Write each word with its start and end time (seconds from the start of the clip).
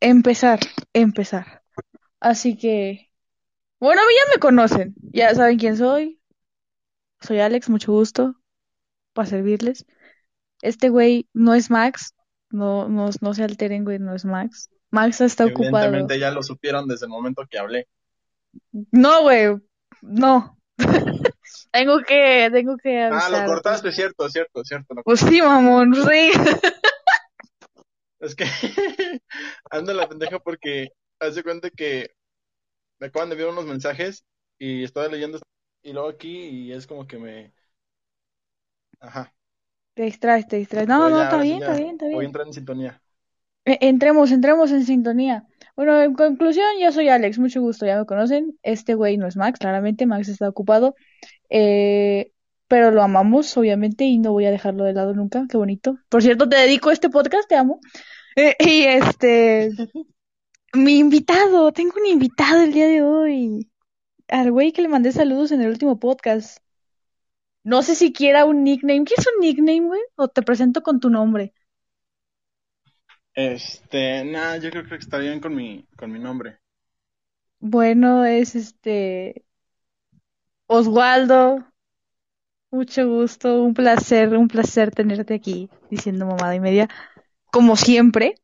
Empezar, 0.00 0.58
empezar. 0.92 1.62
Así 2.20 2.56
que, 2.56 3.10
bueno, 3.80 4.02
ya 4.02 4.34
me 4.34 4.40
conocen, 4.40 4.94
ya 5.12 5.34
saben 5.34 5.58
quién 5.58 5.76
soy. 5.76 6.20
Soy 7.20 7.40
Alex, 7.40 7.70
mucho 7.70 7.92
gusto 7.92 8.34
para 9.12 9.26
servirles. 9.26 9.86
Este 10.62 10.88
güey 10.88 11.28
no 11.32 11.54
es 11.54 11.70
Max, 11.70 12.14
no, 12.50 12.88
no, 12.88 13.10
no 13.20 13.34
se 13.34 13.44
alteren, 13.44 13.84
güey, 13.84 13.98
no 13.98 14.14
es 14.14 14.24
Max. 14.24 14.70
Max 14.90 15.20
está 15.20 15.46
ocupado. 15.46 15.84
Evidentemente 15.84 16.18
ya 16.18 16.30
lo 16.30 16.42
supieron 16.42 16.86
desde 16.88 17.06
el 17.06 17.10
momento 17.10 17.46
que 17.48 17.58
hablé. 17.58 17.88
No, 18.90 19.22
güey, 19.22 19.56
no. 20.02 20.58
tengo 21.72 22.00
que, 22.02 22.50
tengo 22.52 22.76
que 22.78 22.90
Ah, 23.08 23.28
lo 23.30 23.42
cortaste, 23.44 23.92
cierto, 23.92 24.28
cierto, 24.28 24.62
cierto. 24.64 24.94
lo- 24.94 25.04
Pues 25.04 25.20
sí, 25.20 25.40
mamón, 25.40 25.94
sí. 25.94 26.32
Es 28.20 28.34
que 28.34 28.44
ando 29.70 29.92
la 29.94 30.08
pendeja 30.08 30.38
porque 30.38 30.88
hace 31.20 31.42
cuenta 31.42 31.70
que 31.70 32.10
me 33.00 33.08
acaban 33.08 33.30
de 33.30 33.34
enviar 33.34 33.50
unos 33.52 33.66
mensajes 33.66 34.24
y 34.58 34.84
estaba 34.84 35.08
leyendo 35.08 35.40
y 35.82 35.92
luego 35.94 36.08
aquí 36.10 36.30
y 36.48 36.72
es 36.72 36.86
como 36.86 37.06
que 37.06 37.18
me... 37.18 37.54
Ajá. 39.00 39.32
Te 39.94 40.04
distraes, 40.04 40.46
te 40.46 40.56
distraes. 40.58 40.86
No, 40.86 40.98
Pero 40.98 41.10
no, 41.10 41.20
ya, 41.20 41.22
está 41.22 41.36
ahora 41.36 41.44
sí 41.46 41.48
bien, 41.48 41.58
ya 41.58 41.72
está 41.72 41.74
bien, 41.74 41.90
está 41.94 42.06
Voy 42.10 42.24
a 42.24 42.26
bien. 42.26 42.28
entrar 42.28 42.46
en 42.46 42.52
sintonía. 42.52 43.02
E- 43.64 43.78
Entremos, 43.82 44.30
entremos 44.32 44.70
en 44.72 44.84
sintonía. 44.84 45.46
Bueno, 45.76 46.00
en 46.02 46.14
conclusión, 46.14 46.66
yo 46.80 46.92
soy 46.92 47.08
Alex, 47.08 47.38
mucho 47.38 47.60
gusto, 47.60 47.86
ya 47.86 47.98
me 47.98 48.06
conocen. 48.06 48.58
Este 48.62 48.94
güey 48.94 49.16
no 49.16 49.26
es 49.26 49.36
Max, 49.36 49.58
claramente, 49.58 50.06
Max 50.06 50.28
está 50.28 50.48
ocupado. 50.48 50.94
Eh, 51.50 52.32
pero 52.68 52.90
lo 52.90 53.02
amamos, 53.02 53.56
obviamente, 53.56 54.04
y 54.04 54.18
no 54.18 54.32
voy 54.32 54.46
a 54.46 54.50
dejarlo 54.50 54.84
de 54.84 54.92
lado 54.94 55.14
nunca. 55.14 55.46
Qué 55.48 55.56
bonito. 55.56 55.98
Por 56.08 56.22
cierto, 56.22 56.48
te 56.48 56.56
dedico 56.56 56.90
este 56.90 57.10
podcast, 57.10 57.48
te 57.48 57.56
amo. 57.56 57.80
Eh, 58.36 58.56
y 58.60 58.82
este, 58.84 59.70
mi 60.74 60.98
invitado, 60.98 61.72
tengo 61.72 61.94
un 62.00 62.06
invitado 62.06 62.62
el 62.62 62.72
día 62.72 62.86
de 62.88 63.02
hoy. 63.02 63.70
Al 64.28 64.50
güey 64.52 64.72
que 64.72 64.82
le 64.82 64.88
mandé 64.88 65.12
saludos 65.12 65.52
en 65.52 65.60
el 65.62 65.68
último 65.70 65.98
podcast. 65.98 66.58
No 67.62 67.82
sé 67.82 67.94
si 67.94 68.12
quiera 68.12 68.44
un 68.44 68.62
nickname. 68.64 69.04
¿Qué 69.04 69.14
es 69.16 69.26
un 69.26 69.40
nickname, 69.40 69.80
güey? 69.86 70.00
O 70.16 70.28
te 70.28 70.42
presento 70.42 70.82
con 70.82 71.00
tu 71.00 71.10
nombre. 71.10 71.52
Este, 73.34 74.24
nada, 74.24 74.58
yo 74.58 74.70
creo 74.70 74.86
que 74.86 74.94
está 74.96 75.18
bien 75.18 75.40
con 75.40 75.54
mi, 75.54 75.86
con 75.96 76.12
mi 76.12 76.18
nombre. 76.18 76.58
Bueno, 77.58 78.24
es 78.24 78.54
este 78.54 79.44
Oswaldo. 80.66 81.64
Mucho 82.70 83.06
gusto, 83.08 83.62
un 83.62 83.72
placer, 83.74 84.36
un 84.36 84.48
placer 84.48 84.90
tenerte 84.90 85.34
aquí 85.34 85.70
diciendo 85.90 86.26
mamada 86.26 86.54
y 86.54 86.60
media, 86.60 86.88
como 87.50 87.76
siempre. 87.76 88.34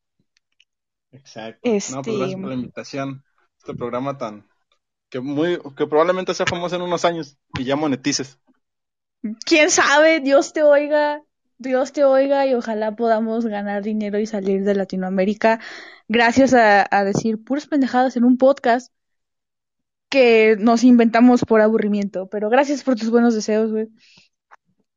Exacto. 1.12 1.60
No, 1.64 1.72
pues 1.72 1.84
Este, 1.86 2.16
gracias 2.16 2.40
por 2.40 2.48
la 2.48 2.54
invitación. 2.54 3.24
Este 3.58 3.74
programa 3.74 4.16
tan... 4.16 4.48
Que, 5.08 5.18
muy, 5.18 5.58
que 5.76 5.86
probablemente 5.88 6.32
sea 6.34 6.46
famoso 6.46 6.76
en 6.76 6.82
unos 6.82 7.04
años 7.04 7.36
y 7.58 7.64
ya 7.64 7.74
monetices. 7.74 8.38
quién 9.44 9.70
sabe, 9.70 10.20
Dios 10.20 10.52
te 10.52 10.62
oiga, 10.62 11.22
Dios 11.60 11.92
te 11.92 12.04
oiga 12.04 12.46
y 12.46 12.54
ojalá 12.54 12.96
podamos 12.96 13.44
ganar 13.44 13.82
dinero 13.82 14.18
y 14.18 14.24
salir 14.24 14.64
de 14.64 14.74
Latinoamérica 14.74 15.60
gracias 16.08 16.54
a, 16.54 16.88
a 16.90 17.04
decir 17.04 17.44
puras 17.44 17.66
pendejadas 17.66 18.16
en 18.16 18.24
un 18.24 18.38
podcast 18.38 18.90
que 20.08 20.56
nos 20.58 20.84
inventamos 20.84 21.44
por 21.44 21.60
aburrimiento. 21.60 22.28
Pero 22.30 22.48
gracias 22.48 22.82
por 22.82 22.96
tus 22.96 23.10
buenos 23.10 23.34
deseos, 23.34 23.70
güey. 23.70 23.88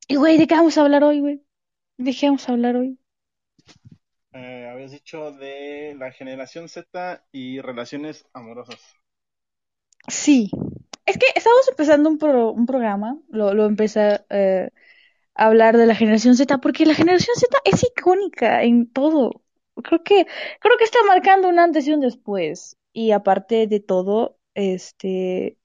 Y 0.08 0.16
güey, 0.16 0.38
¿de 0.38 0.48
qué 0.48 0.56
vamos 0.56 0.78
a 0.78 0.82
hablar 0.84 1.04
hoy, 1.04 1.20
güey? 1.20 1.44
¿De 1.98 2.16
qué 2.16 2.28
vamos 2.28 2.48
a 2.48 2.54
hablar 2.54 2.78
hoy? 2.78 2.98
Eh, 4.32 4.70
habías 4.72 4.92
dicho 4.92 5.34
de 5.34 5.96
la 6.00 6.14
generación 6.14 6.70
Z 6.70 7.26
y 7.34 7.60
relaciones 7.60 8.26
amorosas. 8.34 8.80
Sí, 10.08 10.50
es 11.06 11.18
que 11.18 11.26
estamos 11.36 11.68
empezando 11.70 12.10
un, 12.10 12.18
pro- 12.18 12.54
un 12.54 12.66
programa, 12.66 13.20
lo, 13.28 13.54
lo 13.54 13.66
empecé 13.66 14.26
eh, 14.30 14.70
hablar 15.36 15.78
de 15.78 15.86
la 15.86 15.96
generación 15.96 16.36
Z, 16.36 16.58
porque 16.60 16.86
la 16.86 16.96
generación 16.96 17.36
Z 17.36 17.58
es 17.66 17.84
icónica 17.84 18.64
en 18.64 18.88
todo. 18.92 19.42
Creo 19.84 20.04
que, 20.04 20.28
creo 20.60 20.78
que 20.78 20.84
está 20.84 21.00
marcando 21.08 21.50
un 21.50 21.60
antes 21.60 21.88
y 21.88 21.94
un 21.94 22.02
después. 22.02 22.78
Y 22.94 23.12
aparte 23.12 23.68
de 23.68 23.80
todo, 23.80 24.38
este 24.54 25.58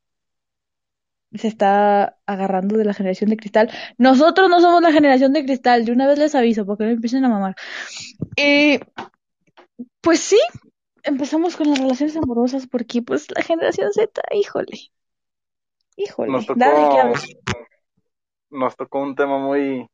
se 1.34 1.48
está 1.48 2.18
agarrando 2.26 2.78
de 2.78 2.84
la 2.84 2.94
generación 2.94 3.28
de 3.30 3.36
cristal. 3.36 3.70
Nosotros 3.98 4.48
no 4.48 4.60
somos 4.60 4.80
la 4.80 4.92
generación 4.92 5.32
de 5.32 5.44
cristal, 5.44 5.84
de 5.84 5.92
una 5.92 6.06
vez 6.06 6.18
les 6.18 6.34
aviso, 6.34 6.64
porque 6.64 6.84
no 6.84 6.90
empiecen 6.90 7.24
a 7.24 7.28
mamar. 7.28 7.54
Eh, 8.36 8.80
pues 10.00 10.20
sí, 10.20 10.38
empezamos 11.02 11.56
con 11.56 11.68
las 11.68 11.78
relaciones 11.78 12.16
amorosas, 12.16 12.66
porque 12.66 13.02
pues 13.02 13.26
la 13.34 13.42
generación 13.42 13.92
Z, 13.92 14.22
híjole. 14.32 14.90
Híjole, 15.96 16.32
Nos 16.32 16.46
tocó, 16.46 16.60
da 16.60 16.70
de 16.70 16.94
qué 16.94 17.00
hablar. 17.00 17.20
Nos 18.50 18.76
tocó 18.76 19.00
un 19.00 19.14
tema 19.14 19.38
muy, 19.38 19.86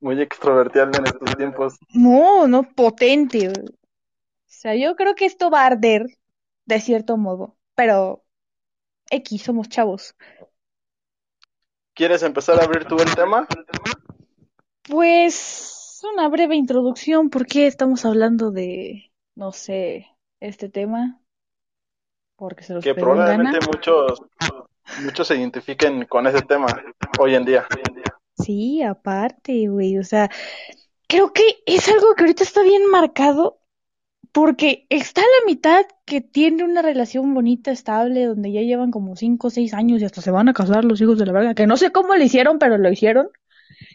muy 0.00 0.20
extrovertial 0.20 0.90
en 0.96 1.06
estos 1.06 1.36
tiempos. 1.36 1.78
No, 1.92 2.46
no, 2.46 2.62
potente. 2.74 3.48
O 3.48 3.52
sea, 4.46 4.74
yo 4.74 4.96
creo 4.96 5.14
que 5.14 5.26
esto 5.26 5.50
va 5.50 5.62
a 5.62 5.66
arder 5.66 6.06
de 6.64 6.80
cierto 6.80 7.16
modo, 7.16 7.56
pero 7.74 8.24
X, 9.10 9.42
somos 9.42 9.68
chavos. 9.68 10.14
¿Quieres 11.94 12.22
empezar 12.22 12.60
a 12.60 12.64
abrir 12.64 12.84
tú 12.84 12.96
el 12.98 13.14
tema? 13.14 13.46
Pues 14.82 16.00
una 16.12 16.28
breve 16.28 16.56
introducción, 16.56 17.30
¿por 17.30 17.46
qué 17.46 17.66
estamos 17.66 18.04
hablando 18.04 18.50
de, 18.50 19.12
no 19.34 19.52
sé, 19.52 20.06
este 20.40 20.68
tema? 20.68 21.20
Porque 22.36 22.62
se 22.62 22.74
los 22.74 22.84
Que 22.84 22.92
gana. 22.92 23.02
probablemente 23.02 23.58
muchos, 23.66 24.22
muchos 25.02 25.28
se 25.28 25.36
identifiquen 25.36 26.04
con 26.06 26.26
ese 26.26 26.42
tema 26.42 26.66
hoy 27.18 27.34
en 27.34 27.44
día. 27.44 27.66
Sí, 28.36 28.82
aparte, 28.82 29.68
güey, 29.68 29.98
o 29.98 30.04
sea, 30.04 30.30
creo 31.08 31.32
que 31.32 31.42
es 31.66 31.88
algo 31.88 32.14
que 32.14 32.22
ahorita 32.22 32.44
está 32.44 32.62
bien 32.62 32.86
marcado 32.90 33.60
porque 34.32 34.86
está 34.90 35.22
la 35.22 35.46
mitad 35.46 35.84
que 36.04 36.20
tiene 36.20 36.64
una 36.64 36.82
relación 36.82 37.34
bonita, 37.34 37.70
estable, 37.70 38.26
donde 38.26 38.52
ya 38.52 38.60
llevan 38.60 38.90
como 38.90 39.16
cinco 39.16 39.48
o 39.48 39.50
seis 39.50 39.74
años 39.74 40.00
y 40.00 40.04
hasta 40.04 40.20
se 40.20 40.30
van 40.30 40.48
a 40.48 40.52
casar 40.52 40.84
los 40.84 41.00
hijos 41.00 41.18
de 41.18 41.26
la 41.26 41.32
verga, 41.32 41.54
que 41.54 41.66
no 41.66 41.76
sé 41.76 41.90
cómo 41.90 42.14
lo 42.14 42.22
hicieron, 42.22 42.58
pero 42.58 42.78
lo 42.78 42.90
hicieron. 42.90 43.28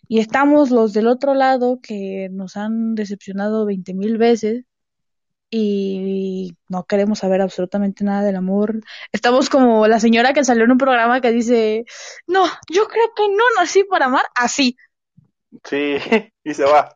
Y 0.08 0.20
estamos 0.20 0.72
los 0.72 0.94
del 0.94 1.08
otro 1.08 1.34
lado 1.34 1.80
que 1.82 2.30
nos 2.32 2.58
han 2.58 2.96
decepcionado 2.96 3.66
veinte 3.66 3.94
mil 3.94 4.18
veces 4.18 4.66
y 5.56 6.58
no 6.68 6.84
queremos 6.86 7.20
saber 7.20 7.40
absolutamente 7.40 8.04
nada 8.04 8.24
del 8.24 8.38
amor. 8.38 8.82
Estamos 9.12 9.52
como 9.52 9.86
la 9.86 10.00
señora 10.00 10.34
que 10.34 10.44
salió 10.44 10.64
en 10.64 10.72
un 10.72 10.80
programa 10.80 11.22
que 11.22 11.32
dice, 11.32 11.86
no, 12.26 12.44
yo 12.72 12.88
creo 12.88 13.14
que 13.16 13.30
no 13.30 13.44
nací 13.56 13.84
para 13.84 14.06
amar 14.06 14.26
así. 14.34 14.76
Sí, 15.64 15.98
y 16.44 16.54
se 16.56 16.64
va. 16.64 16.92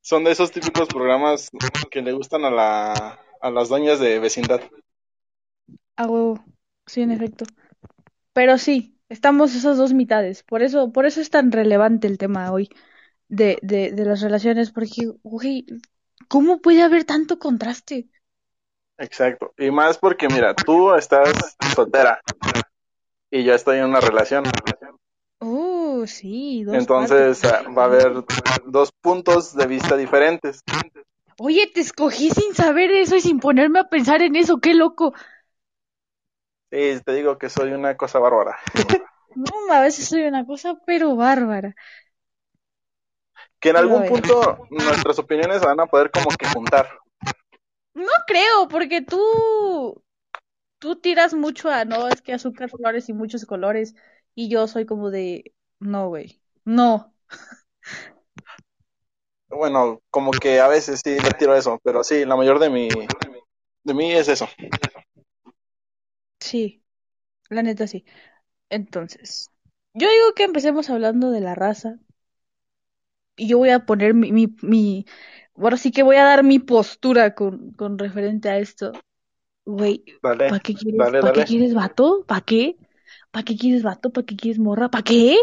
Son 0.00 0.24
de 0.24 0.32
esos 0.32 0.50
típicos 0.50 0.88
programas 0.88 1.48
que 1.88 2.02
le 2.02 2.10
gustan 2.10 2.44
a 2.44 2.50
la, 2.50 3.20
a 3.40 3.50
las 3.52 3.68
doñas 3.68 4.00
de 4.00 4.18
vecindad. 4.18 4.62
A 5.94 6.08
huevo, 6.08 6.44
sí, 6.86 7.02
en 7.02 7.12
efecto. 7.12 7.44
Pero 8.32 8.58
sí, 8.58 8.98
estamos 9.08 9.54
esas 9.54 9.76
dos 9.76 9.92
mitades. 9.92 10.42
Por 10.42 10.64
eso, 10.64 10.90
por 10.90 11.06
eso 11.06 11.20
es 11.20 11.30
tan 11.30 11.52
relevante 11.52 12.08
el 12.08 12.18
tema 12.18 12.50
hoy 12.50 12.68
de, 13.28 13.58
de, 13.62 13.92
de 13.92 14.04
las 14.04 14.20
relaciones, 14.20 14.70
porque, 14.72 15.10
güey, 15.22 15.66
¿cómo 16.28 16.60
puede 16.60 16.82
haber 16.82 17.04
tanto 17.04 17.38
contraste? 17.38 18.08
Exacto. 18.98 19.54
Y 19.58 19.70
más 19.70 19.98
porque, 19.98 20.28
mira, 20.28 20.54
tú 20.54 20.94
estás 20.94 21.56
soltera 21.74 22.20
y 23.30 23.44
yo 23.44 23.54
estoy 23.54 23.78
en 23.78 23.86
una 23.86 24.00
relación. 24.00 24.44
Oh, 25.40 26.06
sí, 26.06 26.62
dos 26.64 26.86
Entonces 26.86 26.86
partes. 26.88 27.44
ah, 27.44 27.62
va 27.76 27.82
a 27.82 27.86
haber 27.86 28.24
dos 28.66 28.90
puntos 29.02 29.54
de 29.54 29.66
vista 29.66 29.96
diferentes. 29.96 30.60
Oye, 31.38 31.66
te 31.72 31.80
escogí 31.80 32.30
sin 32.30 32.54
saber 32.54 32.90
eso 32.90 33.16
y 33.16 33.20
sin 33.20 33.40
ponerme 33.40 33.78
a 33.80 33.88
pensar 33.88 34.22
en 34.22 34.36
eso, 34.36 34.58
qué 34.58 34.74
loco. 34.74 35.14
Sí, 36.70 37.00
te 37.04 37.12
digo 37.14 37.38
que 37.38 37.48
soy 37.48 37.72
una 37.72 37.96
cosa 37.96 38.18
bárbara. 38.18 38.58
No, 39.34 39.72
a 39.72 39.80
veces 39.82 40.08
soy 40.08 40.22
una 40.22 40.44
cosa, 40.46 40.78
pero 40.86 41.14
bárbara. 41.16 41.74
Que 43.60 43.70
en 43.70 43.76
algún 43.76 44.06
punto 44.06 44.66
nuestras 44.70 45.18
opiniones 45.18 45.60
van 45.60 45.80
a 45.80 45.86
poder 45.86 46.10
como 46.10 46.28
que 46.36 46.46
juntar. 46.46 46.88
No 47.94 48.12
creo, 48.26 48.68
porque 48.68 49.02
tú, 49.02 50.02
tú 50.78 51.00
tiras 51.00 51.34
mucho 51.34 51.68
a, 51.68 51.84
no, 51.84 52.08
es 52.08 52.22
que 52.22 52.32
azúcar, 52.32 52.70
flores 52.70 53.08
y 53.08 53.12
muchos 53.12 53.44
colores, 53.44 53.96
y 54.34 54.48
yo 54.48 54.68
soy 54.68 54.86
como 54.86 55.10
de, 55.10 55.52
no, 55.80 56.08
güey, 56.08 56.40
no. 56.64 57.12
Bueno, 59.48 60.00
como 60.10 60.30
que 60.30 60.60
a 60.60 60.68
veces 60.68 61.00
sí 61.02 61.18
le 61.18 61.30
tiro 61.32 61.56
eso, 61.56 61.80
pero 61.82 62.04
sí, 62.04 62.24
la 62.24 62.36
mayor 62.36 62.58
de 62.58 62.70
mi, 62.70 62.88
de 63.82 63.94
mí 63.94 64.12
es 64.12 64.28
eso. 64.28 64.46
Sí, 66.38 66.84
la 67.48 67.62
neta 67.62 67.86
sí. 67.86 68.04
Entonces, 68.70 69.50
Yo 69.94 70.08
digo 70.08 70.34
que 70.34 70.44
empecemos 70.44 70.90
hablando 70.90 71.30
de 71.30 71.40
la 71.40 71.54
raza. 71.54 71.98
Y 73.38 73.48
yo 73.48 73.58
voy 73.58 73.70
a 73.70 73.86
poner 73.86 74.14
mi, 74.14 74.32
mi, 74.32 74.54
mi 74.62 75.06
ahora 75.56 75.76
sí 75.76 75.90
que 75.90 76.02
voy 76.02 76.16
a 76.16 76.24
dar 76.24 76.44
mi 76.44 76.58
postura 76.58 77.34
con, 77.34 77.72
con 77.72 77.98
referente 77.98 78.48
a 78.48 78.58
esto. 78.58 78.92
Güey, 79.64 80.04
¿para 80.20 80.60
qué 80.60 80.74
quieres, 80.74 80.98
dale, 80.98 81.20
¿para 81.20 81.32
qué 81.32 81.44
quieres 81.44 81.74
vato? 81.74 82.24
¿Para 82.26 82.40
qué? 82.40 82.76
¿Para 83.30 83.44
qué 83.44 83.56
quieres 83.56 83.82
vato? 83.82 84.10
¿Para 84.10 84.26
qué 84.26 84.36
quieres 84.36 84.58
morra? 84.58 84.90
¿Para 84.90 85.04
qué? 85.04 85.36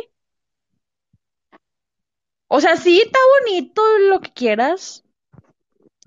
O 2.47 2.61
sea, 2.61 2.75
sí, 2.77 3.01
está 3.01 3.19
bonito 3.41 3.81
lo 4.09 4.21
que 4.21 4.31
quieras, 4.31 5.03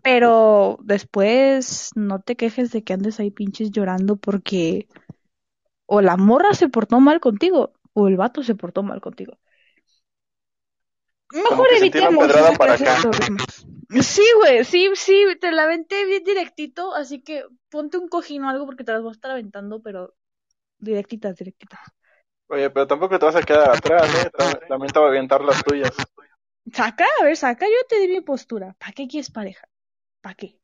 pero 0.03 0.79
después 0.83 1.91
no 1.95 2.21
te 2.21 2.37
quejes 2.37 2.71
de 2.73 2.83
que 2.83 2.93
andes 2.93 3.21
ahí 3.21 3.31
pinches 3.31 3.71
llorando 3.71 4.17
porque 4.17 4.89
o 5.87 6.01
la 6.01 6.17
morra 6.17 6.55
se 6.55 6.69
portó 6.69 7.01
mal 7.01 7.21
contigo 7.21 7.73
o 7.93 8.09
el 8.09 8.17
vato 8.17 8.43
se 8.43 8.55
portó 8.55 8.83
mal 8.83 9.01
contigo. 9.01 9.39
Mejor 11.33 11.67
evitemos 11.79 12.29
para 12.59 12.75
acá. 12.75 12.97
Sí, 14.03 14.23
güey, 14.37 14.65
sí, 14.65 14.91
sí, 14.95 15.25
te 15.41 15.51
la 15.51 15.63
aventé 15.65 16.05
bien 16.05 16.23
directito, 16.25 16.95
así 16.95 17.23
que 17.23 17.45
ponte 17.71 17.97
un 17.99 18.09
cojín 18.09 18.45
o 18.45 18.51
algo 18.51 18.67
porque 18.67 18.85
te 18.85 18.93
las 18.93 19.01
voy 19.03 19.11
a 19.11 19.13
estar 19.13 19.31
aventando, 19.31 19.81
pero 19.83 20.15
directitas, 20.79 21.37
directitas. 21.37 21.81
Oye, 22.49 22.69
pero 22.71 22.87
tampoco 22.87 23.19
te 23.19 23.25
vas 23.27 23.37
a 23.37 23.43
quedar 23.43 23.71
atrás, 23.71 24.07
¿eh? 24.25 24.31
Tam- 24.37 24.69
También 24.69 24.93
te 24.93 24.99
voy 24.99 25.09
a 25.09 25.11
aventar 25.13 25.43
las 25.43 25.63
tuyas. 25.65 25.93
Saca, 26.77 27.05
a 27.21 27.25
ver, 27.25 27.37
saca, 27.37 27.67
yo 27.67 27.87
te 27.89 27.99
di 28.01 28.09
mi 28.09 28.21
postura. 28.23 28.75
¿Para 28.79 28.93
qué 28.93 29.07
quieres 29.09 29.31
pareja? 29.31 29.69
¿Para 30.23 30.35
qué? 30.37 30.61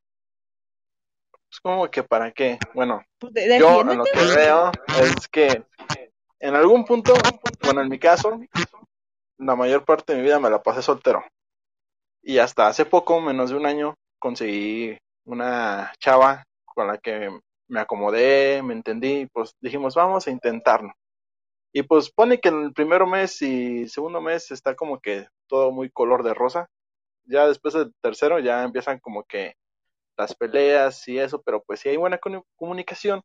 Pues 1.49 1.61
como 1.61 1.91
que 1.91 2.03
para 2.03 2.33
qué. 2.33 2.59
Bueno, 2.75 3.03
Pues 3.19 3.33
yo 3.59 3.81
en 3.83 3.99
lo 3.99 4.05
que 4.05 4.25
veo 4.37 4.73
es 5.01 5.29
que 5.29 5.65
en 6.41 6.55
algún 6.55 6.85
punto, 6.85 7.15
bueno, 7.63 7.83
en 7.83 7.89
mi 7.89 7.99
caso, 7.99 8.41
la 9.39 9.57
mayor 9.57 9.85
parte 9.85 10.13
de 10.13 10.19
mi 10.19 10.25
vida 10.25 10.41
me 10.41 10.51
la 10.51 10.63
pasé 10.63 10.83
soltero. 10.83 11.23
Y 12.23 12.39
hasta 12.39 12.67
hace 12.69 12.87
poco, 12.87 13.21
menos 13.21 13.51
de 13.51 13.57
un 13.57 13.67
año, 13.67 13.95
conseguí 14.19 14.97
una 15.27 15.93
chava 15.99 16.45
con 16.65 16.87
la 16.89 16.99
que 16.99 17.31
me 17.69 17.81
acomodé, 17.81 18.63
me 18.63 18.75
entendí, 18.75 19.27
pues 19.33 19.55
dijimos, 19.61 19.95
vamos 19.95 20.27
a 20.27 20.31
intentarlo. 20.31 20.93
Y 21.73 21.83
pues 21.85 22.11
pone 22.11 22.41
que 22.41 22.51
el 22.51 22.73
primer 22.75 23.07
mes 23.07 23.43
y 23.43 23.89
segundo 23.89 24.21
mes 24.21 24.51
está 24.53 24.77
como 24.77 25.01
que 25.01 25.29
todo 25.49 25.73
muy 25.73 25.91
color 25.91 26.23
de 26.25 26.35
rosa. 26.35 26.69
Ya 27.27 27.47
después 27.49 27.75
del 27.75 27.93
tercero 28.03 28.41
ya 28.41 28.65
empiezan 28.65 29.01
como 29.01 29.25
que 29.25 29.55
las 30.19 30.35
peleas 30.35 31.07
y 31.09 31.19
eso, 31.19 31.43
pero 31.43 31.63
pues 31.65 31.81
si 31.81 31.91
hay 31.91 31.97
buena 31.99 32.21
comu- 32.21 32.45
comunicación, 32.57 33.23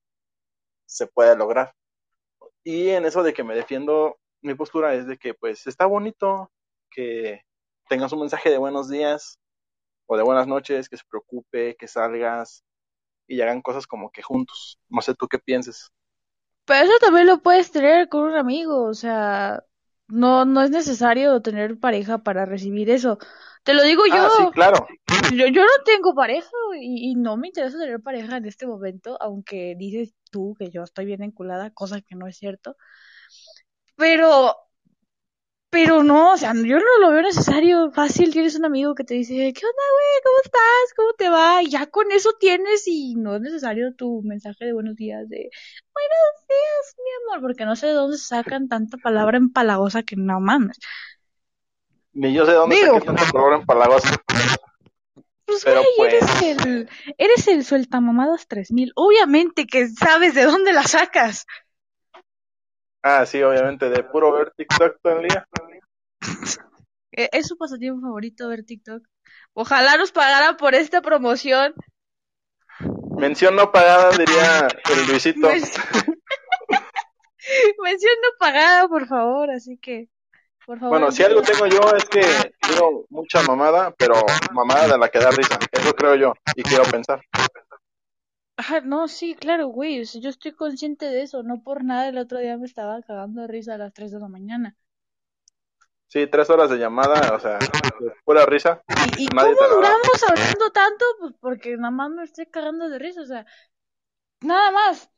se 0.85 1.07
puede 1.07 1.35
lograr. 1.37 1.73
Y 2.63 2.89
en 2.89 3.05
eso 3.05 3.23
de 3.23 3.33
que 3.33 3.43
me 3.43 3.55
defiendo, 3.55 4.17
mi 4.41 4.55
postura 4.55 4.93
es 4.95 5.07
de 5.07 5.17
que 5.17 5.33
pues 5.33 5.67
está 5.67 5.85
bonito 5.85 6.51
que 6.91 7.41
tengas 7.89 8.11
un 8.13 8.21
mensaje 8.21 8.49
de 8.49 8.57
buenos 8.57 8.89
días 8.89 9.39
o 10.07 10.17
de 10.17 10.23
buenas 10.23 10.47
noches, 10.47 10.89
que 10.89 10.97
se 10.97 11.05
preocupe, 11.09 11.75
que 11.77 11.87
salgas 11.87 12.63
y 13.27 13.41
hagan 13.41 13.61
cosas 13.63 13.87
como 13.87 14.11
que 14.11 14.23
juntos. 14.23 14.79
No 14.89 15.01
sé 15.01 15.15
tú 15.15 15.27
qué 15.29 15.39
pienses. 15.39 15.91
Pero 16.65 16.83
eso 16.85 16.93
también 17.01 17.25
lo 17.27 17.41
puedes 17.41 17.71
tener 17.71 18.09
con 18.09 18.23
un 18.23 18.35
amigo, 18.35 18.83
o 18.83 18.93
sea, 18.93 19.63
no, 20.07 20.45
no 20.45 20.61
es 20.61 20.69
necesario 20.69 21.41
tener 21.41 21.79
pareja 21.79 22.19
para 22.19 22.45
recibir 22.45 22.89
eso. 22.91 23.17
Te 23.63 23.73
lo 23.73 23.83
digo 23.83 24.03
yo, 24.07 24.21
Ah, 24.21 24.29
sí, 24.29 24.47
claro. 24.47 24.87
yo, 25.35 25.47
yo 25.47 25.63
no 25.63 25.83
tengo 25.85 26.13
pareja 26.15 26.49
y, 26.79 27.11
y 27.11 27.15
no 27.15 27.37
me 27.37 27.47
interesa 27.47 27.77
tener 27.79 28.01
pareja 28.01 28.37
en 28.37 28.45
este 28.45 28.67
momento, 28.67 29.17
aunque 29.21 29.75
dices 29.77 30.13
tú 30.31 30.55
que 30.59 30.69
yo 30.71 30.83
estoy 30.83 31.05
bien 31.05 31.23
enculada, 31.23 31.71
cosa 31.71 32.01
que 32.01 32.15
no 32.15 32.27
es 32.27 32.37
cierto. 32.37 32.75
Pero, 33.99 34.55
pero 35.69 36.03
no, 36.03 36.31
o 36.31 36.37
sea, 36.37 36.53
yo 36.53 36.79
no 36.79 36.99
lo 37.01 37.11
veo 37.11 37.21
necesario. 37.21 37.91
Fácil, 37.91 38.31
tienes 38.31 38.55
un 38.55 38.63
amigo 38.63 38.95
que 38.95 39.03
te 39.03 39.13
dice, 39.13 39.33
¿qué 39.33 39.65
onda, 39.65 39.83
güey? 39.93 40.23
¿Cómo 40.23 40.37
estás? 40.45 40.93
¿Cómo 40.95 41.13
te 41.17 41.29
va? 41.29 41.61
Y 41.61 41.69
ya 41.69 41.85
con 41.87 42.09
eso 42.13 42.31
tienes 42.39 42.87
y 42.87 43.15
no 43.15 43.35
es 43.35 43.41
necesario 43.41 43.93
tu 43.93 44.21
mensaje 44.23 44.65
de 44.65 44.73
buenos 44.73 44.95
días, 44.95 45.27
de 45.27 45.49
buenos 45.93 46.47
días, 46.47 46.95
mi 46.97 47.25
amor, 47.27 47.41
porque 47.41 47.65
no 47.65 47.75
sé 47.75 47.87
de 47.87 47.93
dónde 47.93 48.17
sacan 48.17 48.69
tanta 48.69 48.97
palabra 48.97 49.37
empalagosa 49.37 50.03
que 50.03 50.15
no 50.15 50.39
mames. 50.39 50.79
Ni 52.13 52.33
yo 52.33 52.45
sé 52.45 52.51
de 52.51 52.57
dónde 52.57 52.77
saqué 52.77 53.01
tanta 53.01 53.31
palabra 53.31 53.57
empalagosa. 53.57 54.15
Pues, 55.45 55.63
Pero 55.65 55.81
güey, 55.97 56.15
eres 56.15 56.31
pues- 56.31 56.65
el, 56.65 56.89
eres 57.17 57.47
el 57.49 57.65
sueltamamadas 57.65 58.47
3000. 58.47 58.93
Obviamente 58.95 59.67
que 59.67 59.89
sabes 59.89 60.35
de 60.35 60.45
dónde 60.45 60.71
la 60.71 60.83
sacas. 60.83 61.45
Ah, 63.01 63.25
sí, 63.25 63.41
obviamente, 63.41 63.89
de 63.89 64.03
puro 64.03 64.31
ver 64.33 64.51
TikTok 64.51 64.97
todo 65.01 65.19
el 65.19 65.27
día. 65.27 65.47
E- 67.11 67.29
Es 67.31 67.47
su 67.47 67.57
pasatiempo 67.57 68.01
favorito 68.01 68.49
ver 68.49 68.63
TikTok. 68.65 69.03
Ojalá 69.53 69.97
nos 69.97 70.11
pagara 70.11 70.57
por 70.57 70.75
esta 70.75 71.01
promoción. 71.01 71.73
Mención 73.17 73.55
no 73.55 73.71
pagada, 73.71 74.11
diría 74.11 74.67
el 74.91 75.07
Luisito. 75.07 75.47
Men- 75.47 75.63
Mención 77.83 78.13
no 78.21 78.29
pagada, 78.37 78.87
por 78.87 79.07
favor, 79.07 79.49
así 79.51 79.77
que, 79.77 80.09
por 80.65 80.77
favor. 80.79 80.99
Bueno, 80.99 81.11
si 81.11 81.23
algo 81.23 81.41
tengo 81.41 81.65
yo 81.67 81.79
es 81.95 82.05
que 82.05 82.21
digo 82.69 83.05
mucha 83.09 83.41
mamada, 83.43 83.91
pero 83.97 84.13
mamada 84.51 84.87
de 84.87 84.97
la 84.97 85.09
que 85.09 85.19
da 85.19 85.31
risa. 85.31 85.57
Eso 85.71 85.93
creo 85.95 86.15
yo 86.15 86.33
y 86.55 86.63
quiero 86.63 86.83
pensar. 86.83 87.21
Ajá, 88.59 88.81
no, 88.81 89.07
sí, 89.07 89.35
claro, 89.35 89.67
güey, 89.67 90.01
o 90.01 90.05
sea, 90.05 90.19
yo 90.19 90.29
estoy 90.29 90.51
consciente 90.51 91.05
de 91.05 91.21
eso, 91.21 91.43
no 91.43 91.63
por 91.63 91.85
nada 91.85 92.09
el 92.09 92.17
otro 92.17 92.39
día 92.39 92.57
me 92.57 92.65
estaba 92.65 93.01
cagando 93.01 93.43
de 93.43 93.47
risa 93.47 93.75
a 93.75 93.77
las 93.77 93.93
3 93.93 94.11
de 94.11 94.19
la 94.19 94.27
mañana. 94.27 94.75
Sí, 96.07 96.27
tres 96.27 96.49
horas 96.49 96.69
de 96.69 96.77
llamada, 96.77 97.33
o 97.33 97.39
sea, 97.39 97.57
pura 98.25 98.45
risa. 98.45 98.81
¿Y, 99.17 99.23
y 99.23 99.27
cómo 99.29 99.45
duramos 99.45 100.23
hablando 100.27 100.71
tanto? 100.71 101.05
Pues 101.21 101.33
porque 101.39 101.77
nada 101.77 101.91
más 101.91 102.09
me 102.09 102.23
estoy 102.25 102.47
cagando 102.47 102.89
de 102.89 102.99
risa, 102.99 103.21
o 103.21 103.25
sea, 103.25 103.45
nada 104.41 104.71
más. 104.71 105.09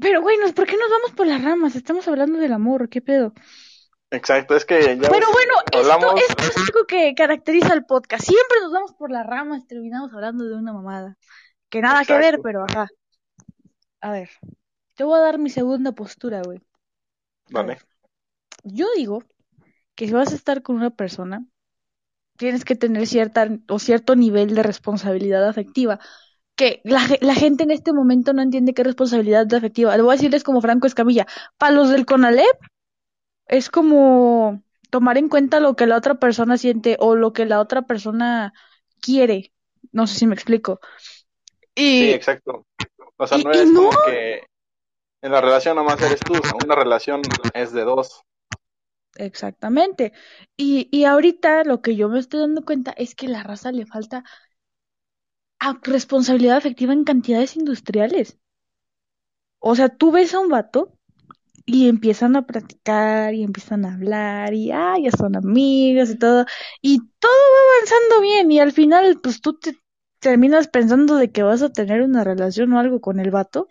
Pero, 0.00 0.20
güey, 0.20 0.36
¿por 0.52 0.66
qué 0.66 0.76
nos 0.76 0.90
vamos 0.90 1.12
por 1.12 1.28
las 1.28 1.44
ramas? 1.44 1.76
Estamos 1.76 2.08
hablando 2.08 2.40
del 2.40 2.52
amor, 2.52 2.88
¿qué 2.88 3.00
pedo? 3.00 3.34
Exacto, 4.10 4.56
es 4.56 4.64
que 4.64 4.98
ya 4.98 5.08
Pero 5.10 5.28
bueno, 5.30 5.54
esto, 5.70 6.16
esto 6.16 6.42
es 6.42 6.56
algo 6.56 6.86
que 6.88 7.14
caracteriza 7.14 7.72
al 7.72 7.86
podcast. 7.86 8.24
Siempre 8.24 8.58
nos 8.62 8.72
vamos 8.72 8.94
por 8.94 9.12
las 9.12 9.24
ramas 9.24 9.62
y 9.62 9.66
terminamos 9.68 10.12
hablando 10.12 10.44
de 10.44 10.56
una 10.56 10.72
mamada. 10.72 11.16
Que 11.72 11.80
nada 11.84 12.04
que 12.08 12.16
ver, 12.24 12.34
pero 12.44 12.64
ajá. 12.64 12.86
A 14.00 14.10
ver, 14.12 14.30
te 14.96 15.04
voy 15.04 15.18
a 15.18 15.22
dar 15.22 15.38
mi 15.38 15.50
segunda 15.50 15.92
postura, 15.92 16.42
güey. 16.42 16.60
Vale, 17.50 17.78
yo 18.64 18.86
digo 18.96 19.22
que 19.94 20.06
si 20.06 20.12
vas 20.12 20.32
a 20.32 20.36
estar 20.36 20.62
con 20.62 20.76
una 20.76 20.90
persona, 20.90 21.46
tienes 22.36 22.64
que 22.64 22.76
tener 22.76 23.06
cierta 23.06 23.48
o 23.68 23.78
cierto 23.78 24.16
nivel 24.16 24.54
de 24.54 24.62
responsabilidad 24.62 25.48
afectiva. 25.48 26.00
Que 26.56 26.82
la, 26.84 27.00
ge- 27.02 27.20
la 27.22 27.34
gente 27.34 27.64
en 27.64 27.72
este 27.72 27.92
momento 27.92 28.32
no 28.34 28.42
entiende 28.42 28.74
qué 28.74 28.84
responsabilidad 28.84 29.52
afectiva. 29.54 29.96
Le 29.96 30.02
voy 30.04 30.12
a 30.14 30.16
decirles 30.18 30.44
como 30.44 30.60
Franco 30.62 30.86
Escamilla. 30.86 31.26
Para 31.58 31.74
los 31.74 31.90
del 31.90 32.06
CONALEP, 32.06 32.56
es 33.46 33.70
como 33.70 34.62
tomar 34.90 35.18
en 35.18 35.28
cuenta 35.28 35.60
lo 35.60 35.76
que 35.76 35.86
la 35.86 35.96
otra 35.96 36.16
persona 36.16 36.58
siente 36.58 36.96
o 37.00 37.16
lo 37.16 37.32
que 37.32 37.46
la 37.46 37.60
otra 37.60 37.82
persona 37.82 38.52
quiere. 39.00 39.52
No 39.92 40.06
sé 40.06 40.18
si 40.18 40.26
me 40.26 40.34
explico. 40.34 40.80
Sí, 41.94 42.10
Y 42.10 42.12
exacto. 42.12 42.66
O 43.18 43.26
sea, 43.26 43.38
y- 43.38 43.44
no 43.44 43.52
es 43.52 43.72
no. 43.72 43.72
como 43.72 44.00
que 44.00 44.44
en 45.22 45.32
la 45.32 45.40
relación 45.40 45.76
nomás 45.76 46.02
eres 46.02 46.24
tú, 46.24 46.40
una 46.52 46.74
relación 46.76 47.38
es 47.54 47.72
de 47.72 47.84
dos. 47.84 48.22
exactamente. 49.16 50.12
Y, 50.56 50.88
y 50.92 51.04
ahorita 51.04 51.64
lo 51.64 51.82
que 51.82 51.96
yo 51.96 52.08
me 52.08 52.18
estoy 52.18 52.40
dando 52.40 52.64
cuenta 52.64 52.92
es 52.92 53.14
que 53.14 53.28
la 53.28 53.42
raza 53.42 53.72
le 53.72 53.86
falta 53.86 54.24
a 55.60 55.78
responsabilidad 55.84 56.58
afectiva 56.58 56.92
en 56.92 57.04
cantidades 57.04 57.56
industriales. 57.56 58.38
O 59.60 59.74
sea, 59.76 59.88
tú 59.88 60.10
ves 60.12 60.34
a 60.34 60.40
un 60.40 60.48
vato 60.48 60.98
y 61.66 61.88
empiezan 61.88 62.36
a 62.36 62.46
platicar 62.46 63.34
y 63.34 63.44
empiezan 63.44 63.84
a 63.86 63.94
hablar 63.94 64.54
y 64.54 64.72
ah, 64.72 64.96
ya 65.02 65.12
son 65.12 65.36
amigas 65.36 66.10
y 66.10 66.18
todo. 66.18 66.46
Y 66.82 67.00
todo 67.20 67.32
va 67.32 67.76
avanzando 67.76 68.22
bien 68.22 68.52
y 68.52 68.60
al 68.60 68.72
final 68.72 69.20
pues 69.22 69.40
tú 69.42 69.58
te 69.58 69.76
terminas 70.22 70.68
pensando 70.68 71.16
de 71.16 71.32
que 71.32 71.44
vas 71.44 71.62
a 71.62 71.72
tener 71.72 72.02
una 72.02 72.24
relación 72.24 72.72
o 72.74 72.80
algo 72.80 73.00
con 73.02 73.20
el 73.20 73.30
vato, 73.32 73.68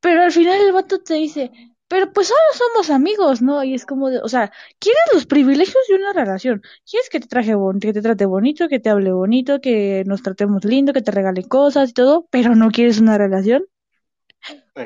pero 0.00 0.22
al 0.22 0.32
final 0.32 0.60
el 0.62 0.72
vato 0.72 1.00
te 1.02 1.14
dice, 1.14 1.52
pero 1.88 2.12
pues 2.12 2.28
solo 2.28 2.40
somos 2.54 2.90
amigos, 2.90 3.42
¿no? 3.42 3.64
Y 3.64 3.74
es 3.74 3.86
como 3.86 4.10
de, 4.10 4.20
o 4.20 4.28
sea, 4.28 4.52
¿quieres 4.80 5.02
los 5.14 5.26
privilegios 5.26 5.84
de 5.88 5.96
una 5.96 6.12
relación? 6.14 6.62
¿Quieres 6.90 7.10
que 7.10 7.20
te 7.20 7.28
traje 7.28 7.54
bon- 7.56 7.80
que 7.80 7.92
te 7.94 8.02
trate 8.02 8.26
bonito, 8.26 8.68
que 8.68 8.80
te 8.80 8.90
hable 8.90 9.12
bonito, 9.12 9.60
que 9.60 10.04
nos 10.06 10.22
tratemos 10.22 10.64
lindo, 10.64 10.92
que 10.94 11.02
te 11.02 11.12
regale 11.12 11.44
cosas 11.48 11.90
y 11.90 11.94
todo, 11.94 12.26
pero 12.30 12.54
no 12.56 12.70
quieres 12.70 13.00
una 13.00 13.18
relación? 13.18 13.64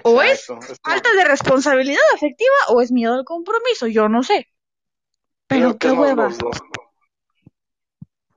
O 0.04 0.22
es 0.22 0.40
falta 0.82 1.12
de 1.14 1.24
responsabilidad 1.24 2.00
afectiva 2.14 2.54
o 2.70 2.80
es 2.80 2.90
miedo 2.92 3.14
al 3.14 3.24
compromiso, 3.24 3.86
yo 3.86 4.08
no 4.08 4.22
sé. 4.22 4.48
Pero 5.48 5.78
qué 5.78 5.90
hueva, 5.92 6.28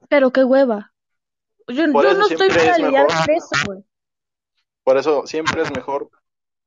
pero 0.09 0.31
qué 0.31 0.43
hueva. 0.43 0.93
Yo, 1.69 1.91
Por 1.91 2.03
yo 2.03 2.11
eso 2.11 2.19
no 2.19 2.27
estoy 2.27 2.49
siempre 2.49 2.59
para 2.59 2.71
es 2.71 2.79
lidiar 2.79 3.07
con 3.07 3.35
eso, 3.35 3.65
güey. 3.65 3.83
Por 4.83 4.97
eso 4.97 5.27
siempre 5.27 5.61
es 5.61 5.71
mejor 5.71 6.09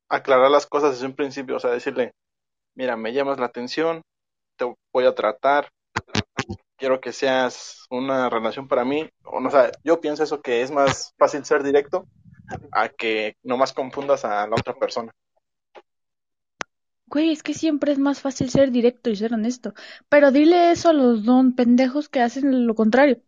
aclarar 0.08 0.50
las 0.50 0.66
cosas 0.66 0.92
desde 0.92 1.06
un 1.06 1.14
principio, 1.14 1.56
o 1.56 1.60
sea, 1.60 1.70
decirle, 1.70 2.14
mira, 2.74 2.96
me 2.96 3.12
llamas 3.12 3.38
la 3.38 3.46
atención, 3.46 4.02
te 4.56 4.72
voy 4.92 5.06
a 5.06 5.14
tratar, 5.14 5.68
quiero 6.76 7.00
que 7.00 7.12
seas 7.12 7.86
una 7.90 8.28
relación 8.28 8.68
para 8.68 8.84
mí. 8.84 9.08
O, 9.24 9.40
no, 9.40 9.48
o 9.48 9.50
sea, 9.50 9.70
yo 9.84 10.00
pienso 10.00 10.22
eso 10.22 10.42
que 10.42 10.62
es 10.62 10.70
más 10.70 11.14
fácil 11.16 11.44
ser 11.44 11.62
directo 11.62 12.06
a 12.72 12.88
que 12.88 13.36
nomás 13.42 13.72
confundas 13.72 14.24
a 14.24 14.46
la 14.46 14.56
otra 14.56 14.74
persona. 14.74 15.12
Güey, 17.06 17.30
es 17.30 17.42
que 17.42 17.54
siempre 17.54 17.92
es 17.92 17.98
más 17.98 18.20
fácil 18.20 18.50
ser 18.50 18.70
directo 18.70 19.10
y 19.10 19.16
ser 19.16 19.34
honesto. 19.34 19.74
Pero 20.08 20.32
dile 20.32 20.72
eso 20.72 20.88
a 20.88 20.92
los 20.92 21.24
don 21.24 21.54
pendejos 21.54 22.08
que 22.08 22.20
hacen 22.20 22.66
lo 22.66 22.74
contrario. 22.74 23.22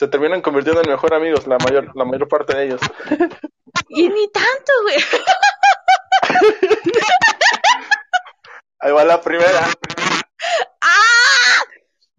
Se 0.00 0.08
terminan 0.08 0.40
convirtiendo 0.40 0.80
en 0.80 0.88
mejor 0.88 1.12
amigos, 1.12 1.46
la 1.46 1.58
mayor, 1.58 1.94
la 1.94 2.06
mayor 2.06 2.26
parte 2.26 2.56
de 2.56 2.64
ellos. 2.64 2.80
Y 3.90 4.08
ni 4.08 4.32
tanto, 4.32 4.72
güey. 4.80 4.96
Ahí 8.78 8.92
va 8.92 9.04
la 9.04 9.20
primera. 9.20 9.68
¡Ah! 10.80 11.62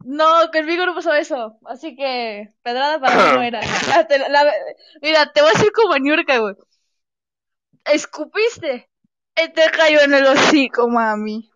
No, 0.03 0.51
conmigo 0.51 0.85
no 0.85 0.93
pasó 0.93 1.15
eso. 1.15 1.57
Así 1.65 1.95
que, 1.95 2.53
pedrada 2.61 2.99
para 2.99 3.15
mí 3.15 3.31
no 3.33 3.41
era. 3.41 3.61
Ah, 3.95 4.05
la- 4.29 4.53
mira, 5.01 5.33
te 5.33 5.41
voy 5.41 5.49
a 5.49 5.53
decir 5.53 5.71
como 5.71 5.97
Niurka, 5.97 6.37
güey. 6.37 6.53
Escupiste. 7.85 8.91
Y 9.43 9.49
te 9.53 9.71
cayó 9.71 10.01
en 10.01 10.13
el 10.13 10.27
hocico, 10.27 10.87
mami. 10.87 11.49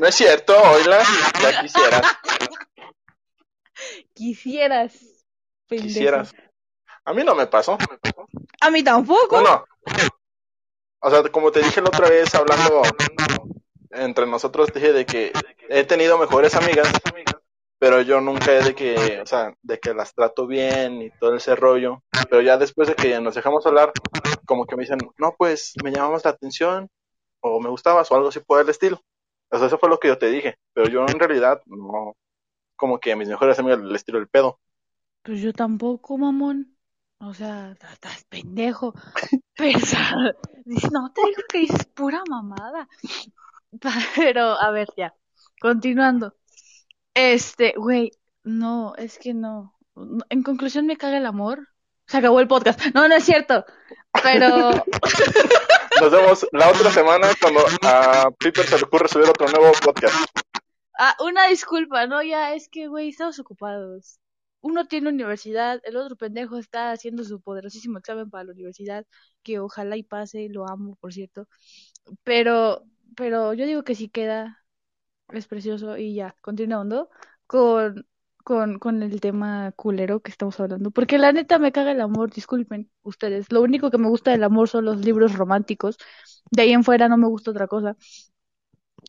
No 0.00 0.08
es 0.08 0.16
cierto, 0.16 0.60
oíla, 0.60 1.00
ya 1.40 1.62
quisieras, 1.62 2.02
Quisieras. 4.14 5.11
Pendejo. 5.76 5.88
quisieras. 5.88 6.34
A 7.04 7.12
mí 7.12 7.24
no 7.24 7.34
me 7.34 7.46
pasó. 7.46 7.76
A 8.60 8.70
mí 8.70 8.82
tampoco. 8.82 9.40
Bueno, 9.40 9.64
o 11.00 11.10
sea, 11.10 11.22
como 11.30 11.50
te 11.50 11.60
dije 11.60 11.80
la 11.80 11.88
otra 11.88 12.08
vez 12.08 12.32
hablando 12.34 12.82
entre 13.90 14.26
nosotros, 14.26 14.72
dije 14.72 14.92
de 14.92 15.04
que 15.04 15.32
he 15.68 15.84
tenido 15.84 16.16
mejores 16.16 16.54
amigas, 16.54 16.88
pero 17.78 18.00
yo 18.00 18.20
nunca 18.20 18.52
he 18.52 18.62
de 18.62 18.74
que, 18.74 19.20
o 19.20 19.26
sea, 19.26 19.52
de 19.62 19.80
que 19.80 19.94
las 19.94 20.14
trato 20.14 20.46
bien 20.46 21.02
y 21.02 21.10
todo 21.18 21.34
ese 21.34 21.56
rollo. 21.56 22.02
Pero 22.30 22.40
ya 22.40 22.56
después 22.56 22.88
de 22.88 22.94
que 22.94 23.18
nos 23.20 23.34
dejamos 23.34 23.66
hablar, 23.66 23.92
como 24.46 24.64
que 24.66 24.76
me 24.76 24.84
dicen, 24.84 24.98
no, 25.18 25.34
pues 25.36 25.74
me 25.82 25.90
llamabas 25.90 26.24
la 26.24 26.30
atención, 26.30 26.88
o 27.40 27.60
me 27.60 27.68
gustabas, 27.68 28.10
o 28.10 28.14
algo 28.14 28.28
así 28.28 28.38
por 28.38 28.60
el 28.60 28.68
estilo. 28.68 29.00
O 29.50 29.58
sea, 29.58 29.66
eso 29.66 29.78
fue 29.78 29.88
lo 29.88 29.98
que 29.98 30.08
yo 30.08 30.16
te 30.16 30.30
dije, 30.30 30.56
pero 30.72 30.88
yo 30.88 31.00
en 31.00 31.18
realidad 31.18 31.60
no, 31.66 32.14
como 32.76 33.00
que 33.00 33.12
a 33.12 33.16
mis 33.16 33.28
mejores 33.28 33.58
amigos 33.58 33.82
les 33.82 33.96
estilo 33.96 34.18
el 34.18 34.28
pedo. 34.28 34.60
Pues 35.22 35.40
yo 35.40 35.52
tampoco, 35.52 36.18
mamón. 36.18 36.76
O 37.18 37.32
sea, 37.32 37.76
estás 37.92 38.24
pendejo. 38.24 38.94
Pesado. 39.56 40.34
Dice, 40.64 40.88
no, 40.90 41.12
te 41.12 41.20
digo 41.24 41.42
que 41.48 41.58
dices 41.58 41.84
pura 41.86 42.22
mamada. 42.28 42.88
Pero, 44.16 44.60
a 44.60 44.70
ver, 44.70 44.88
ya. 44.96 45.14
Continuando. 45.60 46.34
Este, 47.14 47.74
güey, 47.76 48.10
no, 48.42 48.94
es 48.96 49.18
que 49.18 49.34
no. 49.34 49.78
No, 49.94 50.24
En 50.30 50.42
conclusión, 50.42 50.86
me 50.86 50.96
caga 50.96 51.18
el 51.18 51.26
amor. 51.26 51.68
Se 52.06 52.16
acabó 52.18 52.40
el 52.40 52.48
podcast. 52.48 52.80
No, 52.94 53.06
no 53.06 53.14
es 53.14 53.24
cierto. 53.24 53.64
Pero, 54.22 54.70
Nos 56.00 56.10
vemos 56.10 56.46
la 56.52 56.68
otra 56.68 56.90
semana 56.90 57.28
cuando 57.40 57.60
a 57.82 58.30
Piper 58.38 58.66
se 58.66 58.78
le 58.78 58.84
ocurre 58.84 59.08
subir 59.08 59.28
otro 59.28 59.46
nuevo 59.48 59.72
podcast. 59.84 60.16
ah, 60.98 61.14
una 61.20 61.46
disculpa, 61.46 62.06
¿no? 62.06 62.22
Ya, 62.22 62.54
es 62.54 62.68
que, 62.68 62.88
güey, 62.88 63.10
estamos 63.10 63.38
ocupados. 63.38 64.18
Uno 64.62 64.86
tiene 64.86 65.10
universidad, 65.10 65.80
el 65.84 65.96
otro 65.96 66.16
pendejo 66.16 66.58
está 66.58 66.92
haciendo 66.92 67.24
su 67.24 67.40
poderosísimo 67.42 67.98
examen 67.98 68.30
para 68.30 68.44
la 68.44 68.52
universidad, 68.52 69.06
que 69.42 69.58
ojalá 69.60 69.96
y 69.98 70.04
pase, 70.04 70.48
lo 70.50 70.68
amo, 70.68 70.96
por 71.00 71.12
cierto. 71.12 71.48
Pero, 72.24 72.84
pero 73.16 73.54
yo 73.54 73.66
digo 73.66 73.84
que 73.84 73.94
sí 73.94 74.08
queda, 74.08 74.58
es 75.30 75.46
precioso 75.46 75.96
y 75.98 76.14
ya, 76.14 76.36
continuando 76.42 77.10
con, 77.46 78.06
con, 78.44 78.78
con 78.78 79.02
el 79.02 79.20
tema 79.20 79.72
culero 79.72 80.20
que 80.20 80.30
estamos 80.30 80.58
hablando. 80.60 80.90
Porque 80.90 81.18
la 81.18 81.32
neta 81.32 81.58
me 81.58 81.72
caga 81.72 81.92
el 81.92 82.00
amor, 82.00 82.30
disculpen 82.32 82.90
ustedes. 83.02 83.50
Lo 83.52 83.62
único 83.62 83.90
que 83.90 83.98
me 83.98 84.08
gusta 84.08 84.32
del 84.32 84.44
amor 84.44 84.68
son 84.68 84.84
los 84.86 85.04
libros 85.04 85.34
románticos. 85.36 85.98
De 86.50 86.62
ahí 86.62 86.72
en 86.72 86.84
fuera 86.84 87.08
no 87.08 87.16
me 87.18 87.28
gusta 87.28 87.50
otra 87.52 87.68
cosa. 87.68 87.96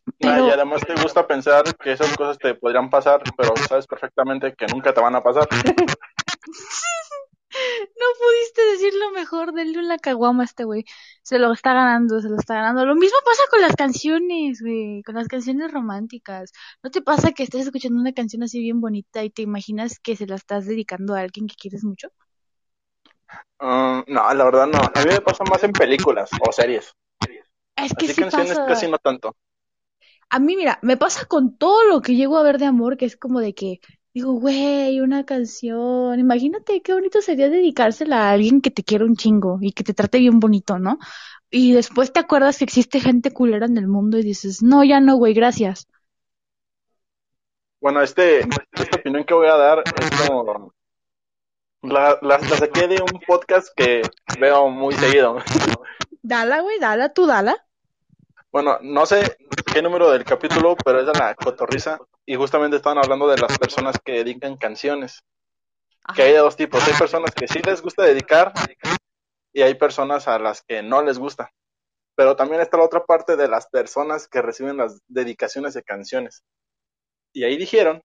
Ah, 0.06 0.12
Pero- 0.18 0.48
y 0.48 0.50
además 0.50 0.82
te 0.86 0.94
gusta 0.94 1.26
pensar 1.26 1.64
que 1.76 1.92
esas 1.92 2.14
cosas 2.16 2.38
te 2.38 2.54
podrían 2.54 2.90
pasar, 2.90 3.22
pero 3.36 3.54
sabes 3.68 3.86
perfectamente 3.86 4.54
que 4.54 4.66
nunca 4.66 4.92
te 4.92 5.00
van 5.00 5.14
a 5.16 5.22
pasar. 5.22 5.48
No 7.56 8.06
pudiste 8.18 8.62
decirlo 8.72 9.12
mejor, 9.12 9.52
denle 9.52 9.78
una 9.78 9.96
caguama 9.98 10.42
a 10.42 10.46
este 10.46 10.64
güey. 10.64 10.84
Se 11.22 11.38
lo 11.38 11.52
está 11.52 11.72
ganando, 11.72 12.20
se 12.20 12.28
lo 12.28 12.36
está 12.36 12.54
ganando. 12.54 12.84
Lo 12.84 12.96
mismo 12.96 13.16
pasa 13.24 13.42
con 13.48 13.60
las 13.60 13.76
canciones, 13.76 14.60
güey, 14.60 15.02
con 15.04 15.14
las 15.14 15.28
canciones 15.28 15.72
románticas. 15.72 16.50
¿No 16.82 16.90
te 16.90 17.00
pasa 17.00 17.30
que 17.30 17.44
estés 17.44 17.66
escuchando 17.66 18.00
una 18.00 18.12
canción 18.12 18.42
así 18.42 18.58
bien 18.60 18.80
bonita 18.80 19.22
y 19.22 19.30
te 19.30 19.42
imaginas 19.42 20.00
que 20.00 20.16
se 20.16 20.26
la 20.26 20.34
estás 20.34 20.66
dedicando 20.66 21.14
a 21.14 21.20
alguien 21.20 21.46
que 21.46 21.54
quieres 21.54 21.84
mucho? 21.84 22.08
Mm, 23.60 24.00
no, 24.08 24.34
la 24.34 24.44
verdad 24.44 24.66
no. 24.66 24.78
A 24.80 25.04
mí 25.04 25.10
me 25.12 25.20
pasa 25.20 25.44
más 25.44 25.62
en 25.62 25.72
películas 25.72 26.30
o 26.40 26.50
series. 26.50 26.92
Es 27.76 27.94
que 27.94 28.06
Así 28.06 28.14
sí 28.14 28.20
canciones 28.20 28.58
pasa. 28.58 28.66
casi 28.66 28.88
no 28.90 28.98
tanto. 28.98 29.36
A 30.30 30.38
mí, 30.38 30.56
mira, 30.56 30.78
me 30.82 30.96
pasa 30.96 31.26
con 31.26 31.56
todo 31.56 31.84
lo 31.84 32.00
que 32.00 32.16
llego 32.16 32.36
a 32.38 32.42
ver 32.42 32.58
de 32.58 32.66
amor, 32.66 32.96
que 32.96 33.04
es 33.06 33.16
como 33.16 33.40
de 33.40 33.54
que 33.54 33.80
digo, 34.14 34.32
güey, 34.32 35.00
una 35.00 35.24
canción. 35.24 36.18
Imagínate 36.18 36.82
qué 36.82 36.92
bonito 36.92 37.20
sería 37.20 37.50
dedicársela 37.50 38.28
a 38.28 38.32
alguien 38.32 38.60
que 38.60 38.70
te 38.70 38.84
quiere 38.84 39.04
un 39.04 39.16
chingo 39.16 39.58
y 39.60 39.72
que 39.72 39.84
te 39.84 39.94
trate 39.94 40.18
bien 40.18 40.38
bonito, 40.40 40.78
¿no? 40.78 40.98
Y 41.50 41.72
después 41.72 42.12
te 42.12 42.20
acuerdas 42.20 42.58
que 42.58 42.64
existe 42.64 43.00
gente 43.00 43.32
culera 43.32 43.66
en 43.66 43.76
el 43.76 43.88
mundo 43.88 44.18
y 44.18 44.22
dices, 44.22 44.62
no, 44.62 44.84
ya 44.84 45.00
no, 45.00 45.16
güey, 45.16 45.34
gracias. 45.34 45.88
Bueno, 47.80 48.00
este, 48.02 48.40
esta 48.40 48.96
opinión 48.98 49.24
que 49.24 49.34
voy 49.34 49.48
a 49.48 49.56
dar 49.56 49.82
es 49.84 50.28
como... 50.28 50.72
La, 51.82 52.18
la, 52.22 52.38
la 52.38 52.56
saqué 52.56 52.88
de 52.88 53.02
un 53.02 53.20
podcast 53.26 53.68
que 53.76 54.00
veo 54.40 54.70
muy 54.70 54.94
seguido. 54.94 55.36
Dala, 56.22 56.60
güey, 56.60 56.78
dala, 56.78 57.12
tú 57.12 57.26
dala. 57.26 57.66
Bueno, 58.54 58.78
no 58.82 59.04
sé 59.04 59.36
qué 59.72 59.82
número 59.82 60.12
del 60.12 60.22
capítulo, 60.22 60.76
pero 60.76 61.00
es 61.00 61.06
de 61.06 61.12
la 61.12 61.34
cotorriza. 61.34 61.98
Y 62.24 62.36
justamente 62.36 62.76
estaban 62.76 62.98
hablando 62.98 63.26
de 63.26 63.36
las 63.36 63.58
personas 63.58 63.98
que 63.98 64.12
dedican 64.12 64.56
canciones. 64.56 65.24
Que 66.14 66.22
hay 66.22 66.32
de 66.34 66.38
dos 66.38 66.54
tipos. 66.54 66.86
Hay 66.86 66.94
personas 66.94 67.34
que 67.34 67.48
sí 67.48 67.58
les 67.66 67.82
gusta 67.82 68.04
dedicar 68.04 68.52
y 69.52 69.62
hay 69.62 69.74
personas 69.74 70.28
a 70.28 70.38
las 70.38 70.62
que 70.62 70.84
no 70.84 71.02
les 71.02 71.18
gusta. 71.18 71.50
Pero 72.14 72.36
también 72.36 72.60
está 72.60 72.76
la 72.76 72.84
otra 72.84 73.04
parte 73.04 73.34
de 73.34 73.48
las 73.48 73.66
personas 73.66 74.28
que 74.28 74.40
reciben 74.40 74.76
las 74.76 75.00
dedicaciones 75.08 75.74
de 75.74 75.82
canciones. 75.82 76.44
Y 77.32 77.42
ahí 77.42 77.56
dijeron 77.56 78.04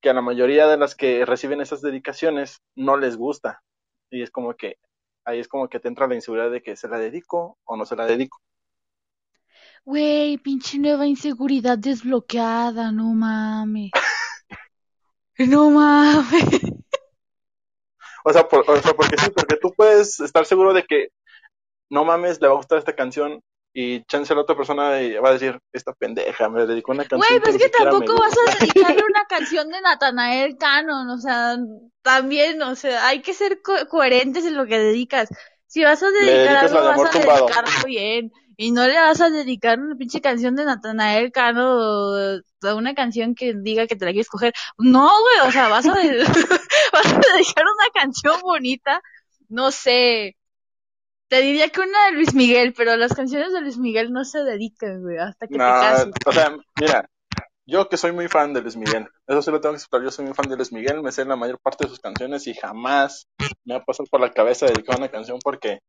que 0.00 0.08
a 0.08 0.14
la 0.14 0.22
mayoría 0.22 0.68
de 0.68 0.78
las 0.78 0.94
que 0.94 1.26
reciben 1.26 1.60
esas 1.60 1.82
dedicaciones 1.82 2.62
no 2.76 2.96
les 2.96 3.18
gusta. 3.18 3.60
Y 4.08 4.22
es 4.22 4.30
como 4.30 4.54
que 4.54 4.78
ahí 5.26 5.38
es 5.38 5.48
como 5.48 5.68
que 5.68 5.80
te 5.80 5.88
entra 5.88 6.06
la 6.06 6.14
inseguridad 6.14 6.50
de 6.50 6.62
que 6.62 6.76
se 6.76 6.88
la 6.88 6.98
dedico 6.98 7.58
o 7.66 7.76
no 7.76 7.84
se 7.84 7.94
la 7.94 8.06
dedico. 8.06 8.40
Güey, 9.86 10.36
pinche 10.38 10.78
nueva 10.78 11.06
inseguridad 11.06 11.78
desbloqueada, 11.78 12.90
no 12.92 13.14
mames. 13.14 13.90
No 15.38 15.68
mames. 15.70 16.60
O 18.24 18.32
sea, 18.32 18.48
por- 18.48 18.64
o 18.68 18.80
sea, 18.80 18.94
porque 18.94 19.16
sí, 19.18 19.30
porque 19.30 19.56
tú 19.56 19.72
puedes 19.76 20.18
estar 20.20 20.44
seguro 20.46 20.72
de 20.72 20.82
que 20.84 21.08
no 21.90 22.04
mames, 22.06 22.40
le 22.40 22.48
va 22.48 22.54
a 22.54 22.56
gustar 22.56 22.78
esta 22.78 22.96
canción 22.96 23.40
y 23.74 24.02
chance 24.04 24.34
la 24.34 24.40
otra 24.40 24.56
persona 24.56 25.02
y 25.02 25.12
va 25.18 25.28
a 25.28 25.32
decir, 25.34 25.58
esta 25.74 25.92
pendeja 25.92 26.48
me 26.48 26.64
dedicó 26.66 26.92
una 26.92 27.04
canción. 27.04 27.20
Güey, 27.20 27.40
pero 27.40 27.50
es 27.52 27.58
que 27.58 27.64
me 27.78 27.84
tampoco 27.84 28.18
vas 28.18 28.34
gusta". 28.34 28.50
a 28.50 28.58
dedicarle 28.60 29.02
una 29.10 29.24
canción 29.28 29.68
de 29.68 29.80
Natanael 29.82 30.56
Cannon, 30.56 31.10
o 31.10 31.18
sea, 31.18 31.56
también, 32.02 32.62
o 32.62 32.74
sea, 32.74 33.06
hay 33.06 33.20
que 33.20 33.34
ser 33.34 33.60
co- 33.60 33.86
coherentes 33.90 34.46
en 34.46 34.56
lo 34.56 34.64
que 34.66 34.78
dedicas. 34.78 35.28
Si 35.66 35.84
vas 35.84 36.02
a 36.02 36.08
dedicar 36.10 36.56
algo, 36.56 36.80
vas 36.82 37.04
a 37.04 37.10
Tumbado. 37.10 37.46
dedicarlo 37.46 37.84
bien. 37.86 38.32
Y 38.58 38.72
no 38.72 38.86
le 38.86 38.94
vas 38.94 39.20
a 39.20 39.30
dedicar 39.30 39.78
una 39.80 39.96
pinche 39.96 40.20
canción 40.20 40.56
de 40.56 40.64
Natanael 40.64 41.30
Cano 41.32 41.76
o 41.78 42.40
o 42.62 42.76
una 42.76 42.94
canción 42.94 43.34
que 43.34 43.54
diga 43.54 43.86
que 43.86 43.96
te 43.96 44.04
la 44.06 44.12
quieres 44.12 44.28
coger. 44.28 44.52
No, 44.78 45.02
güey, 45.08 45.48
o 45.48 45.52
sea, 45.52 45.68
vas 45.68 45.86
a, 45.86 45.90
vas 46.92 47.12
a 47.12 47.20
dedicar 47.34 47.64
una 47.64 47.90
canción 47.94 48.40
bonita, 48.42 49.00
no 49.48 49.70
sé. 49.70 50.36
Te 51.28 51.40
diría 51.42 51.70
que 51.70 51.80
una 51.80 52.06
de 52.06 52.12
Luis 52.12 52.34
Miguel, 52.34 52.74
pero 52.76 52.96
las 52.96 53.14
canciones 53.14 53.52
de 53.52 53.60
Luis 53.60 53.78
Miguel 53.78 54.12
no 54.12 54.24
se 54.24 54.40
dedican, 54.44 55.02
güey, 55.02 55.18
hasta 55.18 55.48
que 55.48 55.60
te 55.60 55.64
No, 55.64 55.66
cases. 55.74 56.14
o 56.26 56.32
sea, 56.32 56.56
mira, 56.76 57.08
yo 57.66 57.88
que 57.88 57.96
soy 57.96 58.12
muy 58.12 58.28
fan 58.28 58.54
de 58.54 58.62
Luis 58.62 58.76
Miguel, 58.76 59.08
eso 59.26 59.42
sí 59.42 59.50
lo 59.50 59.60
tengo 59.60 59.74
que 59.74 59.78
aceptar, 59.78 60.02
yo 60.02 60.10
soy 60.10 60.26
muy 60.26 60.34
fan 60.34 60.48
de 60.48 60.56
Luis 60.56 60.72
Miguel, 60.72 61.02
me 61.02 61.12
sé 61.12 61.24
la 61.24 61.36
mayor 61.36 61.58
parte 61.60 61.84
de 61.84 61.90
sus 61.90 62.00
canciones 62.00 62.46
y 62.48 62.54
jamás 62.54 63.28
me 63.64 63.76
ha 63.76 63.84
pasado 63.84 64.08
por 64.10 64.20
la 64.20 64.32
cabeza 64.32 64.66
dedicar 64.66 64.96
una 64.98 65.10
canción 65.10 65.38
porque 65.42 65.80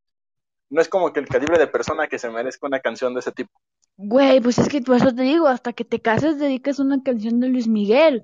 no 0.70 0.82
es 0.82 0.90
como 0.90 1.14
que 1.14 1.20
el 1.20 1.28
calibre 1.28 1.58
de 1.58 1.68
persona 1.68 2.08
que 2.08 2.20
se 2.20 2.30
merezca 2.30 2.68
una 2.68 2.80
canción 2.80 3.14
de 3.14 3.20
ese 3.22 3.32
tipo. 3.32 3.52
Güey, 3.98 4.42
pues 4.42 4.58
es 4.60 4.70
que 4.70 4.82
por 4.82 4.98
eso 4.98 5.14
te 5.14 5.24
digo, 5.24 5.48
hasta 5.48 5.74
que 5.74 5.84
te 5.86 6.00
cases 6.02 6.38
dedicas 6.40 6.80
una 6.80 7.02
canción 7.02 7.40
de 7.40 7.48
Luis 7.48 7.68
Miguel. 7.68 8.22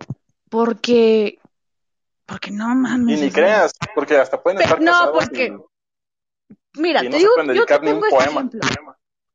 Porque, 0.49 1.39
porque 2.27 2.51
no 2.51 2.71
Y 2.71 2.75
mames. 2.75 3.19
ni 3.21 3.27
o 3.27 3.31
sea, 3.31 3.33
creas, 3.33 3.71
porque 3.95 4.17
hasta 4.17 4.41
pueden 4.41 4.57
Pe- 4.59 4.63
estar 4.65 4.81
no, 4.81 5.11
porque- 5.13 5.47
y- 5.47 6.79
Mira, 6.79 7.01
y, 7.01 7.03
te 7.05 7.09
no 7.09 7.17
digo, 7.17 7.31
se 7.31 7.35
pueden 7.43 7.55
yo 7.55 7.65
te 7.65 7.79
ni 7.79 7.91
pongo 7.91 8.05
este 8.05 8.17
poema. 8.17 8.39
ejemplo. 8.41 8.59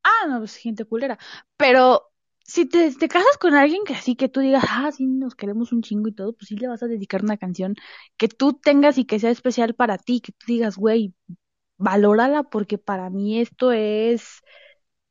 ah, 0.04 0.26
no, 0.28 0.38
pues 0.38 0.56
gente 0.56 0.84
culera. 0.84 1.18
Pero 1.56 2.10
si 2.44 2.66
te, 2.66 2.92
te 2.94 3.08
casas 3.08 3.36
con 3.38 3.54
alguien 3.54 3.82
que 3.84 3.94
así 3.94 4.14
que 4.16 4.28
tú 4.28 4.40
digas, 4.40 4.64
ah, 4.68 4.90
sí, 4.92 5.06
nos 5.06 5.34
queremos 5.34 5.72
un 5.72 5.82
chingo 5.82 6.08
y 6.08 6.12
todo, 6.14 6.32
pues 6.34 6.48
sí 6.48 6.56
le 6.56 6.68
vas 6.68 6.82
a 6.82 6.86
dedicar 6.86 7.22
una 7.22 7.36
canción 7.36 7.74
que 8.16 8.28
tú 8.28 8.54
tengas 8.54 8.96
y 8.98 9.04
que 9.04 9.18
sea 9.18 9.30
especial 9.30 9.74
para 9.74 9.98
ti, 9.98 10.20
que 10.20 10.32
tú 10.32 10.46
digas, 10.46 10.76
güey, 10.76 11.14
valórala 11.78 12.44
porque 12.44 12.78
para 12.78 13.10
mí 13.10 13.40
esto 13.40 13.72
es 13.72 14.42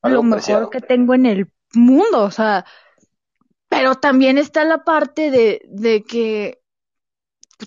Algo 0.02 0.24
lo 0.24 0.24
mejor 0.24 0.70
preciado. 0.70 0.70
que 0.70 0.82
tengo 0.82 1.16
en 1.16 1.26
el 1.28 1.52
mundo, 1.74 2.24
o 2.24 2.32
sea, 2.32 2.66
pero 3.70 3.96
también 3.96 4.38
está 4.38 4.64
la 4.64 4.84
parte 4.84 5.32
de, 5.32 5.62
de 5.70 6.04
que 6.04 6.62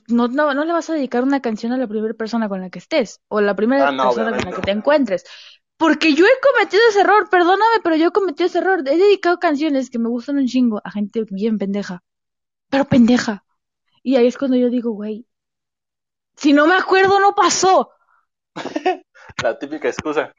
no, 0.09 0.29
no, 0.29 0.55
no 0.55 0.65
le 0.65 0.73
vas 0.73 0.89
a 0.91 0.95
dedicar 0.95 1.23
una 1.25 1.41
canción 1.41 1.73
a 1.73 1.77
la 1.77 1.87
primera 1.89 2.15
persona 2.15 2.49
con 2.49 2.61
la 2.61 2.71
que 2.71 2.79
estés 2.79 3.21
o 3.29 3.41
la 3.41 3.57
primera 3.57 3.87
Ah, 3.87 3.93
no, 3.93 4.13
persona 4.15 4.33
con 4.33 4.45
la 4.45 4.53
que 4.53 4.63
te 4.63 4.71
encuentres. 4.71 5.25
Porque 5.77 6.15
yo 6.15 6.27
he 6.27 6.41
cometido 6.43 6.83
ese 6.91 7.01
error, 7.01 7.29
perdóname, 7.31 7.81
pero 7.83 7.97
yo 7.97 8.09
he 8.09 8.13
cometido 8.13 8.47
ese 8.47 8.59
error. 8.59 8.81
He 8.87 8.99
dedicado 8.99 9.39
canciones 9.39 9.91
que 9.91 9.99
me 9.99 10.09
gustan 10.11 10.37
un 10.39 10.47
chingo 10.47 10.81
a 10.85 10.91
gente 10.91 11.25
bien 11.31 11.59
pendeja. 11.59 12.03
Pero 12.71 12.87
pendeja. 12.87 13.45
Y 14.03 14.17
ahí 14.17 14.27
es 14.29 14.39
cuando 14.39 14.57
yo 14.59 14.71
digo, 14.71 14.93
güey, 14.93 15.27
si 16.37 16.53
no 16.53 16.67
me 16.67 16.75
acuerdo, 16.75 17.21
no 17.21 17.35
pasó. 17.35 17.91
La 19.43 19.59
típica 19.59 19.89
excusa. 19.89 20.33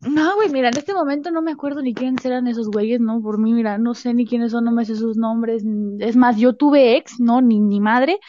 No, 0.00 0.36
güey, 0.36 0.48
mira, 0.48 0.68
en 0.68 0.76
este 0.76 0.94
momento 0.94 1.30
no 1.30 1.42
me 1.42 1.52
acuerdo 1.52 1.82
ni 1.82 1.92
quiénes 1.92 2.24
eran 2.24 2.46
esos 2.46 2.68
güeyes, 2.68 3.00
¿no? 3.00 3.20
Por 3.20 3.38
mí, 3.38 3.52
mira, 3.52 3.78
no 3.78 3.94
sé 3.94 4.14
ni 4.14 4.26
quiénes 4.26 4.52
son, 4.52 4.64
no 4.64 4.70
me 4.70 4.84
sé 4.84 4.94
sus 4.94 5.16
nombres. 5.16 5.64
Es 5.98 6.16
más, 6.16 6.36
yo 6.36 6.54
tuve 6.54 6.96
ex, 6.96 7.18
¿no? 7.18 7.40
Ni, 7.40 7.58
ni 7.58 7.80
madre. 7.80 8.20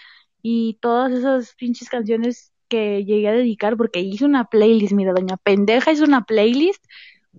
Y 0.41 0.79
todas 0.81 1.11
esas 1.11 1.53
pinches 1.55 1.89
canciones 1.89 2.53
que 2.67 3.03
llegué 3.03 3.27
a 3.27 3.33
dedicar, 3.33 3.77
porque 3.77 3.99
hice 3.99 4.25
una 4.25 4.45
playlist, 4.45 4.93
mira, 4.93 5.13
doña 5.13 5.37
pendeja 5.37 5.91
hizo 5.91 6.05
una 6.05 6.23
playlist 6.23 6.83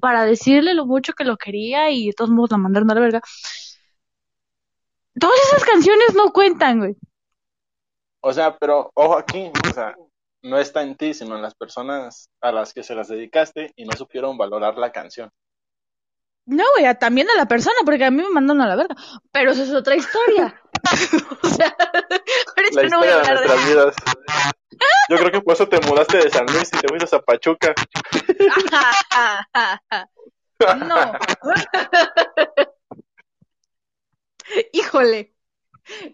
para 0.00 0.24
decirle 0.24 0.74
lo 0.74 0.86
mucho 0.86 1.12
que 1.14 1.24
lo 1.24 1.36
quería 1.36 1.90
y 1.90 2.08
de 2.08 2.12
todos 2.12 2.30
modos 2.30 2.50
la 2.52 2.58
mandaron 2.58 2.90
a 2.90 2.94
la 2.94 3.00
verga. 3.00 3.20
Todas 5.18 5.38
esas 5.48 5.64
canciones 5.64 6.14
no 6.14 6.32
cuentan, 6.32 6.78
güey. 6.78 6.96
O 8.20 8.32
sea, 8.32 8.56
pero 8.56 8.90
ojo 8.94 9.16
aquí, 9.16 9.50
o 9.68 9.72
sea, 9.72 9.96
no 10.42 10.58
está 10.58 10.82
en 10.82 10.96
ti, 10.96 11.14
sino 11.14 11.36
en 11.36 11.42
las 11.42 11.54
personas 11.54 12.30
a 12.40 12.52
las 12.52 12.72
que 12.72 12.82
se 12.82 12.94
las 12.94 13.08
dedicaste 13.08 13.72
y 13.76 13.84
no 13.84 13.96
supieron 13.96 14.38
valorar 14.38 14.76
la 14.76 14.92
canción. 14.92 15.30
No, 16.46 16.64
güey, 16.76 16.92
también 16.98 17.28
a 17.30 17.36
la 17.36 17.46
persona, 17.46 17.76
porque 17.84 18.04
a 18.04 18.10
mí 18.10 18.22
me 18.22 18.30
mandaron 18.30 18.62
a 18.62 18.68
la 18.68 18.76
verga. 18.76 18.96
Pero 19.30 19.52
eso 19.52 19.62
es 19.62 19.72
otra 19.72 19.94
historia. 19.94 20.60
o 21.42 21.48
sea, 21.48 21.76
ahorita 22.56 22.82
no 22.88 22.98
voy 22.98 23.08
a 23.08 23.10
de 23.10 23.16
hablar 23.18 23.38
de 23.38 23.46
nuestras 23.46 23.68
vidas. 23.68 23.94
Yo 25.08 25.16
creo 25.16 25.30
que 25.30 25.40
por 25.42 25.54
eso 25.54 25.68
te 25.68 25.80
mudaste 25.86 26.18
de 26.18 26.30
San 26.30 26.46
Luis 26.46 26.70
y 26.72 26.78
te 26.78 26.88
fuiste 26.88 27.16
a 27.16 27.20
Pachuca. 27.20 27.74
No. 30.60 31.12
Híjole. 34.74 35.34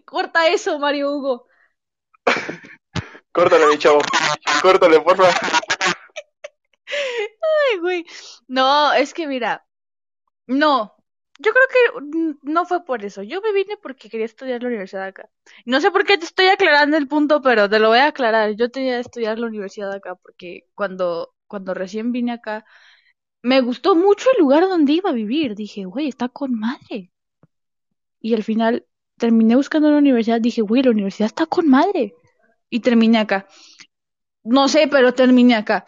Corta 0.05 0.47
eso, 0.47 0.79
Mario 0.79 1.11
Hugo. 1.11 1.47
Córtale, 3.37 3.67
mi 3.67 3.77
chavo. 3.77 3.99
Córtale, 4.63 4.99
porfa. 4.99 5.29
Ay, 6.87 7.77
güey. 7.79 8.05
No, 8.47 8.93
es 8.93 9.13
que 9.13 9.27
mira. 9.27 9.63
No. 10.47 10.95
Yo 11.39 11.51
creo 11.53 11.67
que 11.71 12.17
mm, 12.17 12.39
no 12.51 12.65
fue 12.65 12.83
por 12.83 13.05
eso. 13.05 13.21
Yo 13.21 13.39
me 13.41 13.53
vine 13.53 13.77
porque 13.77 14.09
quería 14.09 14.25
estudiar 14.25 14.63
la 14.63 14.69
universidad 14.69 15.03
acá. 15.03 15.29
No 15.65 15.79
sé 15.81 15.91
por 15.91 16.03
qué 16.03 16.17
te 16.17 16.25
estoy 16.25 16.47
aclarando 16.47 16.97
el 16.97 17.07
punto, 17.07 17.41
pero 17.43 17.69
te 17.69 17.77
lo 17.77 17.89
voy 17.89 17.99
a 17.99 18.07
aclarar. 18.07 18.55
Yo 18.55 18.71
tenía 18.71 18.95
que 18.95 19.01
estudiar 19.01 19.37
la 19.37 19.45
universidad 19.45 19.93
acá 19.93 20.15
porque 20.15 20.67
cuando, 20.73 21.35
cuando 21.45 21.75
recién 21.75 22.11
vine 22.11 22.31
acá, 22.31 22.65
me 23.43 23.61
gustó 23.61 23.95
mucho 23.95 24.29
el 24.33 24.39
lugar 24.41 24.63
donde 24.63 24.93
iba 24.93 25.11
a 25.11 25.13
vivir. 25.13 25.53
Dije, 25.55 25.85
güey, 25.85 26.07
está 26.07 26.27
con 26.29 26.55
madre. 26.59 27.11
Y 28.19 28.33
al 28.33 28.43
final 28.43 28.87
terminé 29.17 29.55
buscando 29.55 29.91
la 29.91 29.97
universidad. 29.97 30.41
Dije, 30.41 30.61
güey, 30.61 30.81
la 30.81 30.91
universidad 30.91 31.27
está 31.27 31.45
con 31.45 31.69
madre. 31.69 32.15
Y 32.69 32.79
terminé 32.81 33.19
acá. 33.19 33.47
No 34.43 34.67
sé, 34.67 34.87
pero 34.89 35.13
terminé 35.13 35.55
acá. 35.55 35.85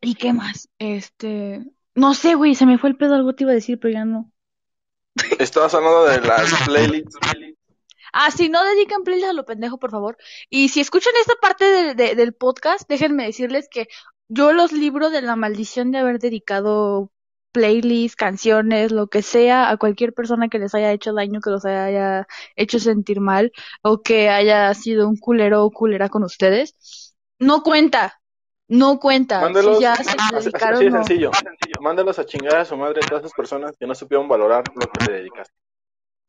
¿Y 0.00 0.14
qué 0.14 0.32
más? 0.32 0.68
Este. 0.78 1.64
No 1.94 2.14
sé, 2.14 2.34
güey, 2.34 2.54
se 2.54 2.66
me 2.66 2.78
fue 2.78 2.90
el 2.90 2.96
pedo. 2.96 3.14
Algo 3.14 3.34
te 3.34 3.44
iba 3.44 3.52
a 3.52 3.54
decir, 3.54 3.78
pero 3.80 3.94
ya 3.94 4.04
no. 4.04 4.30
Estabas 5.38 5.74
hablando 5.74 6.04
de 6.04 6.20
las 6.20 6.52
playlists. 6.66 7.16
Ah, 8.12 8.30
sí, 8.30 8.48
no 8.48 8.64
dediquen 8.64 9.02
playlists 9.02 9.30
a 9.30 9.34
lo 9.34 9.44
pendejo, 9.44 9.78
por 9.78 9.90
favor. 9.90 10.16
Y 10.48 10.68
si 10.68 10.80
escuchan 10.80 11.12
esta 11.20 11.34
parte 11.40 11.64
de- 11.64 11.94
de- 11.94 12.14
del 12.14 12.32
podcast, 12.34 12.88
déjenme 12.88 13.24
decirles 13.24 13.68
que 13.70 13.88
yo 14.28 14.52
los 14.52 14.72
libro 14.72 15.10
de 15.10 15.22
la 15.22 15.36
maldición 15.36 15.90
de 15.90 15.98
haber 15.98 16.18
dedicado 16.18 17.12
playlists, 17.56 18.16
canciones, 18.16 18.92
lo 18.92 19.08
que 19.08 19.22
sea, 19.22 19.70
a 19.70 19.78
cualquier 19.78 20.12
persona 20.14 20.48
que 20.48 20.58
les 20.60 20.74
haya 20.74 20.92
hecho 20.92 21.14
daño, 21.14 21.40
que 21.40 21.50
los 21.50 21.64
haya 21.66 22.26
hecho 22.56 22.78
sentir 22.80 23.20
mal, 23.20 23.52
o 23.82 24.02
que 24.02 24.28
haya 24.30 24.74
sido 24.74 25.08
un 25.08 25.16
culero 25.18 25.64
o 25.64 25.70
culera 25.72 26.08
con 26.10 26.24
ustedes. 26.24 27.14
No 27.38 27.62
cuenta. 27.62 28.20
No 28.68 28.98
cuenta. 29.00 29.40
Mándelos. 29.40 29.78
Si 29.78 29.78
ya 29.78 29.96
se 29.96 30.16
Así, 30.18 30.18
así 30.34 30.50
dedicaron, 30.50 30.80
de 30.84 30.90
no. 30.90 31.04
sencillo. 31.04 31.30
Mándalos 31.80 32.18
a 32.18 32.26
chingar 32.26 32.56
a 32.56 32.64
su 32.64 32.76
madre 32.76 33.00
a 33.02 33.08
todas 33.08 33.22
esas 33.24 33.34
personas 33.34 33.76
que 33.78 33.86
no 33.86 33.94
supieron 33.94 34.28
valorar 34.28 34.64
lo 34.74 34.86
que 34.88 35.06
te 35.06 35.12
dedicaste. 35.12 35.54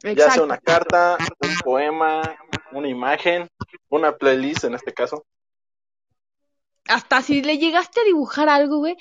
Ya 0.03 0.29
sea 0.31 0.43
una 0.43 0.59
carta, 0.59 1.17
un 1.41 1.55
poema, 1.63 2.21
una 2.71 2.87
imagen, 2.87 3.47
una 3.89 4.15
playlist 4.17 4.65
en 4.65 4.75
este 4.75 4.93
caso. 4.93 5.25
hasta 6.87 7.21
si 7.21 7.41
le 7.41 7.57
llegaste 7.57 8.01
a 8.01 8.03
dibujar 8.05 8.49
algo, 8.49 8.77
güey, 8.79 8.95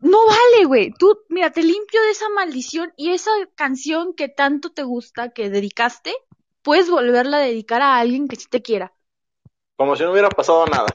no 0.00 0.18
vale, 0.26 0.64
güey. 0.66 0.92
Tú, 0.92 1.18
mira, 1.28 1.50
te 1.50 1.62
limpio 1.62 2.02
de 2.02 2.10
esa 2.10 2.28
maldición 2.28 2.92
y 2.96 3.10
esa 3.12 3.30
canción 3.54 4.14
que 4.14 4.28
tanto 4.28 4.70
te 4.70 4.82
gusta, 4.82 5.30
que 5.30 5.50
dedicaste, 5.50 6.14
puedes 6.62 6.90
volverla 6.90 7.38
a 7.38 7.40
dedicar 7.40 7.82
a 7.82 7.98
alguien 7.98 8.28
que 8.28 8.36
sí 8.36 8.46
te 8.48 8.62
quiera. 8.62 8.92
Como 9.76 9.94
si 9.94 10.02
no 10.02 10.12
hubiera 10.12 10.28
pasado 10.28 10.66
nada. 10.66 10.86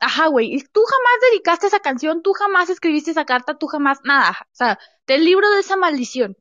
Ajá, 0.00 0.28
güey. 0.28 0.58
Tú 0.72 0.80
jamás 0.82 1.30
dedicaste 1.30 1.66
esa 1.66 1.80
canción, 1.80 2.22
tú 2.22 2.32
jamás 2.32 2.70
escribiste 2.70 3.10
esa 3.10 3.26
carta, 3.26 3.58
tú 3.58 3.66
jamás, 3.66 4.00
nada. 4.04 4.30
O 4.44 4.54
sea, 4.54 4.78
te 5.04 5.18
libro 5.18 5.50
de 5.50 5.60
esa 5.60 5.76
maldición. 5.76 6.36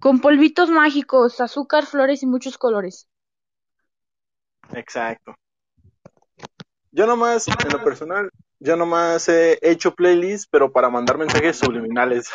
Con 0.00 0.20
polvitos 0.20 0.70
mágicos, 0.70 1.40
azúcar, 1.40 1.86
flores 1.86 2.22
y 2.22 2.26
muchos 2.26 2.58
colores. 2.58 3.08
Exacto. 4.74 5.34
Yo 6.92 7.06
nomás, 7.06 7.48
en 7.48 7.72
lo 7.72 7.82
personal, 7.82 8.30
yo 8.60 8.76
nomás 8.76 9.28
he 9.28 9.58
hecho 9.62 9.94
playlists, 9.94 10.48
pero 10.50 10.72
para 10.72 10.90
mandar 10.90 11.18
mensajes 11.18 11.58
subliminales. 11.58 12.30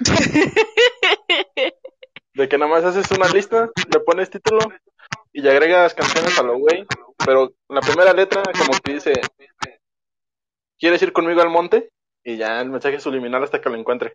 De 2.34 2.48
que 2.48 2.58
nomás 2.58 2.84
haces 2.84 3.10
una 3.10 3.28
lista, 3.28 3.70
le 3.92 4.00
pones 4.00 4.30
título 4.30 4.60
y 5.32 5.40
le 5.40 5.50
agregas 5.50 5.94
canciones 5.94 6.38
a 6.38 6.42
lo 6.44 6.58
güey, 6.58 6.86
pero 7.24 7.52
la 7.68 7.80
primera 7.80 8.12
letra 8.12 8.42
como 8.56 8.78
que 8.78 8.94
dice, 8.94 9.12
¿quieres 10.78 11.02
ir 11.02 11.12
conmigo 11.12 11.42
al 11.42 11.50
monte? 11.50 11.90
Y 12.22 12.36
ya 12.36 12.60
el 12.60 12.70
mensaje 12.70 13.00
subliminal 13.00 13.42
hasta 13.42 13.60
que 13.60 13.68
lo 13.68 13.76
encuentre. 13.76 14.14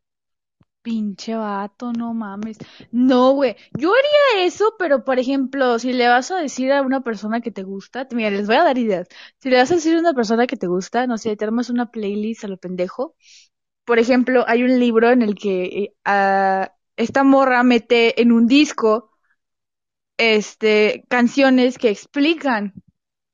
Pinche 0.84 1.34
vato, 1.36 1.94
no 1.94 2.14
mames. 2.14 2.58
No, 2.92 3.32
güey. 3.34 3.56
Yo 3.78 3.92
haría 3.94 4.46
eso, 4.46 4.76
pero 4.78 5.06
por 5.06 5.18
ejemplo, 5.18 5.80
si 5.80 5.94
le 5.94 6.10
vas 6.10 6.30
a 6.32 6.38
decir 6.42 6.74
a 6.74 6.82
una 6.82 7.02
persona 7.02 7.40
que 7.42 7.52
te 7.52 7.64
gusta, 7.64 8.06
mira, 8.12 8.30
les 8.30 8.48
voy 8.48 8.58
a 8.58 8.64
dar 8.66 8.78
ideas. 8.78 9.08
Si 9.40 9.50
le 9.50 9.58
vas 9.58 9.72
a 9.72 9.76
decir 9.76 9.96
a 9.96 10.00
una 10.00 10.14
persona 10.14 10.46
que 10.46 10.58
te 10.58 10.68
gusta, 10.68 11.08
no 11.08 11.18
sé, 11.18 11.38
te 11.38 11.46
armas 11.46 11.70
una 11.70 11.90
playlist 11.90 12.44
a 12.44 12.48
lo 12.50 12.58
pendejo. 12.58 13.16
Por 13.86 14.00
ejemplo, 14.00 14.46
hay 14.48 14.64
un 14.64 14.80
libro 14.80 15.12
en 15.12 15.22
el 15.24 15.36
que 15.36 15.94
eh, 16.06 16.68
esta 16.98 17.24
morra 17.24 17.64
mete 17.64 18.22
en 18.22 18.32
un 18.32 18.48
disco 18.48 19.12
este 20.18 21.06
canciones 21.10 21.78
que 21.78 21.90
explican 21.90 22.74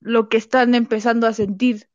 lo 0.02 0.30
que 0.30 0.38
están 0.38 0.76
empezando 0.76 1.28
a 1.28 1.34
sentir. 1.34 1.90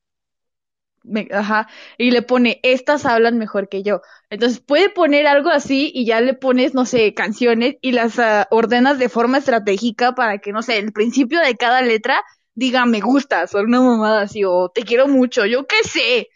Me- 1.05 1.29
ajá, 1.33 1.69
y 1.99 2.11
le 2.11 2.23
pone, 2.23 2.61
estas 2.63 3.05
hablan 3.05 3.39
mejor 3.39 3.69
que 3.69 3.83
yo. 3.83 4.01
Entonces 4.31 4.61
puede 4.61 4.89
poner 4.89 5.27
algo 5.27 5.51
así 5.51 5.93
y 5.95 6.07
ya 6.07 6.21
le 6.23 6.33
pones, 6.35 6.75
no 6.75 6.87
sé, 6.87 7.13
canciones 7.13 7.77
y 7.83 7.93
las 7.93 8.19
ah, 8.19 8.49
ordenas 8.51 8.99
de 8.99 9.11
forma 9.11 9.39
estratégica 9.39 10.15
para 10.15 10.39
que, 10.39 10.53
no 10.53 10.63
sé, 10.63 10.79
el 10.79 10.93
principio 10.93 11.41
de 11.41 11.57
cada 11.57 11.83
letra 11.83 12.21
diga 12.55 12.87
me 12.87 13.01
gustas 13.01 13.55
o 13.55 13.61
una 13.61 13.81
mamada 13.81 14.23
así 14.23 14.45
o 14.45 14.71
te 14.75 14.83
quiero 14.83 15.07
mucho, 15.07 15.45
yo 15.45 15.67
qué 15.67 15.83
sé. 15.85 16.29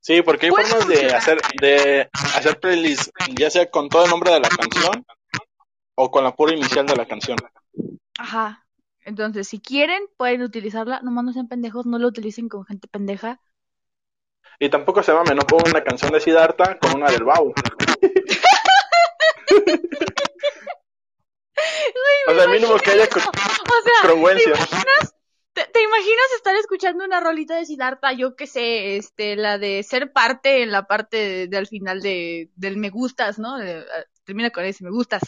Sí, 0.00 0.22
porque 0.22 0.46
hay 0.46 0.52
formas 0.52 0.88
de 0.88 1.06
hacer, 1.14 1.38
de 1.60 2.08
hacer 2.12 2.58
playlists, 2.58 3.10
ya 3.38 3.50
sea 3.50 3.70
con 3.70 3.90
todo 3.90 4.04
el 4.04 4.10
nombre 4.10 4.32
de 4.32 4.40
la 4.40 4.48
canción 4.48 5.04
o 5.94 6.10
con 6.10 6.24
la 6.24 6.34
pura 6.34 6.54
inicial 6.54 6.86
de 6.86 6.96
la 6.96 7.04
canción. 7.04 7.36
Ajá. 8.18 8.66
Entonces, 9.04 9.48
si 9.48 9.60
quieren, 9.60 10.02
pueden 10.16 10.42
utilizarla, 10.42 11.00
nomás 11.02 11.24
no 11.24 11.32
sean 11.32 11.48
pendejos, 11.48 11.84
no 11.86 11.98
lo 11.98 12.08
utilicen 12.08 12.48
con 12.48 12.64
gente 12.64 12.88
pendeja. 12.88 13.40
Y 14.62 14.68
tampoco 14.68 15.02
se 15.02 15.12
mame, 15.12 15.34
no 15.34 15.42
pongo 15.42 15.64
una 15.70 15.82
canción 15.82 16.12
de 16.12 16.20
Siddhartha 16.20 16.78
con 16.78 16.94
una 16.96 17.10
del 17.10 17.24
Bau. 17.24 17.52
O 22.28 22.34
sea, 22.34 22.46
mínimo 22.48 22.76
que 22.78 22.90
haya 22.90 23.08
co- 23.08 23.20
O 23.20 23.22
sea, 23.22 24.02
¿te 24.02 24.42
imaginas? 24.50 25.14
¿Te, 25.52 25.64
te 25.64 25.82
imaginas 25.82 26.26
estar 26.36 26.54
escuchando 26.56 27.04
una 27.04 27.20
rolita 27.20 27.56
de 27.56 27.64
Siddhartha, 27.66 28.12
yo 28.12 28.36
qué 28.36 28.46
sé, 28.46 28.96
este, 28.96 29.34
la 29.34 29.58
de 29.58 29.82
ser 29.82 30.12
parte 30.12 30.62
en 30.62 30.70
la 30.70 30.86
parte 30.86 31.16
de, 31.16 31.46
de 31.48 31.56
al 31.56 31.66
final 31.66 32.00
de, 32.02 32.50
del 32.54 32.76
me 32.76 32.90
gustas, 32.90 33.38
¿no? 33.38 33.56
De- 33.58 33.78
ah, 33.80 34.04
termina 34.24 34.50
con 34.50 34.64
ese, 34.64 34.84
me 34.84 34.90
gustas. 34.90 35.22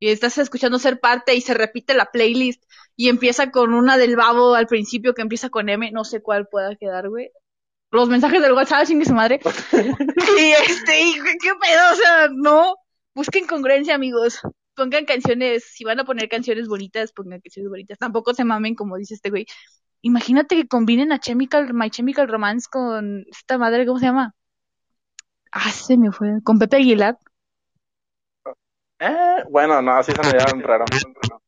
Y 0.00 0.08
estás 0.10 0.38
escuchando 0.38 0.78
ser 0.78 1.00
parte 1.00 1.34
y 1.34 1.40
se 1.40 1.54
repite 1.54 1.94
la 1.94 2.06
playlist 2.06 2.62
y 2.96 3.08
empieza 3.08 3.50
con 3.50 3.74
una 3.74 3.96
del 3.96 4.16
babo 4.16 4.54
al 4.54 4.66
principio 4.66 5.12
que 5.14 5.22
empieza 5.22 5.50
con 5.50 5.68
M, 5.68 5.90
no 5.92 6.04
sé 6.04 6.20
cuál 6.22 6.46
pueda 6.48 6.74
quedar, 6.76 7.08
güey. 7.08 7.30
Los 7.90 8.08
mensajes 8.08 8.42
del 8.42 8.52
WhatsApp, 8.52 8.86
chingue 8.86 9.04
su 9.04 9.14
madre. 9.14 9.40
y 9.72 10.50
este, 10.50 11.00
y, 11.00 11.14
¿qué 11.14 11.50
pedo? 11.60 11.92
O 11.92 11.96
sea, 11.96 12.28
no. 12.34 12.74
Busquen 13.14 13.46
congruencia, 13.46 13.94
amigos 13.94 14.40
pongan 14.78 15.04
canciones, 15.04 15.64
si 15.64 15.84
van 15.84 16.00
a 16.00 16.04
poner 16.04 16.28
canciones 16.28 16.68
bonitas, 16.68 17.12
pongan 17.12 17.40
canciones 17.40 17.68
bonitas. 17.68 17.98
Tampoco 17.98 18.32
se 18.32 18.44
mamen, 18.44 18.74
como 18.74 18.96
dice 18.96 19.14
este 19.14 19.28
güey. 19.28 19.44
Imagínate 20.00 20.54
que 20.54 20.68
combinen 20.68 21.12
a 21.12 21.18
Chemical, 21.18 21.74
My 21.74 21.90
Chemical 21.90 22.28
Romance 22.28 22.68
con 22.70 23.24
esta 23.28 23.58
madre, 23.58 23.84
¿cómo 23.84 23.98
se 23.98 24.06
llama? 24.06 24.34
Ah, 25.50 25.70
se 25.70 25.98
me 25.98 26.12
fue. 26.12 26.40
Con 26.44 26.58
Pepe 26.58 26.76
Aguilar. 26.76 27.18
Eh, 29.00 29.44
bueno, 29.50 29.82
no, 29.82 29.92
así 29.92 30.12
se 30.12 30.22
me 30.22 30.32
veía 30.32 30.46
raro. 30.64 30.84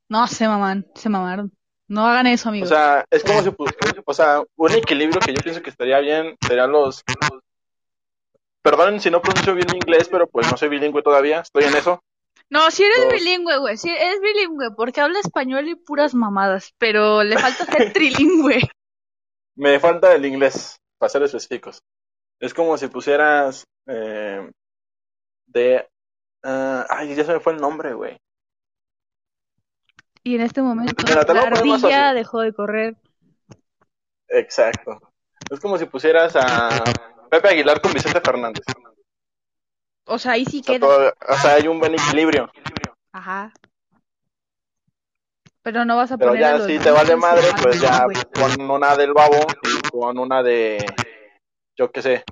No, 0.09 0.26
se 0.26 0.48
maman, 0.48 0.87
se 0.94 1.09
mamaron. 1.09 1.53
No 1.90 2.07
hagan 2.07 2.26
eso, 2.29 2.48
O 2.48 2.50
amigos. 2.50 2.68
sea, 2.68 3.05
es 3.11 3.24
como 3.24 3.42
si, 3.42 3.50
o 4.05 4.14
sea, 4.14 4.42
un 4.57 4.70
equilibrio 4.72 5.20
que 5.20 5.33
yo 5.35 5.42
pienso 5.42 5.61
que 5.61 5.70
estaría 5.70 5.98
bien 5.98 6.37
serían 6.46 6.70
los, 6.70 7.03
perdonen 8.62 9.00
si 9.00 9.11
no 9.11 9.20
pronuncio 9.20 9.55
bien 9.55 9.66
mi 9.72 9.79
inglés, 9.79 10.09
pero 10.09 10.26
pues 10.29 10.50
no 10.50 10.57
soy 10.57 10.68
bilingüe 10.68 11.03
todavía, 11.03 11.40
estoy 11.40 11.64
en 11.64 11.74
eso. 11.76 12.00
no, 12.48 12.70
si 12.70 12.85
eres 12.85 12.98
los- 13.05 13.12
bilingüe, 13.12 13.59
güey. 13.59 13.76
Si 13.76 13.88
eres 13.90 14.20
bilingüe, 14.20 14.70
porque 14.76 15.00
habla 15.00 15.18
español 15.20 15.68
y 15.68 15.74
puras 15.74 16.14
mamadas. 16.14 16.72
Pero 16.79 17.22
le 17.22 17.38
falta 17.38 17.64
ser 17.66 17.92
trilingüe. 17.92 18.61
Me 19.57 19.81
falta 19.81 20.14
el 20.14 20.24
inglés, 20.26 20.76
para 20.98 21.11
ser 21.11 21.22
específicos. 21.24 21.81
Es 22.40 22.55
como 22.55 22.76
si 22.79 22.87
pusieras 22.88 23.64
eh, 23.87 24.48
de, 25.46 25.88
ah, 26.44 26.87
ay, 26.88 27.14
ya 27.14 27.24
se 27.24 27.33
me 27.35 27.40
fue 27.40 27.53
el 27.55 27.61
nombre, 27.61 27.94
güey. 27.94 28.16
Y 30.22 30.35
en 30.35 30.42
este 30.42 30.61
momento, 30.62 30.94
la 31.33 31.42
ardilla 31.42 32.12
dejó 32.14 32.40
de 32.40 32.52
correr. 32.52 32.96
Exacto. 34.28 35.00
Es 35.50 35.59
como 35.61 35.78
si 35.78 35.87
pusieras 35.87 36.37
a 36.37 36.85
Pepe 37.30 37.48
Aguilar 37.48 37.80
con 37.80 37.92
Vicente 37.92 38.20
Fernández. 38.20 38.64
O 40.06 40.18
sea, 40.18 40.33
ahí 40.33 40.44
sí 40.44 40.61
O 40.61 40.64
sea, 40.64 40.74
queda. 40.78 40.87
todo- 40.87 41.14
o 41.28 41.35
sea, 41.38 41.54
hay 41.54 41.68
un 41.68 41.78
buen 41.80 41.94
equilibrio. 41.94 42.50
Ajá. 43.12 43.52
Pero 45.62 45.85
no 45.85 45.96
vas 45.96 46.12
a 46.12 46.18
Pero 46.18 46.30
poner 46.30 46.44
a 46.44 46.50
ya 46.52 46.59
los 46.59 46.66
si 46.66 46.78
te 46.78 46.90
vale 46.90 47.16
madre, 47.16 47.46
pues 47.62 47.80
ya 47.80 48.04
güey. 48.04 48.16
con 48.35 48.70
una 48.70 48.96
del 48.96 49.12
babo 49.12 49.37
y 49.62 49.88
con 49.90 50.18
una 50.18 50.42
de, 50.42 50.85
yo 51.76 51.90
qué 51.90 52.02
sé. 52.02 52.24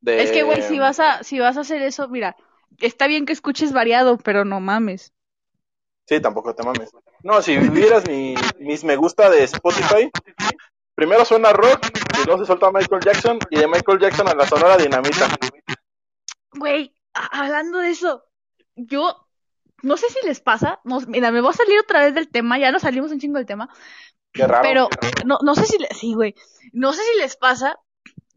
De... 0.00 0.22
Es 0.22 0.30
que, 0.32 0.42
güey, 0.42 0.62
si 0.62 0.78
vas 0.78 1.00
a, 1.00 1.22
si 1.24 1.38
vas 1.38 1.56
a 1.56 1.60
hacer 1.60 1.82
eso, 1.82 2.08
mira, 2.08 2.36
está 2.78 3.06
bien 3.06 3.24
que 3.26 3.32
escuches 3.32 3.72
variado, 3.72 4.18
pero 4.18 4.44
no 4.44 4.60
mames. 4.60 5.12
Sí, 6.06 6.20
tampoco 6.20 6.54
te 6.54 6.62
mames. 6.62 6.90
No, 7.22 7.42
si 7.42 7.56
vieras 7.56 8.06
mi, 8.06 8.34
mis 8.58 8.84
me 8.84 8.96
gusta 8.96 9.28
de 9.28 9.42
Spotify, 9.44 10.10
primero 10.94 11.24
suena 11.24 11.52
rock 11.52 11.80
y 12.22 12.26
luego 12.26 12.40
se 12.40 12.46
suelta 12.46 12.70
Michael 12.70 13.02
Jackson 13.04 13.38
y 13.50 13.58
de 13.58 13.66
Michael 13.66 13.98
Jackson 13.98 14.28
a 14.28 14.34
la 14.34 14.46
Sonora 14.46 14.76
Dinamita. 14.76 15.28
Güey, 16.52 16.94
hablando 17.12 17.78
de 17.78 17.90
eso, 17.90 18.24
yo 18.76 19.26
no 19.82 19.96
sé 19.96 20.08
si 20.08 20.26
les 20.26 20.40
pasa, 20.40 20.80
no, 20.84 21.00
mira, 21.08 21.30
me 21.30 21.40
voy 21.40 21.50
a 21.50 21.56
salir 21.56 21.78
otra 21.80 22.04
vez 22.04 22.14
del 22.14 22.28
tema, 22.30 22.58
ya 22.58 22.72
nos 22.72 22.82
salimos 22.82 23.10
un 23.10 23.20
chingo 23.20 23.38
del 23.38 23.46
tema, 23.46 23.68
Qué 24.32 24.46
raro. 24.46 24.62
pero 24.62 24.88
no, 25.24 25.38
no 25.42 25.54
sé 25.54 25.66
si, 25.66 25.78
le- 25.78 25.88
sí, 25.88 26.14
güey, 26.14 26.34
no 26.72 26.92
sé 26.92 27.02
si 27.02 27.18
les 27.18 27.36
pasa 27.36 27.78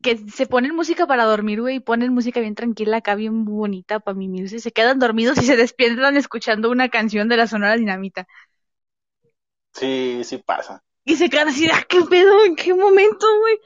que 0.01 0.17
se 0.17 0.45
ponen 0.47 0.75
música 0.75 1.07
para 1.07 1.25
dormir, 1.25 1.61
güey, 1.61 1.77
y 1.77 1.79
ponen 1.79 2.13
música 2.13 2.39
bien 2.39 2.55
tranquila 2.55 2.97
acá, 2.97 3.15
bien 3.15 3.45
bonita 3.45 3.99
para 3.99 4.17
mimirse, 4.17 4.59
se 4.59 4.71
quedan 4.71 4.99
dormidos 4.99 5.37
y 5.39 5.45
se 5.45 5.55
despiertan 5.57 6.17
escuchando 6.17 6.69
una 6.71 6.89
canción 6.89 7.29
de 7.29 7.37
la 7.37 7.47
Sonora 7.47 7.75
Dinamita. 7.77 8.27
Sí, 9.73 10.23
sí 10.23 10.37
pasa. 10.37 10.83
Y 11.03 11.15
se 11.15 11.29
quedan 11.29 11.49
así, 11.49 11.67
ah, 11.71 11.83
qué 11.89 12.01
pedo, 12.03 12.45
en 12.45 12.55
qué 12.55 12.73
momento, 12.73 13.25
güey. 13.39 13.59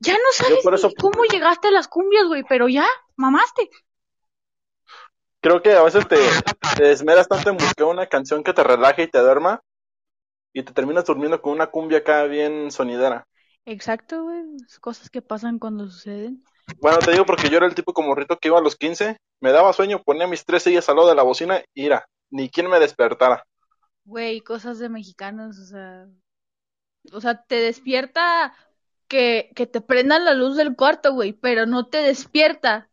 Ya 0.00 0.14
no 0.14 0.32
sabes 0.32 0.64
por 0.64 0.74
eso- 0.74 0.88
ni 0.88 0.94
cómo 0.94 1.24
llegaste 1.24 1.68
a 1.68 1.70
las 1.70 1.88
cumbias, 1.88 2.26
güey, 2.26 2.42
pero 2.48 2.68
ya, 2.68 2.86
mamaste. 3.16 3.70
Creo 5.40 5.62
que 5.62 5.72
a 5.72 5.82
veces 5.82 6.06
te, 6.08 6.16
te 6.76 6.90
esmeras 6.92 7.28
tanto 7.28 7.50
en 7.50 7.56
buscar 7.56 7.86
una 7.86 8.06
canción 8.06 8.42
que 8.42 8.52
te 8.52 8.64
relaje 8.64 9.04
y 9.04 9.10
te 9.10 9.18
duerma 9.18 9.60
y 10.54 10.62
te 10.64 10.72
terminas 10.72 11.04
durmiendo 11.06 11.42
con 11.42 11.52
una 11.52 11.68
cumbia 11.68 11.98
acá 11.98 12.24
bien 12.24 12.70
sonidera. 12.70 13.26
Exacto, 13.66 14.22
güey. 14.22 14.42
Cosas 14.80 15.10
que 15.10 15.22
pasan 15.22 15.58
cuando 15.58 15.86
suceden. 15.88 16.42
Bueno, 16.78 16.98
te 16.98 17.12
digo 17.12 17.26
porque 17.26 17.48
yo 17.48 17.58
era 17.58 17.66
el 17.66 17.74
tipo 17.74 17.92
como 17.92 18.14
rito 18.14 18.38
que 18.38 18.48
iba 18.48 18.58
a 18.58 18.62
los 18.62 18.76
15, 18.76 19.18
me 19.40 19.52
daba 19.52 19.72
sueño, 19.72 20.02
ponía 20.02 20.26
mis 20.26 20.44
tres 20.44 20.62
sillas 20.62 20.88
al 20.88 20.96
lado 20.96 21.08
de 21.08 21.14
la 21.14 21.22
bocina 21.22 21.62
y 21.74 21.86
era, 21.86 22.06
ni 22.30 22.48
quien 22.50 22.68
me 22.68 22.80
despertara. 22.80 23.44
Güey, 24.04 24.40
cosas 24.40 24.78
de 24.78 24.88
mexicanos, 24.88 25.58
o 25.58 25.64
sea. 25.64 26.06
O 27.12 27.20
sea, 27.20 27.42
te 27.44 27.56
despierta 27.56 28.52
que, 29.08 29.50
que 29.54 29.66
te 29.66 29.80
prendan 29.80 30.24
la 30.24 30.34
luz 30.34 30.56
del 30.56 30.74
cuarto, 30.74 31.12
güey, 31.12 31.32
pero 31.32 31.66
no 31.66 31.86
te 31.86 31.98
despierta 31.98 32.90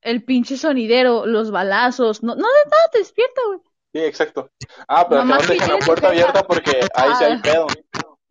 el 0.00 0.24
pinche 0.24 0.56
sonidero, 0.56 1.26
los 1.26 1.50
balazos. 1.52 2.22
No, 2.24 2.34
no 2.34 2.42
de 2.46 2.70
nada 2.70 2.82
te 2.92 2.98
despierta, 2.98 3.40
güey. 3.46 3.60
Sí, 3.94 4.00
exacto. 4.00 4.50
Ah, 4.88 5.06
pero 5.08 5.24
Mamá, 5.24 5.38
que 5.38 5.42
no 5.46 5.48
dejen 5.54 5.68
la 5.68 5.78
puerta 5.78 6.08
abierta 6.08 6.42
porque 6.46 6.80
ahí 6.94 7.10
sí 7.18 7.24
hay 7.24 7.32
Ah. 7.34 7.40
pedo. 7.42 7.66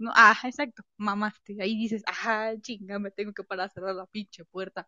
No, 0.01 0.11
ah, 0.15 0.35
exacto, 0.43 0.83
mamaste. 0.97 1.57
Ahí 1.61 1.77
dices, 1.77 2.03
ajá, 2.05 2.59
chinga, 2.59 2.99
me 2.99 3.11
tengo 3.11 3.33
que 3.33 3.43
parar 3.43 3.67
a 3.67 3.69
cerrar 3.69 3.95
la 3.95 4.05
pinche 4.07 4.43
puerta. 4.45 4.87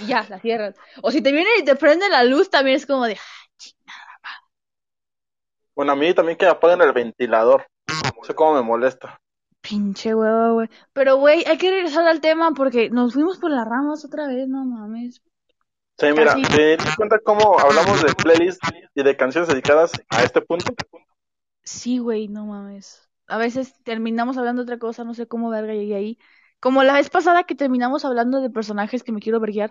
Y 0.00 0.06
ya, 0.06 0.26
la 0.28 0.40
cierras. 0.40 0.74
O 1.02 1.10
si 1.10 1.20
te 1.20 1.30
viene 1.30 1.48
y 1.58 1.64
te 1.64 1.76
prende 1.76 2.08
la 2.08 2.24
luz, 2.24 2.50
también 2.50 2.76
es 2.76 2.86
como 2.86 3.04
de, 3.04 3.14
ah, 3.14 3.50
chinga. 3.58 3.92
Bueno, 5.74 5.92
a 5.92 5.96
mí 5.96 6.14
también 6.14 6.38
que 6.38 6.46
apaguen 6.46 6.80
el 6.80 6.92
ventilador. 6.92 7.66
No 7.86 8.24
sé 8.24 8.34
cómo 8.34 8.54
me 8.54 8.62
molesta. 8.62 9.20
Pinche 9.60 10.14
huevo, 10.14 10.54
güey. 10.54 10.70
Pero, 10.92 11.16
güey, 11.16 11.44
hay 11.46 11.58
que 11.58 11.70
regresar 11.70 12.06
al 12.06 12.20
tema 12.20 12.52
porque 12.52 12.88
nos 12.88 13.12
fuimos 13.12 13.38
por 13.38 13.50
las 13.50 13.66
ramas 13.66 14.04
otra 14.04 14.26
vez, 14.26 14.48
no 14.48 14.64
mames. 14.64 15.20
Sí, 15.98 16.06
mira. 16.12 16.34
¿te 16.34 16.76
das 16.76 16.96
cuenta 16.96 17.18
cómo 17.18 17.58
hablamos 17.58 18.02
de 18.02 18.14
playlist 18.14 18.62
y 18.94 19.02
de 19.02 19.16
canciones 19.16 19.48
dedicadas 19.48 19.92
a 20.10 20.22
este 20.22 20.40
punto? 20.40 20.74
Sí, 21.62 21.98
güey, 21.98 22.28
no 22.28 22.46
mames. 22.46 23.05
A 23.28 23.38
veces 23.38 23.74
terminamos 23.82 24.36
hablando 24.38 24.62
de 24.62 24.72
otra 24.72 24.78
cosa, 24.78 25.04
no 25.04 25.14
sé 25.14 25.26
cómo 25.26 25.50
verga 25.50 25.74
llegué 25.74 25.94
ahí. 25.96 26.18
Como 26.60 26.82
la 26.84 26.94
vez 26.94 27.10
pasada 27.10 27.44
que 27.44 27.54
terminamos 27.54 28.04
hablando 28.04 28.40
de 28.40 28.50
personajes 28.50 29.02
que 29.02 29.12
me 29.12 29.20
quiero 29.20 29.40
verguiar. 29.40 29.70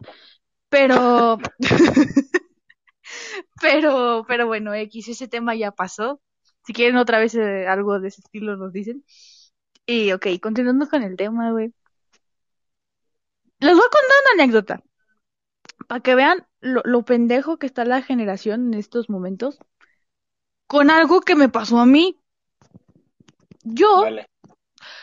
Pero. 0.69 1.37
pero, 3.61 4.25
pero 4.27 4.47
bueno, 4.47 4.73
X, 4.73 5.07
ese 5.09 5.27
tema 5.27 5.55
ya 5.55 5.71
pasó. 5.71 6.21
Si 6.65 6.73
quieren 6.73 6.97
otra 6.97 7.19
vez 7.19 7.35
eh, 7.35 7.67
algo 7.67 7.99
de 7.99 8.09
ese 8.09 8.21
estilo, 8.21 8.57
nos 8.57 8.73
dicen. 8.73 9.03
Y 9.85 10.11
ok, 10.13 10.27
continuando 10.41 10.89
con 10.89 11.03
el 11.03 11.15
tema, 11.17 11.51
güey. 11.51 11.73
Les 13.59 13.73
voy 13.73 13.83
a 13.85 13.89
contar 13.89 14.17
una 14.33 14.43
anécdota. 14.43 14.83
Para 15.87 16.01
que 16.01 16.15
vean 16.15 16.47
lo, 16.61 16.81
lo 16.85 17.05
pendejo 17.05 17.57
que 17.57 17.67
está 17.67 17.85
la 17.85 18.01
generación 18.01 18.73
en 18.73 18.79
estos 18.79 19.09
momentos. 19.09 19.59
Con 20.67 20.89
algo 20.89 21.21
que 21.21 21.35
me 21.35 21.49
pasó 21.49 21.79
a 21.79 21.85
mí. 21.85 22.19
Yo 23.65 24.01
Vale. 24.01 24.27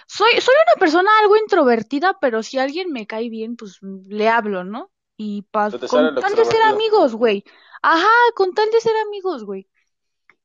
soy, 0.07 0.31
soy 0.41 0.55
una 0.67 0.81
persona 0.81 1.11
algo 1.21 1.37
introvertida, 1.37 2.19
pero 2.21 2.43
si 2.43 2.59
alguien 2.59 2.93
me 2.93 3.07
cae 3.07 3.29
bien, 3.29 3.57
pues 3.57 3.79
le 3.83 4.29
hablo, 4.29 4.65
¿no? 4.65 4.91
Y 5.17 5.43
pa- 5.43 5.71
con 5.71 6.15
tal 6.15 6.35
de 6.35 6.45
ser 6.45 6.63
amigos, 6.63 7.15
güey. 7.15 7.45
Ajá, 7.83 8.09
con 8.35 8.55
tal 8.55 8.71
de 8.71 8.81
ser 8.81 8.93
amigos, 9.07 9.45
güey. 9.45 9.69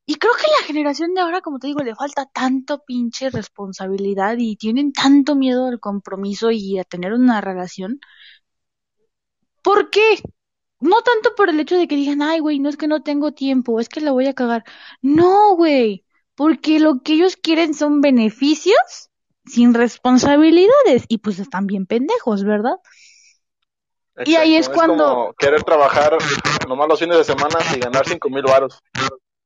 Y 0.06 0.14
creo 0.14 0.32
que 0.34 0.46
la 0.60 0.66
generación 0.66 1.12
de 1.14 1.20
ahora, 1.20 1.42
como 1.42 1.58
te 1.58 1.66
digo, 1.66 1.80
le 1.80 1.94
falta 1.94 2.26
tanto 2.26 2.82
pinche 2.84 3.28
responsabilidad 3.30 4.36
y 4.38 4.56
tienen 4.56 4.92
tanto 4.92 5.34
miedo 5.34 5.66
al 5.66 5.80
compromiso 5.80 6.50
y 6.50 6.78
a 6.78 6.84
tener 6.84 7.12
una 7.12 7.40
relación. 7.42 8.00
¿Por 9.62 9.90
qué? 9.90 10.20
No 10.80 11.02
tanto 11.02 11.34
por 11.34 11.50
el 11.50 11.60
hecho 11.60 11.76
de 11.76 11.86
que 11.88 11.96
digan, 11.96 12.22
ay, 12.22 12.38
güey, 12.40 12.58
no 12.58 12.68
es 12.68 12.76
que 12.76 12.88
no 12.88 13.02
tengo 13.02 13.32
tiempo, 13.32 13.80
es 13.80 13.88
que 13.88 14.00
la 14.00 14.12
voy 14.12 14.26
a 14.26 14.34
cagar. 14.34 14.64
No, 15.02 15.54
güey, 15.56 16.04
porque 16.38 16.78
lo 16.78 17.02
que 17.02 17.14
ellos 17.14 17.36
quieren 17.36 17.74
son 17.74 18.00
beneficios 18.00 19.10
sin 19.44 19.74
responsabilidades 19.74 21.04
y 21.08 21.18
pues 21.18 21.40
están 21.40 21.66
bien 21.66 21.84
pendejos, 21.84 22.44
¿verdad? 22.44 22.76
Y 24.24 24.36
ahí 24.36 24.54
es 24.54 24.68
cuando- 24.68 24.94
como 24.96 25.34
querer 25.34 25.64
trabajar 25.64 26.16
nomás 26.68 26.88
los 26.88 26.98
fines 27.00 27.18
de 27.18 27.24
semana 27.24 27.56
y 27.74 27.80
ganar 27.80 28.06
cinco 28.06 28.30
mil 28.30 28.44
varos. 28.44 28.78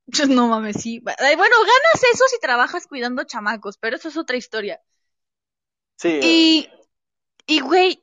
No 0.29 0.47
mames, 0.47 0.77
sí. 0.81 0.99
Bueno, 0.99 1.15
ganas 1.37 2.03
eso 2.13 2.25
si 2.29 2.39
trabajas 2.39 2.85
cuidando 2.87 3.23
chamacos, 3.23 3.77
pero 3.77 3.95
eso 3.95 4.09
es 4.09 4.17
otra 4.17 4.37
historia. 4.37 4.79
Sí, 5.97 6.19
Y, 6.21 6.69
y 7.47 7.61
güey, 7.61 8.01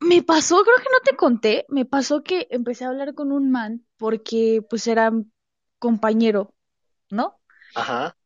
me 0.00 0.22
pasó, 0.22 0.62
creo 0.64 0.76
que 0.78 0.90
no 0.90 1.00
te 1.04 1.16
conté, 1.16 1.64
me 1.68 1.84
pasó 1.84 2.22
que 2.24 2.48
empecé 2.50 2.84
a 2.84 2.88
hablar 2.88 3.14
con 3.14 3.30
un 3.30 3.50
man 3.52 3.86
porque 3.98 4.64
pues 4.68 4.86
era 4.86 5.12
compañero, 5.78 6.54
¿no? 7.10 7.38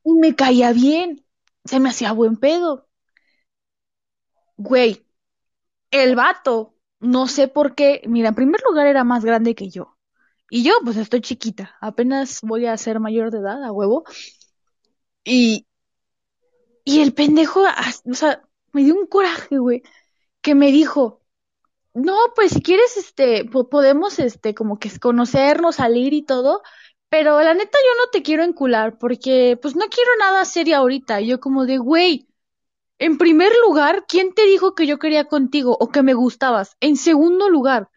Y 0.05 0.13
me 0.15 0.35
caía 0.35 0.73
bien. 0.73 1.25
se 1.65 1.81
me 1.81 1.91
hacía 1.91 2.13
buen 2.13 2.37
pedo. 2.39 2.89
Güey, 4.57 5.05
el 5.93 6.17
vato, 6.17 6.77
no 7.01 7.29
sé 7.29 7.49
por 7.49 7.75
qué, 7.77 8.03
mira, 8.07 8.31
en 8.31 8.35
primer 8.37 8.61
lugar 8.69 8.87
era 8.89 9.05
más 9.05 9.25
grande 9.25 9.55
que 9.57 9.71
yo. 9.71 9.99
Y 10.51 10.65
yo, 10.65 10.73
pues 10.85 10.97
estoy 10.99 11.23
chiquita, 11.23 11.77
apenas 11.81 12.41
voy 12.43 12.67
a 12.67 12.77
ser 12.79 13.01
mayor 13.01 13.31
de 13.33 13.39
edad, 13.41 13.65
a 13.65 13.73
huevo. 13.73 14.05
Y, 15.25 15.67
y 16.85 17.01
el 17.01 17.13
pendejo, 17.15 17.63
o 18.05 18.15
sea, 18.15 18.43
me 18.73 18.85
dio 18.85 18.95
un 18.95 19.07
coraje, 19.07 19.59
güey, 19.59 19.83
que 20.43 20.55
me 20.55 20.73
dijo, 20.73 21.23
no, 21.95 22.17
pues 22.37 22.53
si 22.53 22.63
quieres, 22.63 22.97
este, 22.99 23.45
podemos, 23.47 24.19
este, 24.21 24.55
como 24.55 24.79
que 24.79 24.91
conocernos, 25.01 25.77
salir 25.77 26.15
y 26.15 26.25
todo, 26.25 26.63
pero 27.09 27.41
la 27.41 27.55
neta 27.55 27.79
yo 27.79 28.05
no 28.05 28.11
te 28.11 28.23
quiero 28.23 28.43
encular 28.45 28.99
porque, 28.99 29.59
pues 29.61 29.77
no 29.77 29.87
quiero 29.89 30.11
nada 30.19 30.45
serio 30.45 30.77
ahorita. 30.79 31.21
Y 31.21 31.29
yo 31.29 31.41
como 31.41 31.67
de, 31.67 31.79
güey, 31.79 32.29
en 32.99 33.19
primer 33.19 33.53
lugar, 33.67 34.05
¿quién 34.09 34.33
te 34.35 34.47
dijo 34.47 34.75
que 34.75 34.87
yo 34.87 34.99
quería 34.99 35.27
contigo 35.27 35.77
o 35.79 35.91
que 35.91 36.03
me 36.03 36.15
gustabas? 36.15 36.77
En 36.81 36.97
segundo 36.97 37.51
lugar, 37.51 37.91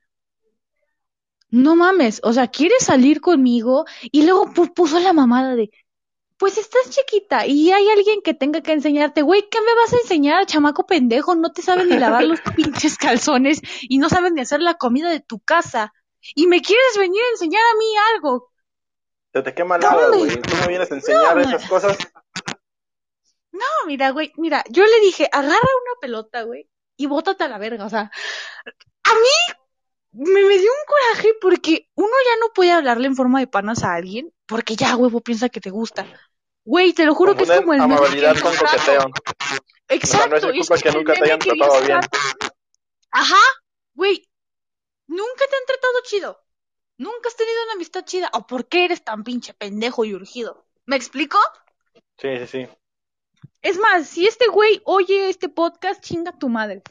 no 1.51 1.75
mames, 1.75 2.21
o 2.23 2.33
sea, 2.33 2.47
¿quieres 2.47 2.85
salir 2.85 3.21
conmigo? 3.21 3.85
Y 4.11 4.23
luego 4.23 4.51
puso 4.75 4.99
la 4.99 5.13
mamada 5.13 5.55
de, 5.55 5.71
pues 6.37 6.57
estás 6.57 6.89
chiquita 6.89 7.47
y 7.47 7.71
hay 7.71 7.89
alguien 7.89 8.21
que 8.23 8.33
tenga 8.33 8.61
que 8.61 8.71
enseñarte, 8.71 9.21
güey, 9.23 9.47
¿qué 9.49 9.59
me 9.61 9.75
vas 9.75 9.93
a 9.93 9.97
enseñar, 9.97 10.45
chamaco 10.45 10.85
pendejo? 10.85 11.35
No 11.35 11.51
te 11.51 11.61
sabes 11.61 11.87
ni 11.87 11.97
lavar 11.97 12.23
los 12.23 12.39
pinches 12.55 12.97
calzones 12.97 13.61
y 13.81 13.97
no 13.97 14.09
sabes 14.09 14.31
ni 14.33 14.41
hacer 14.41 14.61
la 14.61 14.75
comida 14.75 15.09
de 15.09 15.19
tu 15.21 15.39
casa. 15.39 15.93
Y 16.35 16.47
me 16.47 16.61
quieres 16.61 16.97
venir 16.97 17.21
a 17.21 17.31
enseñar 17.31 17.61
a 17.61 17.77
mí 17.77 17.85
algo. 18.15 18.48
Se 19.33 19.41
te 19.41 19.53
quema 19.53 19.77
nada, 19.77 20.09
güey. 20.09 20.41
Tú 20.41 20.55
me 20.61 20.67
vienes 20.67 20.91
a 20.91 20.95
enseñar 20.95 21.39
esas 21.39 21.67
cosas. 21.67 21.97
No, 23.51 23.65
mira, 23.87 24.11
güey, 24.11 24.31
mira, 24.37 24.63
yo 24.69 24.85
le 24.85 24.99
dije, 25.01 25.27
agarra 25.31 25.57
una 25.57 25.99
pelota, 26.01 26.43
güey, 26.43 26.69
y 26.97 27.07
bótate 27.07 27.43
a 27.43 27.47
la 27.47 27.57
verga. 27.57 27.85
O 27.85 27.89
sea, 27.89 28.11
a 29.03 29.13
mí 29.13 29.55
me, 30.11 30.43
me 30.43 30.57
dio 30.57 30.71
un 30.71 30.85
coraje 30.87 31.33
porque 31.41 31.89
uno 31.95 32.13
ya 32.25 32.39
no 32.39 32.53
puede 32.53 32.71
hablarle 32.71 33.07
en 33.07 33.15
forma 33.15 33.39
de 33.39 33.47
panas 33.47 33.83
a 33.83 33.93
alguien 33.93 34.33
porque 34.45 34.75
ya, 34.75 34.95
huevo, 34.95 35.21
piensa 35.21 35.49
que 35.49 35.61
te 35.61 35.69
gusta. 35.69 36.07
Güey, 36.63 36.93
te 36.93 37.05
lo 37.05 37.15
juro 37.15 37.35
que 37.35 37.43
es 37.43 37.51
como 37.51 37.73
el 37.73 37.81
amabilidad 37.81 38.39
con 38.39 38.55
coqueteo. 38.55 39.11
Exacto. 39.87 40.35
O 40.35 40.39
no 40.39 40.49
es, 40.51 40.71
es 40.71 40.83
que, 40.83 40.91
nunca 40.91 41.13
te 41.13 41.23
hayan 41.23 41.39
tratado 41.39 41.81
bien. 41.81 41.99
Ajá, 43.11 43.41
güey, 43.93 44.29
nunca 45.07 45.45
te 45.49 45.55
han 45.55 45.65
tratado 45.65 45.93
chido. 46.03 46.48
Nunca 46.99 47.29
has 47.29 47.35
tenido 47.38 47.63
una 47.63 47.73
amistad 47.73 48.03
chida. 48.03 48.29
¿O 48.33 48.45
por 48.45 48.67
qué 48.67 48.83
eres 48.83 49.05
tan 49.05 49.23
pinche 49.23 49.53
pendejo 49.53 50.03
y 50.03 50.13
urgido? 50.13 50.65
¿Me 50.85 50.97
explico? 50.97 51.38
Sí, 52.17 52.38
sí, 52.39 52.47
sí. 52.47 52.67
Es 53.62 53.77
más, 53.77 54.05
si 54.05 54.27
este 54.27 54.47
güey 54.47 54.81
oye 54.83 55.29
este 55.29 55.47
podcast, 55.47 56.03
chinga 56.03 56.38
tu 56.38 56.49
madre. 56.49 56.83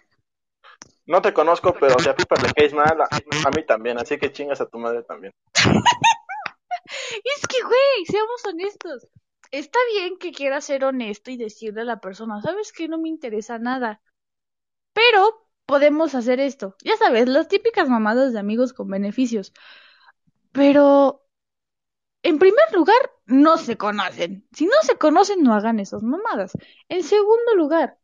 No 1.05 1.21
te 1.21 1.35
conozco, 1.35 1.75
pero 1.79 1.99
si 1.99 2.09
a 2.09 2.16
Piper 2.16 2.42
le 2.42 2.53
caes 2.55 2.73
mal, 2.73 2.99
a, 3.03 3.51
mí 3.51 3.66
también, 3.66 3.99
así 3.99 4.16
que 4.16 4.33
chingas 4.33 4.62
a 4.62 4.66
tu 4.66 4.79
madre 4.79 5.03
también. 5.03 5.35
es 5.55 7.47
que, 7.47 7.62
güey, 7.62 8.07
seamos 8.07 8.44
honestos. 8.47 9.09
Está 9.51 9.79
bien 9.92 10.16
que 10.18 10.33
quieras 10.33 10.64
ser 10.64 10.85
honesto 10.85 11.31
y 11.31 11.37
decirle 11.37 11.83
a 11.83 11.85
la 11.85 12.01
persona, 12.01 12.40
sabes 12.40 12.73
que 12.73 12.88
no 12.88 12.99
me 12.99 13.11
interesa 13.11 13.59
nada. 13.59 14.01
Pero 14.94 15.47
podemos 15.66 16.14
hacer 16.14 16.40
esto. 16.40 16.77
Ya 16.83 16.97
sabes, 16.97 17.29
las 17.29 17.49
típicas 17.49 17.90
mamadas 17.90 18.33
de 18.33 18.38
amigos 18.38 18.73
con 18.73 18.88
beneficios. 18.88 19.53
Pero, 20.59 21.25
en 22.25 22.40
primer 22.40 22.73
lugar, 22.73 22.99
no 23.27 23.59
se 23.59 23.77
conocen. 23.77 24.44
Si 24.53 24.66
no 24.66 24.73
se 24.83 24.99
conocen, 24.99 25.44
no 25.44 25.55
hagan 25.55 25.79
esas 25.79 26.03
mamadas. 26.03 26.51
En 26.88 27.05
segundo 27.05 27.55
lugar, 27.55 27.97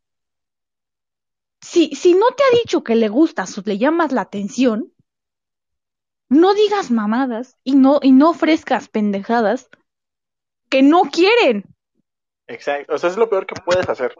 si, 1.59 1.93
si 1.95 2.13
no 2.13 2.27
te 2.27 2.43
ha 2.43 2.57
dicho 2.57 2.81
que 2.81 2.95
le 2.95 3.09
gustas 3.09 3.57
o 3.57 3.63
le 3.65 3.77
llamas 3.77 4.13
la 4.13 4.21
atención, 4.21 4.93
no 6.29 6.53
digas 6.53 6.91
mamadas 6.91 7.57
y 7.65 7.75
no, 7.75 7.99
y 8.01 8.13
no 8.13 8.29
ofrezcas 8.29 8.87
pendejadas 8.87 9.69
que 10.69 10.81
no 10.81 11.01
quieren. 11.11 11.65
Exacto, 12.47 12.95
o 12.95 12.97
sea, 12.97 13.09
es 13.09 13.17
lo 13.17 13.29
peor 13.29 13.45
que 13.47 13.59
puedes 13.65 13.89
hacer. 13.89 14.15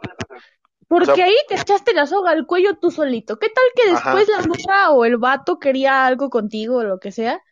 Porque 0.88 1.22
ahí 1.22 1.36
te 1.48 1.54
echaste 1.54 1.94
la 1.94 2.06
soga 2.06 2.32
al 2.32 2.46
cuello 2.46 2.76
tú 2.76 2.90
solito. 2.90 3.38
¿Qué 3.38 3.48
tal 3.48 3.64
que 3.74 3.92
después 3.92 4.28
la 4.28 4.42
morra 4.46 4.90
o 4.90 5.06
el 5.06 5.16
vato 5.16 5.58
quería 5.58 6.04
algo 6.04 6.28
contigo 6.28 6.76
o 6.76 6.84
lo 6.84 7.00
que 7.00 7.12
sea? 7.12 7.42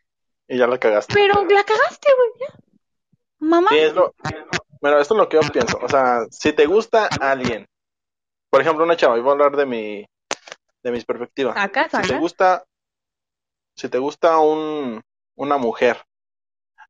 Y 0.48 0.58
ya 0.58 0.66
la 0.66 0.78
cagaste. 0.78 1.14
Pero 1.14 1.44
la 1.44 1.64
cagaste, 1.64 2.08
güey, 2.16 2.50
Mamá. 3.38 3.68
Sí, 3.70 3.78
es 3.78 3.94
lo... 3.94 4.14
Bueno, 4.80 4.98
esto 4.98 5.14
es 5.14 5.18
lo 5.18 5.28
que 5.28 5.40
yo 5.40 5.50
pienso. 5.50 5.78
O 5.82 5.88
sea, 5.88 6.26
si 6.30 6.52
te 6.52 6.66
gusta 6.66 7.08
alguien, 7.20 7.66
por 8.50 8.60
ejemplo, 8.60 8.84
una 8.84 8.96
chava, 8.96 9.16
y 9.16 9.20
voy 9.20 9.30
a 9.30 9.32
hablar 9.32 9.56
de 9.56 9.64
mi, 9.64 10.04
de 10.82 10.90
mis 10.92 11.04
perspectivas. 11.04 11.56
Acá, 11.56 11.88
si 11.88 12.08
te 12.08 12.18
gusta, 12.18 12.64
si 13.74 13.88
te 13.88 13.98
gusta 13.98 14.38
un, 14.38 15.00
una 15.36 15.56
mujer, 15.56 16.04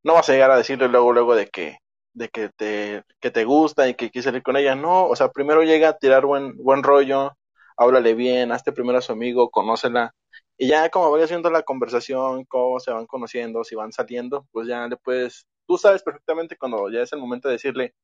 no 0.03 0.15
vas 0.15 0.29
a 0.29 0.33
llegar 0.33 0.51
a 0.51 0.57
decirle 0.57 0.89
luego, 0.89 1.13
luego 1.13 1.35
de 1.37 1.47
que, 1.47 1.79
de 2.13 2.29
que 2.29 2.49
te, 2.49 3.05
que 3.21 3.31
te 3.31 3.45
gusta 3.45 3.89
y 3.89 3.95
que 3.95 4.11
quieres 4.11 4.25
salir 4.25 4.43
con 4.43 4.57
ella. 4.57 4.75
No, 4.75 5.07
o 5.07 5.15
sea, 5.15 5.29
primero 5.29 5.63
llega 5.63 5.91
a 5.91 5.99
tirar 5.99 6.27
buen, 6.27 6.57
buen 6.57 6.83
rollo, 6.83 7.33
háblale 7.77 8.15
bien, 8.15 8.51
hazte 8.51 8.73
primero 8.73 8.99
a 8.99 9.03
su 9.03 9.13
amigo, 9.13 9.51
conócela. 9.51 10.13
Y 10.57 10.69
ya 10.69 10.89
como 10.89 11.11
vaya 11.11 11.25
haciendo 11.25 11.51
la 11.51 11.63
conversación, 11.63 12.45
cómo 12.45 12.79
se 12.79 12.93
van 12.93 13.07
conociendo, 13.07 13.65
si 13.65 13.75
van 13.75 13.93
saliendo, 13.93 14.47
pues 14.53 14.69
ya 14.69 14.87
le 14.87 14.97
puedes, 14.97 15.47
tú 15.67 15.77
sabes 15.77 16.03
perfectamente 16.03 16.57
cuando 16.57 16.89
ya 16.91 17.01
es 17.03 17.13
el 17.13 17.19
momento 17.19 17.49
de 17.49 17.55
decirle, 17.55 17.95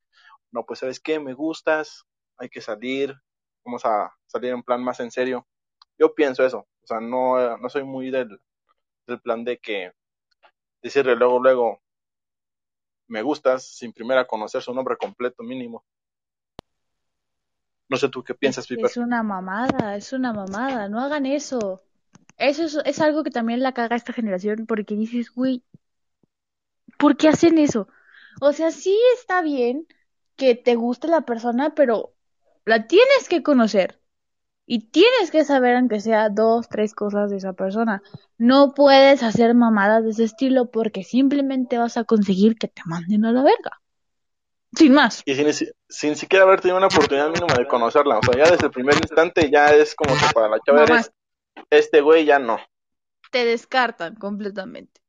no, 0.50 0.64
pues 0.66 0.80
sabes 0.80 0.98
qué, 0.98 1.20
me 1.20 1.32
gustas, 1.32 2.04
hay 2.36 2.48
que 2.48 2.60
salir, 2.60 3.14
vamos 3.64 3.84
a 3.84 4.12
salir 4.26 4.52
en 4.52 4.62
plan 4.62 4.82
más 4.82 4.98
en 4.98 5.12
serio. 5.12 5.46
Yo 5.96 6.14
pienso 6.14 6.44
eso, 6.44 6.66
o 6.82 6.86
sea, 6.86 6.98
no, 6.98 7.56
no 7.58 7.68
soy 7.68 7.84
muy 7.84 8.10
del, 8.10 8.40
del 9.06 9.20
plan 9.20 9.44
de 9.44 9.58
que 9.58 9.92
decirle 10.82 11.14
luego, 11.14 11.38
luego, 11.40 11.80
me 13.06 13.22
gustas, 13.22 13.76
sin 13.76 13.92
primero 13.92 14.26
conocer 14.26 14.62
su 14.62 14.74
nombre 14.74 14.96
completo 14.96 15.42
mínimo. 15.42 15.84
No 17.88 17.96
sé 17.96 18.08
tú 18.08 18.22
qué 18.22 18.34
piensas, 18.34 18.66
Piper. 18.66 18.86
Es 18.86 18.96
una 18.96 19.22
mamada, 19.22 19.96
es 19.96 20.12
una 20.12 20.32
mamada, 20.32 20.88
no 20.88 21.00
hagan 21.00 21.26
eso. 21.26 21.82
Eso 22.40 22.64
es, 22.64 22.78
es 22.84 23.00
algo 23.00 23.22
que 23.22 23.30
también 23.30 23.60
la 23.60 23.72
caga 23.72 23.96
esta 23.96 24.14
generación 24.14 24.64
porque 24.66 24.94
dices, 24.94 25.30
güey, 25.30 25.62
¿por 26.98 27.16
qué 27.16 27.28
hacen 27.28 27.58
eso? 27.58 27.86
O 28.40 28.52
sea, 28.52 28.70
sí 28.70 28.98
está 29.18 29.42
bien 29.42 29.86
que 30.36 30.54
te 30.54 30.74
guste 30.74 31.06
la 31.06 31.20
persona, 31.20 31.74
pero 31.74 32.14
la 32.64 32.86
tienes 32.86 33.28
que 33.28 33.42
conocer. 33.42 34.00
Y 34.64 34.90
tienes 34.90 35.30
que 35.30 35.44
saber, 35.44 35.76
aunque 35.76 36.00
sea 36.00 36.28
dos, 36.30 36.68
tres 36.68 36.94
cosas 36.94 37.30
de 37.30 37.38
esa 37.38 37.52
persona. 37.52 38.02
No 38.38 38.72
puedes 38.72 39.22
hacer 39.22 39.54
mamadas 39.54 40.04
de 40.04 40.10
ese 40.10 40.24
estilo 40.24 40.70
porque 40.70 41.02
simplemente 41.04 41.76
vas 41.76 41.96
a 41.96 42.04
conseguir 42.04 42.56
que 42.56 42.68
te 42.68 42.82
manden 42.86 43.24
a 43.24 43.32
la 43.32 43.42
verga. 43.42 43.82
Sin 44.72 44.94
más. 44.94 45.22
Y 45.26 45.34
sin, 45.34 45.48
sin 45.88 46.16
siquiera 46.16 46.44
haber 46.44 46.60
tenido 46.60 46.78
una 46.78 46.86
oportunidad 46.86 47.30
mínima 47.30 47.52
de 47.54 47.66
conocerla. 47.66 48.18
O 48.18 48.22
sea, 48.22 48.44
ya 48.44 48.50
desde 48.50 48.66
el 48.66 48.72
primer 48.72 48.94
instante 48.94 49.50
ya 49.50 49.74
es 49.74 49.94
como 49.94 50.14
que 50.14 50.32
para 50.32 50.48
la 50.48 50.60
chava 50.64 50.84
eres, 50.84 51.10
este 51.70 52.00
güey 52.00 52.24
ya 52.24 52.38
no. 52.38 52.58
Te 53.30 53.44
descartan 53.44 54.16
completamente. 54.16 55.00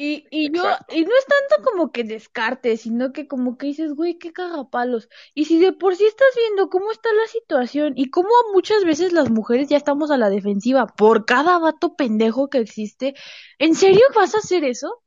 Y, 0.00 0.28
y 0.30 0.52
yo, 0.56 0.62
y 0.90 1.02
no 1.02 1.10
es 1.18 1.26
tanto 1.26 1.64
como 1.68 1.90
que 1.90 2.04
descarte, 2.04 2.76
sino 2.76 3.12
que 3.12 3.26
como 3.26 3.58
que 3.58 3.66
dices, 3.66 3.94
güey, 3.94 4.16
qué 4.16 4.32
cagapalos. 4.32 5.08
Y 5.34 5.46
si 5.46 5.58
de 5.58 5.72
por 5.72 5.96
sí 5.96 6.04
estás 6.06 6.28
viendo 6.36 6.70
cómo 6.70 6.92
está 6.92 7.12
la 7.12 7.26
situación 7.26 7.94
y 7.96 8.08
cómo 8.10 8.28
muchas 8.54 8.84
veces 8.84 9.12
las 9.12 9.28
mujeres 9.28 9.68
ya 9.68 9.76
estamos 9.76 10.12
a 10.12 10.16
la 10.16 10.30
defensiva 10.30 10.86
por 10.86 11.26
cada 11.26 11.58
vato 11.58 11.96
pendejo 11.96 12.48
que 12.48 12.58
existe, 12.58 13.14
¿en 13.58 13.74
serio 13.74 14.02
vas 14.14 14.36
a 14.36 14.38
hacer 14.38 14.62
eso? 14.62 15.02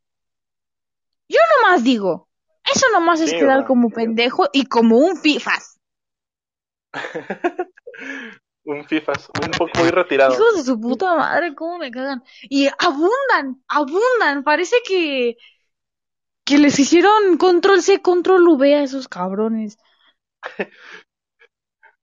Yo 1.29 1.39
nomás 1.55 1.85
digo, 1.85 2.27
eso 2.69 2.85
nomás 2.91 3.21
es 3.21 3.31
quedar 3.31 3.65
como 3.65 3.91
pendejo 3.91 4.49
y 4.51 4.65
como 4.65 4.97
un 4.97 5.15
fifas. 5.15 5.79
un 8.63 8.85
FIFA, 8.85 9.13
un 9.43 9.51
poco 9.51 9.79
muy 9.79 9.89
retirado. 9.89 10.33
Hijos 10.33 10.55
de 10.55 10.63
su 10.63 10.79
puta 10.79 11.15
madre, 11.15 11.55
cómo 11.55 11.77
me 11.77 11.91
cagan. 11.91 12.23
Y 12.43 12.67
abundan, 12.79 13.63
abundan. 13.67 14.43
Parece 14.43 14.77
que 14.87 15.37
que 16.43 16.57
les 16.57 16.77
hicieron 16.79 17.37
control 17.37 17.81
C, 17.81 18.01
control 18.01 18.47
V 18.47 18.75
a 18.75 18.83
esos 18.83 19.07
cabrones. 19.07 19.77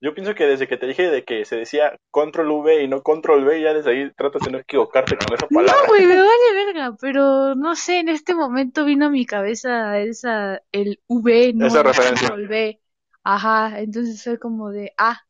Yo 0.01 0.13
pienso 0.13 0.33
que 0.33 0.45
desde 0.45 0.67
que 0.67 0.77
te 0.77 0.87
dije 0.87 1.09
de 1.09 1.25
que 1.25 1.43
se 1.43 1.57
decía 1.57 1.97
control 2.09 2.49
V 2.51 2.83
y 2.83 2.87
no 2.87 3.03
control 3.03 3.43
V, 3.43 3.61
ya 3.61 3.73
desde 3.73 3.91
ahí 3.91 4.11
tratas 4.15 4.41
de 4.43 4.51
no 4.51 4.57
equivocarte 4.59 5.17
con 5.17 5.35
esa 5.35 5.45
palabra. 5.47 5.81
No, 5.81 5.87
güey, 5.87 6.05
me 6.05 6.15
vale 6.21 6.53
verga, 6.53 6.95
pero 6.99 7.53
no 7.55 7.75
sé, 7.75 7.99
en 7.99 8.07
este 8.07 8.33
momento 8.33 8.85
vino 8.85 9.07
a 9.07 9.09
mi 9.09 9.25
cabeza 9.25 9.99
esa, 9.99 10.61
el 10.71 11.01
V, 11.07 11.51
no 11.53 11.67
esa 11.67 11.83
referencia. 11.83 12.29
control 12.29 12.49
V. 12.49 12.81
Ajá, 13.23 13.79
entonces 13.81 14.23
fue 14.23 14.39
como 14.39 14.69
de, 14.69 14.93
ah, 14.97 15.21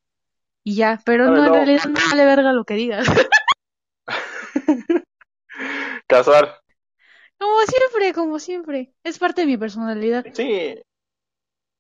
y 0.69 0.75
ya, 0.75 1.01
pero 1.03 1.31
no, 1.31 1.43
en 1.47 1.51
realidad 1.51 1.85
no 1.85 1.99
vale 2.11 2.25
verga 2.25 2.53
lo 2.53 2.63
que 2.63 2.75
digas. 2.75 3.07
Casual. 6.07 6.53
Como 7.39 7.61
siempre, 7.65 8.13
como 8.13 8.37
siempre. 8.37 8.93
Es 9.03 9.17
parte 9.17 9.41
de 9.41 9.47
mi 9.47 9.57
personalidad. 9.57 10.23
Sí. 10.31 10.79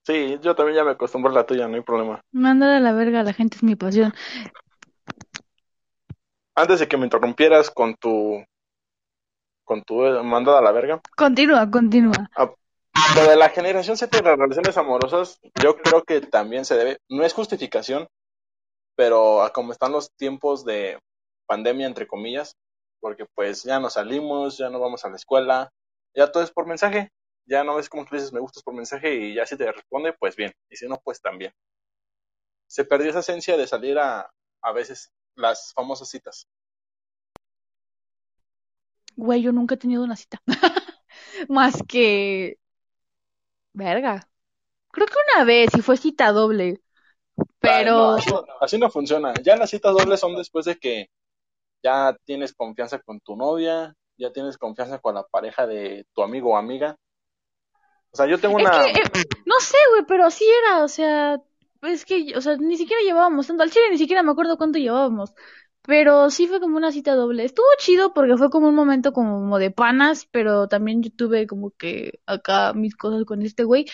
Sí, 0.07 0.39
yo 0.41 0.55
también 0.55 0.77
ya 0.77 0.83
me 0.83 0.91
acostumbro 0.91 1.29
a 1.31 1.35
la 1.35 1.45
tuya, 1.45 1.67
no 1.67 1.75
hay 1.75 1.81
problema. 1.81 2.19
Mandar 2.31 2.71
a 2.71 2.79
la 2.79 2.91
verga 2.93 3.19
a 3.19 3.23
la 3.23 3.33
gente 3.33 3.57
es 3.57 3.63
mi 3.63 3.75
pasión. 3.75 4.11
Antes 6.55 6.79
de 6.79 6.87
que 6.87 6.97
me 6.97 7.03
interrumpieras 7.03 7.69
con 7.69 7.93
tu 7.93 8.43
con 9.65 9.83
tu 9.83 10.03
eh, 10.03 10.23
mandada 10.23 10.57
a 10.57 10.63
la 10.63 10.71
verga, 10.71 10.99
Continúa, 11.15 11.69
continúa. 11.69 12.31
lo 13.15 13.29
de 13.29 13.35
la 13.35 13.49
generación 13.49 13.97
Z 13.97 14.17
y 14.17 14.23
las 14.23 14.39
relaciones 14.39 14.75
amorosas, 14.77 15.39
yo 15.61 15.77
creo 15.77 16.03
que 16.03 16.21
también 16.21 16.65
se 16.65 16.75
debe, 16.75 16.97
no 17.07 17.23
es 17.23 17.33
justificación, 17.33 18.07
pero 18.99 19.41
a 19.43 19.53
como 19.53 19.71
están 19.71 19.93
los 19.93 20.11
tiempos 20.17 20.65
de 20.65 20.99
pandemia, 21.45 21.87
entre 21.87 22.05
comillas, 22.05 22.57
porque 22.99 23.25
pues 23.33 23.63
ya 23.63 23.79
no 23.79 23.89
salimos, 23.89 24.57
ya 24.57 24.69
no 24.69 24.77
vamos 24.77 25.05
a 25.05 25.09
la 25.09 25.15
escuela, 25.15 25.71
ya 26.13 26.29
todo 26.29 26.43
es 26.43 26.51
por 26.51 26.67
mensaje, 26.67 27.09
ya 27.45 27.63
no 27.63 27.79
es 27.79 27.87
como 27.87 28.03
le 28.03 28.17
dices 28.17 28.33
me 28.33 28.41
gustas 28.41 28.61
por 28.61 28.73
mensaje 28.73 29.15
y 29.15 29.35
ya 29.35 29.45
si 29.45 29.55
te 29.55 29.71
responde, 29.71 30.11
pues 30.11 30.35
bien, 30.35 30.51
y 30.69 30.75
si 30.75 30.85
no, 30.89 30.99
pues 31.01 31.21
también. 31.21 31.53
Se 32.67 32.83
perdió 32.83 33.11
esa 33.11 33.19
esencia 33.19 33.55
de 33.55 33.67
salir 33.67 33.97
a, 33.97 34.29
a 34.61 34.71
veces, 34.73 35.13
las 35.35 35.71
famosas 35.73 36.09
citas. 36.09 36.45
Güey, 39.15 39.41
yo 39.41 39.53
nunca 39.53 39.75
he 39.75 39.77
tenido 39.77 40.03
una 40.03 40.17
cita. 40.17 40.41
Más 41.47 41.81
que... 41.87 42.59
Verga. 43.71 44.29
Creo 44.91 45.07
que 45.07 45.15
una 45.37 45.45
vez 45.45 45.69
y 45.77 45.81
fue 45.81 45.95
cita 45.95 46.33
doble. 46.33 46.81
Pero... 47.59 47.91
No, 47.91 48.15
así, 48.15 48.31
así 48.61 48.77
no 48.77 48.89
funciona. 48.89 49.33
Ya 49.43 49.55
las 49.55 49.69
citas 49.69 49.93
dobles 49.93 50.19
son 50.19 50.35
después 50.35 50.65
de 50.65 50.77
que 50.77 51.09
ya 51.83 52.15
tienes 52.25 52.53
confianza 52.53 52.99
con 52.99 53.19
tu 53.19 53.35
novia, 53.35 53.95
ya 54.17 54.31
tienes 54.31 54.57
confianza 54.57 54.99
con 54.99 55.15
la 55.15 55.23
pareja 55.23 55.65
de 55.65 56.05
tu 56.13 56.21
amigo 56.21 56.51
o 56.51 56.57
amiga. 56.57 56.95
O 58.11 58.17
sea, 58.17 58.25
yo 58.25 58.39
tengo 58.39 58.59
Es 58.59 58.65
una... 58.65 58.83
que, 58.83 58.99
eh, 58.99 59.23
no 59.45 59.59
sé, 59.59 59.77
güey, 59.91 60.03
pero 60.07 60.25
así 60.25 60.45
era, 60.63 60.83
o 60.83 60.87
sea, 60.87 61.39
es 61.83 62.05
que, 62.05 62.33
o 62.35 62.41
sea, 62.41 62.57
ni 62.57 62.77
siquiera 62.77 63.01
llevábamos 63.03 63.47
tanto 63.47 63.63
al 63.63 63.71
chile, 63.71 63.85
ni 63.91 63.97
siquiera 63.97 64.23
me 64.23 64.31
acuerdo 64.31 64.57
cuánto 64.57 64.79
llevábamos. 64.79 65.33
Pero 65.83 66.29
sí 66.29 66.47
fue 66.47 66.59
como 66.59 66.77
una 66.77 66.91
cita 66.91 67.15
doble. 67.15 67.45
Estuvo 67.45 67.65
chido 67.79 68.13
porque 68.13 68.37
fue 68.37 68.49
como 68.49 68.67
un 68.67 68.75
momento 68.75 69.13
como 69.13 69.57
de 69.57 69.71
panas, 69.71 70.27
pero 70.29 70.67
también 70.67 71.01
yo 71.01 71.09
tuve 71.15 71.47
como 71.47 71.71
que 71.71 72.19
acá 72.25 72.73
mis 72.73 72.95
cosas 72.95 73.25
con 73.25 73.41
este 73.41 73.63
güey. 73.63 73.85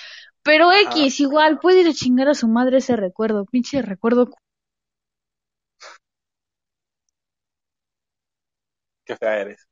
Pero 0.45 0.71
X, 0.71 1.19
igual, 1.21 1.58
puede 1.58 1.81
ir 1.81 1.88
a 1.88 1.93
chingar 1.93 2.29
a 2.29 2.36
su 2.36 2.47
madre 2.47 2.77
ese 2.77 2.95
recuerdo, 2.95 3.45
pinche 3.45 3.81
recuerdo. 3.81 4.29
Qué 9.03 9.15
fea 9.15 9.39
eres. 9.39 9.67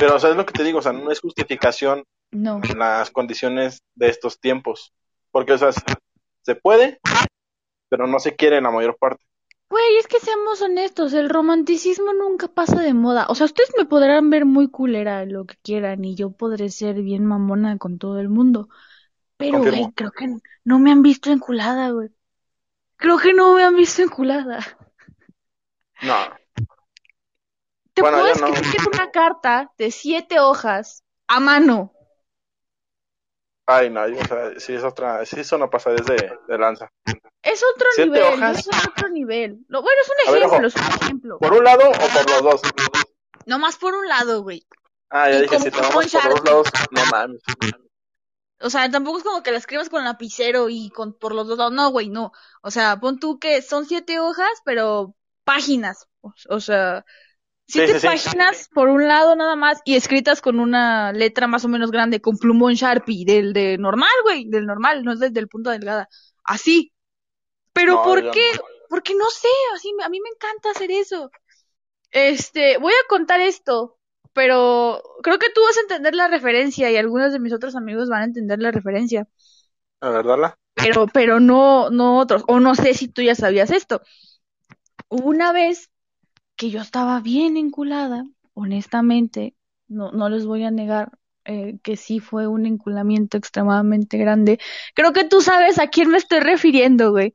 Pero, 0.00 0.16
o 0.16 0.18
sea, 0.18 0.30
es 0.30 0.36
lo 0.36 0.46
que 0.46 0.54
te 0.54 0.64
digo, 0.64 0.78
o 0.78 0.82
sea, 0.82 0.94
no 0.94 1.10
es 1.10 1.20
justificación 1.20 2.04
No. 2.30 2.60
en 2.64 2.78
las 2.78 3.10
condiciones 3.10 3.82
de 3.94 4.08
estos 4.08 4.40
tiempos. 4.40 4.94
Porque, 5.30 5.52
o 5.52 5.58
sea, 5.58 5.70
se 5.72 6.54
puede, 6.54 6.98
pero 7.90 8.06
no 8.06 8.20
se 8.20 8.36
quiere 8.36 8.56
en 8.56 8.64
la 8.64 8.70
mayor 8.70 8.96
parte. 8.96 9.22
Güey, 9.68 9.98
es 9.98 10.06
que 10.06 10.18
seamos 10.18 10.62
honestos, 10.62 11.12
el 11.12 11.28
romanticismo 11.28 12.14
nunca 12.14 12.48
pasa 12.48 12.80
de 12.80 12.94
moda. 12.94 13.26
O 13.28 13.34
sea, 13.34 13.44
ustedes 13.44 13.74
me 13.76 13.84
podrán 13.84 14.30
ver 14.30 14.46
muy 14.46 14.70
culera 14.70 15.26
lo 15.26 15.44
que 15.44 15.56
quieran 15.62 16.06
y 16.06 16.14
yo 16.14 16.30
podré 16.30 16.70
ser 16.70 17.02
bien 17.02 17.26
mamona 17.26 17.76
con 17.76 17.98
todo 17.98 18.18
el 18.18 18.30
mundo. 18.30 18.70
Pero, 19.38 19.52
Confirmo. 19.52 19.70
güey, 19.82 19.92
creo 19.94 20.10
que 20.12 20.26
no 20.64 20.78
me 20.78 20.92
han 20.92 21.02
visto 21.02 21.30
enculada, 21.30 21.90
güey. 21.90 22.10
Creo 22.96 23.18
que 23.18 23.32
no 23.34 23.54
me 23.54 23.64
han 23.64 23.76
visto 23.76 24.02
enculada. 24.02 24.60
No. 26.02 26.14
Te 27.94 28.02
Bueno, 28.02 28.18
puedo 28.18 28.34
yo 28.34 28.40
no. 28.40 28.46
escribir 28.54 28.88
una 28.94 29.10
carta 29.10 29.72
de 29.78 29.90
siete 29.90 30.40
hojas 30.40 31.04
a 31.26 31.40
mano. 31.40 31.92
Ay, 33.66 33.90
no, 33.90 34.02
o 34.02 34.24
sea, 34.26 34.58
sí 34.58 34.72
es 34.74 34.82
otra, 34.82 35.24
sí 35.26 35.40
eso 35.40 35.58
no 35.58 35.68
pasa 35.68 35.90
desde 35.90 36.16
de 36.48 36.58
lanza. 36.58 36.90
Es 37.42 37.62
otro 37.74 37.86
¿Siete 37.94 38.10
nivel, 38.10 38.22
hojas? 38.22 38.58
es 38.66 38.68
otro 38.88 39.08
nivel. 39.10 39.64
Lo, 39.68 39.82
bueno, 39.82 40.00
es 40.02 40.08
un 40.08 40.34
A 40.34 40.38
ejemplo, 40.38 40.68
es 40.68 40.76
un 40.76 40.82
ejemplo. 41.02 41.38
¿Por 41.38 41.52
un 41.52 41.64
lado 41.64 41.88
o 41.90 41.92
por 41.92 42.30
los 42.30 42.42
dos? 42.42 42.62
Nomás 43.46 43.76
por 43.76 43.94
un 43.94 44.06
lado, 44.08 44.42
güey. 44.42 44.66
Ah, 45.10 45.30
ya 45.30 45.38
Y 45.38 45.42
dije, 45.42 45.58
si 45.58 45.70
con 45.70 45.80
tenemos 45.82 46.12
por 46.12 46.24
los 46.30 46.44
lados, 46.44 46.68
no 46.90 47.04
mames. 47.06 47.42
O 48.60 48.70
sea, 48.70 48.90
tampoco 48.90 49.18
es 49.18 49.24
como 49.24 49.42
que 49.42 49.52
la 49.52 49.58
escribas 49.58 49.88
con 49.88 50.04
lapicero 50.04 50.68
y 50.68 50.90
con 50.90 51.14
por 51.14 51.34
los 51.34 51.46
dos 51.48 51.58
lados. 51.58 51.72
No, 51.72 51.90
güey, 51.90 52.08
no. 52.10 52.32
O 52.62 52.70
sea, 52.70 52.98
pon 53.00 53.18
tú 53.18 53.38
que 53.38 53.62
son 53.62 53.86
siete 53.86 54.18
hojas, 54.20 54.48
pero 54.64 55.14
páginas. 55.44 56.08
O, 56.20 56.32
o 56.48 56.60
sea, 56.60 57.04
siete 57.66 57.94
sí, 57.94 58.00
sí. 58.00 58.06
páginas 58.06 58.68
por 58.74 58.88
un 58.88 59.08
lado 59.08 59.36
nada 59.36 59.56
más 59.56 59.80
y 59.84 59.96
escritas 59.96 60.40
con 60.40 60.60
una 60.60 61.12
letra 61.12 61.46
más 61.46 61.64
o 61.64 61.68
menos 61.68 61.90
grande, 61.90 62.20
con 62.20 62.38
plumón 62.38 62.74
Sharpie, 62.74 63.24
del 63.26 63.52
de 63.52 63.78
normal, 63.78 64.10
güey, 64.24 64.46
del 64.48 64.66
normal, 64.66 65.04
no 65.04 65.12
es 65.12 65.20
del, 65.20 65.32
del 65.32 65.48
punta 65.48 65.72
delgada. 65.72 66.08
Así. 66.44 66.92
Pero 67.72 67.94
No, 67.94 68.02
¿por 68.02 68.30
qué? 68.30 68.40
no. 68.40 68.62
Porque 68.88 69.14
no 69.14 69.28
sé, 69.30 69.48
así 69.74 69.92
a 70.04 70.08
mí 70.10 70.20
me 70.20 70.30
encanta 70.30 70.70
hacer 70.70 70.90
eso. 70.90 71.30
Este, 72.10 72.78
voy 72.78 72.92
a 72.92 73.08
contar 73.08 73.40
esto, 73.40 73.97
pero 74.38 75.02
creo 75.20 75.36
que 75.40 75.50
tú 75.52 75.60
vas 75.62 75.76
a 75.78 75.80
entender 75.80 76.14
la 76.14 76.28
referencia 76.28 76.88
y 76.92 76.96
algunos 76.96 77.32
de 77.32 77.40
mis 77.40 77.52
otros 77.52 77.74
amigos 77.74 78.08
van 78.08 78.22
a 78.22 78.26
entender 78.26 78.60
la 78.60 78.70
referencia 78.70 79.26
A 80.00 80.10
ver, 80.10 80.24
dala. 80.24 80.54
pero, 80.74 81.08
pero 81.08 81.40
no, 81.40 81.90
no 81.90 82.20
otros, 82.20 82.44
o 82.46 82.60
no 82.60 82.76
sé 82.76 82.94
si 82.94 83.08
tú 83.08 83.20
ya 83.20 83.34
sabías 83.34 83.72
esto. 83.72 84.00
Hubo 85.08 85.28
una 85.28 85.50
vez 85.52 85.90
que 86.54 86.70
yo 86.70 86.80
estaba 86.80 87.18
bien 87.18 87.56
enculada, 87.56 88.26
honestamente, 88.54 89.56
no, 89.88 90.12
no 90.12 90.28
les 90.28 90.46
voy 90.46 90.62
a 90.62 90.70
negar 90.70 91.18
eh, 91.44 91.80
que 91.82 91.96
sí 91.96 92.20
fue 92.20 92.46
un 92.46 92.64
enculamiento 92.64 93.38
extremadamente 93.38 94.18
grande. 94.18 94.60
Creo 94.94 95.12
que 95.12 95.24
tú 95.24 95.40
sabes 95.40 95.80
a 95.80 95.88
quién 95.88 96.10
me 96.10 96.18
estoy 96.18 96.38
refiriendo, 96.38 97.10
güey. 97.10 97.34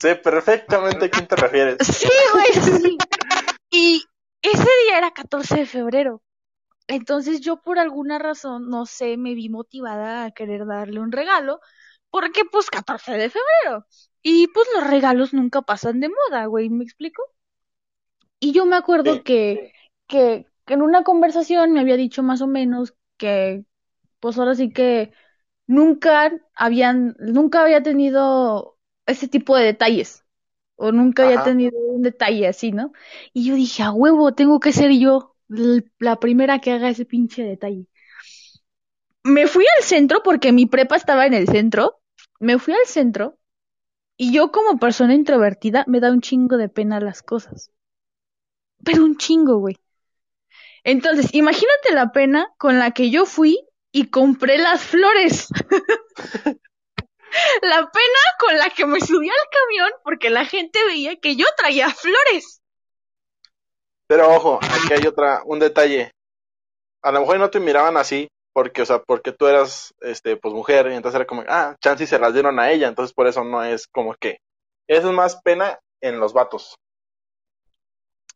Sé 0.00 0.14
perfectamente 0.14 1.06
a 1.06 1.10
quién 1.10 1.26
te 1.26 1.34
refieres. 1.34 1.76
Sí, 1.80 2.08
güey, 2.32 2.80
sí. 2.80 2.98
Y 3.72 4.09
ese 4.42 4.68
día 4.86 4.98
era 4.98 5.12
14 5.12 5.56
de 5.58 5.66
febrero. 5.66 6.22
Entonces 6.88 7.40
yo 7.40 7.62
por 7.62 7.78
alguna 7.78 8.18
razón, 8.18 8.68
no 8.70 8.86
sé, 8.86 9.16
me 9.16 9.34
vi 9.34 9.48
motivada 9.48 10.24
a 10.26 10.32
querer 10.32 10.66
darle 10.66 11.00
un 11.00 11.12
regalo, 11.12 11.60
porque 12.10 12.44
pues 12.46 12.70
14 12.70 13.12
de 13.14 13.30
febrero. 13.30 13.86
Y 14.22 14.48
pues 14.48 14.68
los 14.74 14.88
regalos 14.88 15.34
nunca 15.34 15.62
pasan 15.62 16.00
de 16.00 16.10
moda, 16.10 16.46
güey, 16.46 16.70
¿me 16.70 16.84
explico? 16.84 17.22
Y 18.38 18.52
yo 18.52 18.66
me 18.66 18.76
acuerdo 18.76 19.22
que, 19.22 19.72
que, 20.06 20.46
que 20.64 20.74
en 20.74 20.82
una 20.82 21.04
conversación 21.04 21.72
me 21.72 21.80
había 21.80 21.96
dicho 21.96 22.22
más 22.22 22.40
o 22.42 22.46
menos 22.46 22.94
que, 23.16 23.64
pues 24.20 24.38
ahora 24.38 24.54
sí 24.54 24.72
que 24.72 25.12
nunca 25.66 26.32
habían, 26.54 27.16
nunca 27.20 27.62
había 27.62 27.82
tenido 27.82 28.78
ese 29.06 29.28
tipo 29.28 29.56
de 29.56 29.64
detalles. 29.66 30.24
O 30.84 30.92
nunca 30.92 31.22
había 31.24 31.38
Ajá. 31.38 31.42
tenido 31.42 31.78
un 31.78 32.02
detalle 32.02 32.48
así, 32.48 32.72
¿no? 32.72 32.92
Y 33.34 33.44
yo 33.46 33.54
dije, 33.54 33.82
a 33.82 33.92
huevo, 33.92 34.32
tengo 34.34 34.60
que 34.60 34.72
ser 34.72 34.90
yo 34.92 35.36
la 35.98 36.16
primera 36.20 36.60
que 36.60 36.72
haga 36.72 36.88
ese 36.90 37.04
pinche 37.06 37.42
detalle. 37.44 37.86
Me 39.24 39.46
fui 39.46 39.64
al 39.78 39.82
centro 39.82 40.22
porque 40.22 40.52
mi 40.52 40.66
prepa 40.66 40.94
estaba 40.94 41.24
en 41.24 41.32
el 41.32 41.48
centro. 41.48 42.00
Me 42.38 42.58
fui 42.58 42.74
al 42.74 42.84
centro 42.86 43.38
y 44.16 44.32
yo 44.32 44.52
como 44.52 44.78
persona 44.78 45.14
introvertida 45.14 45.84
me 45.88 46.00
da 46.00 46.12
un 46.12 46.20
chingo 46.22 46.56
de 46.58 46.68
pena 46.68 47.00
las 47.00 47.22
cosas. 47.22 47.72
Pero 48.84 49.04
un 49.04 49.16
chingo, 49.16 49.56
güey. 49.58 49.76
Entonces, 50.84 51.34
imagínate 51.34 51.92
la 51.94 52.12
pena 52.12 52.48
con 52.58 52.78
la 52.78 52.90
que 52.92 53.10
yo 53.10 53.26
fui 53.26 53.58
y 53.92 54.06
compré 54.08 54.58
las 54.58 54.82
flores. 54.82 55.48
la 57.62 57.90
pena 57.90 58.18
con 58.38 58.58
la 58.58 58.70
que 58.70 58.86
me 58.86 59.00
subí 59.00 59.28
al 59.28 59.48
camión 59.50 59.90
porque 60.04 60.30
la 60.30 60.44
gente 60.44 60.78
veía 60.86 61.16
que 61.16 61.36
yo 61.36 61.46
traía 61.56 61.90
flores. 61.90 62.60
Pero 64.06 64.28
ojo, 64.34 64.58
aquí 64.62 64.92
hay 64.92 65.06
otra, 65.06 65.42
un 65.44 65.58
detalle. 65.58 66.10
A 67.02 67.12
lo 67.12 67.20
mejor 67.20 67.38
no 67.38 67.50
te 67.50 67.60
miraban 67.60 67.96
así, 67.96 68.28
porque, 68.52 68.82
o 68.82 68.86
sea, 68.86 69.00
porque 69.02 69.32
tú 69.32 69.46
eras, 69.46 69.94
este, 70.00 70.36
pues 70.36 70.52
mujer, 70.52 70.88
y 70.90 70.94
entonces 70.94 71.16
era 71.16 71.26
como, 71.26 71.44
ah, 71.48 71.76
chance 71.80 72.04
y 72.04 72.06
se 72.06 72.18
las 72.18 72.32
dieron 72.32 72.58
a 72.58 72.70
ella, 72.72 72.88
entonces 72.88 73.14
por 73.14 73.26
eso 73.26 73.44
no 73.44 73.62
es 73.62 73.86
como 73.86 74.14
que. 74.14 74.38
Eso 74.88 75.08
es 75.10 75.14
más 75.14 75.40
pena 75.42 75.78
en 76.00 76.18
los 76.18 76.32
vatos. 76.32 76.74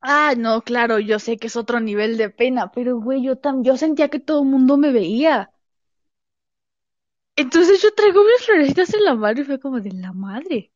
Ah, 0.00 0.34
no, 0.36 0.62
claro, 0.62 0.98
yo 0.98 1.18
sé 1.18 1.38
que 1.38 1.46
es 1.46 1.56
otro 1.56 1.80
nivel 1.80 2.18
de 2.18 2.30
pena, 2.30 2.70
pero 2.70 3.00
güey, 3.00 3.22
yo 3.22 3.38
tam 3.38 3.64
yo 3.64 3.76
sentía 3.76 4.10
que 4.10 4.20
todo 4.20 4.42
el 4.42 4.48
mundo 4.48 4.76
me 4.76 4.92
veía. 4.92 5.50
Entonces 7.36 7.80
yo 7.80 7.94
traigo 7.94 8.24
mis 8.24 8.44
florecitas 8.44 8.92
en 8.92 9.04
la 9.04 9.14
mano 9.14 9.40
y 9.40 9.44
fue 9.44 9.60
como 9.60 9.80
de 9.80 9.92
la 9.92 10.12
madre. 10.12 10.72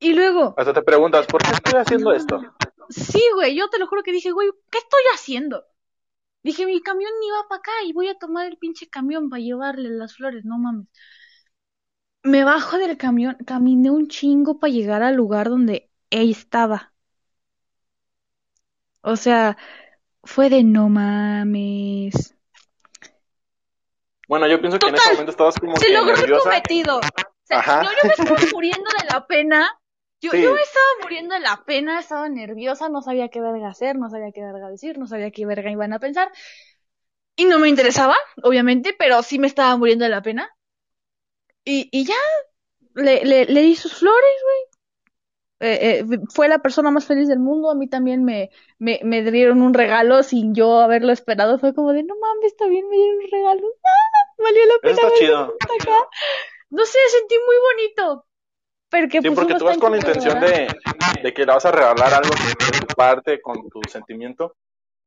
Y 0.00 0.14
luego, 0.14 0.58
Hasta 0.58 0.74
te 0.74 0.82
preguntas, 0.82 1.26
¿por 1.26 1.40
qué 1.40 1.52
estoy 1.52 1.80
haciendo 1.80 2.10
No. 2.10 2.14
esto? 2.14 2.44
sí, 2.88 3.20
güey, 3.34 3.56
yo 3.56 3.68
te 3.70 3.78
lo 3.78 3.86
juro 3.86 4.02
que 4.02 4.12
dije, 4.12 4.30
güey, 4.32 4.48
¿qué 4.70 4.78
estoy 4.78 5.00
haciendo? 5.14 5.64
Dije, 6.44 6.66
mi 6.66 6.82
camión 6.82 7.12
ni 7.20 7.30
va 7.30 7.48
para 7.48 7.60
acá 7.60 7.72
y 7.86 7.92
voy 7.94 8.08
a 8.08 8.18
tomar 8.18 8.46
el 8.48 8.58
pinche 8.58 8.88
camión 8.88 9.30
para 9.30 9.42
llevarle 9.42 9.90
las 9.90 10.16
flores, 10.16 10.44
no 10.44 10.58
mames. 10.58 10.88
Me 12.24 12.44
bajo 12.44 12.76
del 12.76 12.98
camión, 12.98 13.36
caminé 13.46 13.90
un 13.90 14.08
chingo 14.08 14.58
para 14.60 14.70
llegar 14.72 15.02
al 15.02 15.14
lugar 15.16 15.48
donde 15.48 15.90
ella 16.10 16.30
estaba. 16.32 16.92
O 19.02 19.16
sea, 19.16 19.56
fue 20.24 20.50
de 20.50 20.64
no 20.64 20.88
mames. 20.90 22.35
Bueno, 24.28 24.46
yo 24.48 24.60
pienso 24.60 24.78
que 24.78 24.88
en 24.88 24.94
ese 24.96 25.10
momento 25.12 25.30
estabas 25.30 25.58
como 25.58 25.76
Se 25.76 25.86
que 25.86 25.92
logró 25.94 26.14
el 26.14 26.20
nerviosa. 26.20 26.44
cometido. 26.50 26.98
O 26.98 27.00
sea, 27.44 27.58
Ajá. 27.58 27.82
yo, 27.82 27.88
yo 27.90 28.08
me 28.08 28.14
estaba 28.14 28.40
muriendo 28.52 28.90
de 29.00 29.06
la 29.12 29.26
pena. 29.26 29.68
Yo, 30.20 30.30
Sí. 30.32 30.42
yo 30.42 30.52
me 30.52 30.60
estaba 30.62 30.86
muriendo 31.02 31.34
de 31.34 31.40
la 31.40 31.62
pena, 31.64 32.00
estaba 32.00 32.28
nerviosa, 32.28 32.88
no 32.88 33.02
sabía 33.02 33.28
qué 33.28 33.40
verga 33.40 33.68
hacer, 33.68 33.96
no 33.96 34.08
sabía 34.08 34.32
qué 34.32 34.40
verga 34.42 34.68
decir, 34.70 34.98
no 34.98 35.06
sabía 35.06 35.30
qué 35.30 35.46
verga 35.46 35.70
iban 35.70 35.92
a 35.92 35.98
pensar. 36.00 36.32
Y 37.34 37.46
no 37.46 37.58
me 37.58 37.70
interesaba, 37.70 38.14
obviamente, 38.42 38.94
pero 38.98 39.22
sí 39.22 39.38
me 39.38 39.46
estaba 39.46 39.74
muriendo 39.78 40.04
de 40.04 40.10
la 40.10 40.20
pena. 40.22 40.50
Y, 41.64 41.88
y 41.92 42.04
ya, 42.06 42.14
le, 42.94 43.24
le, 43.24 43.46
le 43.46 43.62
di 43.62 43.76
sus 43.76 43.94
flores, 43.94 44.36
güey. 44.44 44.58
Eh, 45.60 46.00
eh, 46.00 46.18
fue 46.34 46.48
la 46.48 46.58
persona 46.60 46.90
más 46.90 47.06
feliz 47.06 47.28
del 47.28 47.38
mundo. 47.40 47.70
A 47.70 47.74
mí 47.74 47.88
también 47.88 48.24
me, 48.24 48.50
me, 48.78 49.00
me 49.04 49.22
dieron 49.30 49.62
un 49.62 49.74
regalo 49.74 50.22
sin 50.22 50.54
yo 50.54 50.80
haberlo 50.80 51.12
esperado. 51.12 51.58
Fue 51.58 51.74
como 51.74 51.92
de, 51.92 52.02
no 52.04 52.14
mames, 52.20 52.52
está 52.52 52.66
bien, 52.68 52.88
me 52.88 52.96
dieron 52.96 53.16
un 53.24 53.30
regalo. 53.30 53.68
Ah, 53.84 53.88
valió 54.38 54.60
la 54.66 54.78
pena. 54.84 54.96
Eso 54.98 55.06
está 55.06 55.18
chido. 55.18 55.54
acá. 55.76 56.08
No 56.70 56.84
sé, 56.86 56.98
sentí 57.10 57.36
muy 57.46 57.56
bonito. 57.68 58.26
Porque, 58.90 59.22
Sí, 59.22 59.30
porque 59.30 59.54
tú 59.54 59.64
vas 59.64 59.78
con 59.78 59.92
la 59.92 59.98
intención 59.98 60.40
de, 60.40 60.68
de 61.22 61.34
que 61.34 61.44
le 61.46 61.52
vas 61.52 61.64
a 61.64 61.72
regalar 61.72 62.14
algo 62.14 62.30
de 62.30 62.86
tu 62.86 62.94
parte 62.94 63.40
con 63.40 63.68
tu 63.68 63.80
sentimiento. 63.90 64.56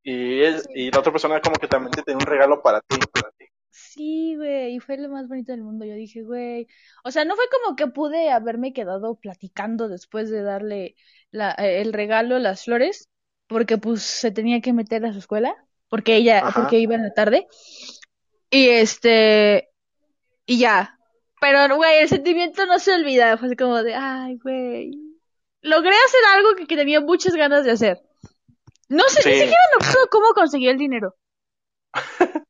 Y, 0.03 0.43
es, 0.43 0.67
y 0.73 0.91
la 0.91 0.99
otra 0.99 1.11
persona 1.11 1.41
como 1.41 1.55
que 1.57 1.67
también 1.67 1.91
te 1.91 2.03
tiene 2.03 2.19
un 2.19 2.27
regalo 2.27 2.61
para 2.61 2.81
ti. 2.81 2.97
Para 3.13 3.31
ti. 3.31 3.45
Sí, 3.71 4.35
güey, 4.35 4.75
y 4.75 4.79
fue 4.79 4.97
lo 4.97 5.09
más 5.09 5.27
bonito 5.27 5.51
del 5.51 5.61
mundo. 5.63 5.85
Yo 5.85 5.93
dije, 5.93 6.23
güey, 6.23 6.67
o 7.03 7.11
sea, 7.11 7.23
no 7.25 7.35
fue 7.35 7.45
como 7.51 7.75
que 7.75 7.87
pude 7.87 8.29
haberme 8.31 8.73
quedado 8.73 9.15
platicando 9.15 9.87
después 9.89 10.29
de 10.29 10.41
darle 10.41 10.95
la, 11.31 11.51
eh, 11.57 11.81
el 11.81 11.93
regalo, 11.93 12.39
las 12.39 12.63
flores, 12.65 13.09
porque 13.47 13.77
pues 13.77 14.01
se 14.01 14.31
tenía 14.31 14.61
que 14.61 14.73
meter 14.73 15.05
a 15.05 15.13
su 15.13 15.19
escuela, 15.19 15.55
porque 15.87 16.15
ella, 16.15 16.39
Ajá. 16.39 16.51
porque 16.61 16.79
iba 16.79 16.95
en 16.95 17.03
la 17.03 17.13
tarde. 17.13 17.47
Y 18.51 18.69
este, 18.69 19.69
y 20.45 20.59
ya. 20.59 20.97
Pero, 21.41 21.75
güey, 21.75 21.99
el 21.99 22.09
sentimiento 22.09 22.65
no 22.65 22.79
se 22.79 22.93
olvida. 22.93 23.37
Fue 23.37 23.47
así 23.47 23.55
como 23.55 23.81
de, 23.83 23.95
ay, 23.95 24.37
güey. 24.43 24.91
Logré 25.61 25.89
hacer 26.05 26.21
algo 26.35 26.55
que, 26.55 26.67
que 26.67 26.75
tenía 26.75 26.99
muchas 27.01 27.33
ganas 27.35 27.63
de 27.65 27.71
hacer. 27.71 28.01
No 28.89 29.03
sé, 29.09 29.19
ni 29.19 29.33
Sí. 29.35 29.39
siquiera 29.41 29.61
me 29.79 29.85
acuerdo 29.85 30.09
cómo 30.09 30.33
conseguí 30.33 30.67
el 30.67 30.77
dinero. 30.77 31.15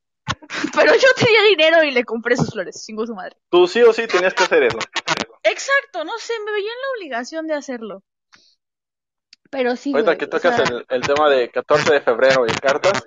Pero 0.76 0.94
yo 0.96 1.08
tenía 1.18 1.44
dinero 1.44 1.84
y 1.84 1.92
le 1.92 2.04
compré 2.04 2.36
sus 2.36 2.52
flores, 2.52 2.84
chingo 2.86 3.06
su 3.06 3.14
madre. 3.14 3.36
Tú 3.50 3.68
sí 3.68 3.82
o 3.84 3.94
sí 3.94 4.08
tenías 4.08 4.34
que 4.34 4.44
hacer 4.44 4.64
eso. 4.64 4.80
Exacto, 5.44 6.04
no 6.04 6.18
sé, 6.18 6.34
me 6.46 6.52
veía 6.52 6.72
en 6.72 6.78
la 6.82 6.88
obligación 6.98 7.48
de 7.48 7.54
hacerlo. 7.56 8.04
Pero 9.50 9.76
sí, 9.76 9.92
Ahorita 9.92 10.12
güey, 10.12 10.18
que 10.18 10.26
o 10.26 10.30
tocas 10.30 10.56
sea, 10.56 10.66
el, 10.66 10.86
el 10.90 11.02
tema 11.02 11.30
de 11.30 11.50
14 11.50 11.94
de 11.94 12.02
febrero 12.02 12.46
y 12.48 12.52
cartas, 12.52 13.04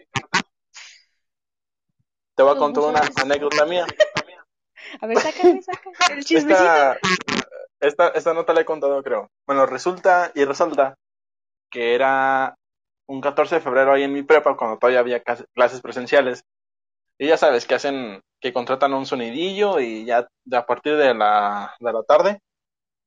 te 2.43 2.45
voy 2.45 2.57
a 2.57 2.59
contar 2.59 2.85
una 2.85 3.23
anécdota 3.23 3.67
mía. 3.67 3.87
a 5.01 5.07
ver, 5.07 5.19
sácame, 5.19 5.63
sácame. 5.63 5.97
El 6.19 6.25
chismecito. 6.25 6.63
Esta, 6.65 6.99
esta, 7.81 8.09
esta 8.09 8.35
nota 8.35 8.53
la 8.53 8.61
he 8.61 8.65
contado, 8.65 9.03
creo. 9.03 9.31
Bueno, 9.47 9.67
resulta 9.67 10.31
y 10.35 10.45
resalta 10.45 10.97
que 11.71 11.95
era 11.95 12.55
un 13.07 13.21
14 13.21 13.57
de 13.57 13.61
febrero 13.61 13.93
ahí 13.93 14.03
en 14.05 14.13
mi 14.13 14.23
prepa, 14.23 14.57
cuando 14.57 14.79
todavía 14.79 15.01
había 15.01 15.23
clases 15.23 15.81
presenciales. 15.81 16.45
Y 17.19 17.29
ya 17.29 17.37
sabes 17.37 17.67
que 17.67 17.75
hacen, 17.75 18.23
que 18.41 18.53
contratan 18.53 18.93
un 18.95 19.07
sonidillo 19.07 19.81
y 19.81 20.05
ya 20.05 20.29
a 20.53 20.67
partir 20.67 20.97
de 20.97 21.15
la, 21.15 21.75
de 21.79 21.93
la 21.93 22.03
tarde 22.03 22.41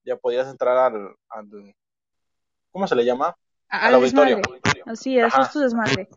ya 0.06 0.16
podías 0.18 0.48
entrar 0.48 0.78
al, 0.78 1.16
al 1.30 1.74
¿cómo 2.72 2.88
se 2.88 2.96
le 2.96 3.04
llama? 3.04 3.36
A- 3.70 3.88
Al 3.88 3.96
auditorio. 3.96 4.40
Así 4.86 5.18
es, 5.18 5.34
es 5.38 5.52
tu 5.52 5.60
desmadre. 5.60 6.08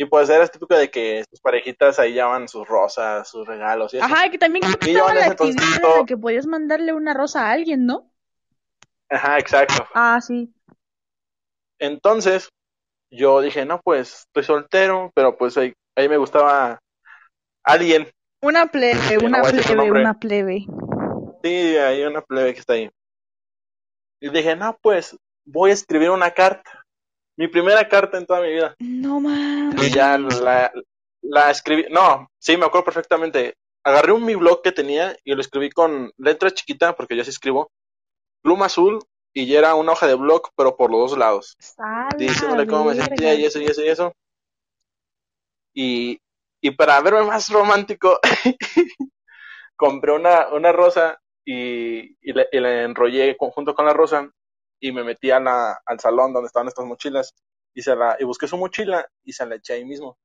Y 0.00 0.06
pues 0.06 0.30
era 0.30 0.48
típico 0.48 0.74
de 0.74 0.90
que 0.90 1.22
sus 1.28 1.42
parejitas 1.42 1.98
ahí 1.98 2.14
llevaban 2.14 2.48
sus 2.48 2.66
rosas, 2.66 3.28
sus 3.28 3.46
regalos 3.46 3.92
y 3.92 3.98
eso. 3.98 4.06
Ajá, 4.06 4.30
que 4.30 4.38
también 4.38 4.64
Y 4.64 4.92
estaba 4.92 5.12
la 5.12 5.26
actividad 5.26 5.82
todo- 5.82 5.98
la 5.98 6.06
que 6.06 6.16
podías 6.16 6.46
mandarle 6.46 6.94
una 6.94 7.12
rosa 7.12 7.46
a 7.46 7.52
alguien, 7.52 7.84
¿no? 7.84 8.10
Ajá, 9.10 9.38
exacto. 9.38 9.86
Ah, 9.92 10.18
sí. 10.22 10.54
Entonces, 11.78 12.48
yo 13.10 13.42
dije, 13.42 13.66
no, 13.66 13.78
pues 13.84 14.20
estoy 14.20 14.44
soltero, 14.44 15.12
pero 15.14 15.36
pues 15.36 15.58
ahí, 15.58 15.74
ahí 15.94 16.08
me 16.08 16.16
gustaba 16.16 16.78
alguien. 17.62 18.08
Una 18.42 18.68
plebe, 18.68 18.94
no 19.20 19.26
una 19.26 19.42
plebe, 19.42 19.90
una 19.90 20.14
plebe. 20.18 20.66
Sí, 21.44 21.76
hay 21.76 22.04
una 22.04 22.22
plebe 22.22 22.54
que 22.54 22.60
está 22.60 22.72
ahí. 22.72 22.90
Y 24.18 24.30
dije, 24.30 24.56
no, 24.56 24.78
pues 24.80 25.14
voy 25.44 25.72
a 25.72 25.74
escribir 25.74 26.08
una 26.08 26.30
carta. 26.30 26.79
Mi 27.40 27.48
primera 27.48 27.88
carta 27.88 28.18
en 28.18 28.26
toda 28.26 28.42
mi 28.42 28.50
vida. 28.50 28.76
No 28.80 29.18
mames. 29.18 29.82
Y 29.82 29.90
ya 29.90 30.18
la, 30.18 30.70
la 31.22 31.50
escribí. 31.50 31.86
No, 31.90 32.28
sí, 32.38 32.58
me 32.58 32.66
acuerdo 32.66 32.84
perfectamente. 32.84 33.54
Agarré 33.82 34.12
un 34.12 34.26
mi 34.26 34.34
blog 34.34 34.60
que 34.60 34.72
tenía 34.72 35.16
y 35.24 35.32
lo 35.32 35.40
escribí 35.40 35.70
con 35.70 36.12
letra 36.18 36.50
chiquita, 36.50 36.94
porque 36.94 37.16
yo 37.16 37.24
sí 37.24 37.30
escribo, 37.30 37.72
pluma 38.42 38.66
azul, 38.66 38.98
y 39.32 39.46
ya 39.46 39.60
era 39.60 39.74
una 39.74 39.92
hoja 39.92 40.06
de 40.06 40.16
blog, 40.16 40.50
pero 40.54 40.76
por 40.76 40.90
los 40.90 41.12
dos 41.12 41.18
lados. 41.18 41.56
Diciéndole 42.18 42.66
cómo 42.66 42.84
me 42.84 42.96
sentía 42.96 43.32
y 43.32 43.46
eso 43.46 43.58
y 43.58 43.64
eso 43.64 43.82
y 43.82 43.88
eso. 43.88 44.12
Y, 45.72 46.20
y 46.60 46.70
para 46.72 47.00
verme 47.00 47.22
más 47.22 47.48
romántico, 47.48 48.20
compré 49.76 50.12
una, 50.12 50.48
una 50.48 50.72
rosa 50.72 51.18
y, 51.42 52.18
y, 52.20 52.34
le, 52.34 52.48
y 52.52 52.58
enrollé 52.58 53.34
junto 53.38 53.74
con 53.74 53.86
la 53.86 53.94
rosa 53.94 54.30
y 54.80 54.92
me 54.92 55.04
metí 55.04 55.30
a 55.30 55.40
la, 55.40 55.80
al 55.86 56.00
salón 56.00 56.32
donde 56.32 56.48
estaban 56.48 56.68
estas 56.68 56.86
mochilas 56.86 57.34
y, 57.74 57.82
se 57.82 57.94
la, 57.96 58.16
y 58.18 58.24
busqué 58.24 58.48
su 58.48 58.56
mochila 58.56 59.06
y 59.24 59.32
se 59.32 59.46
la 59.46 59.56
eché 59.56 59.74
ahí 59.74 59.84
mismo. 59.84 60.18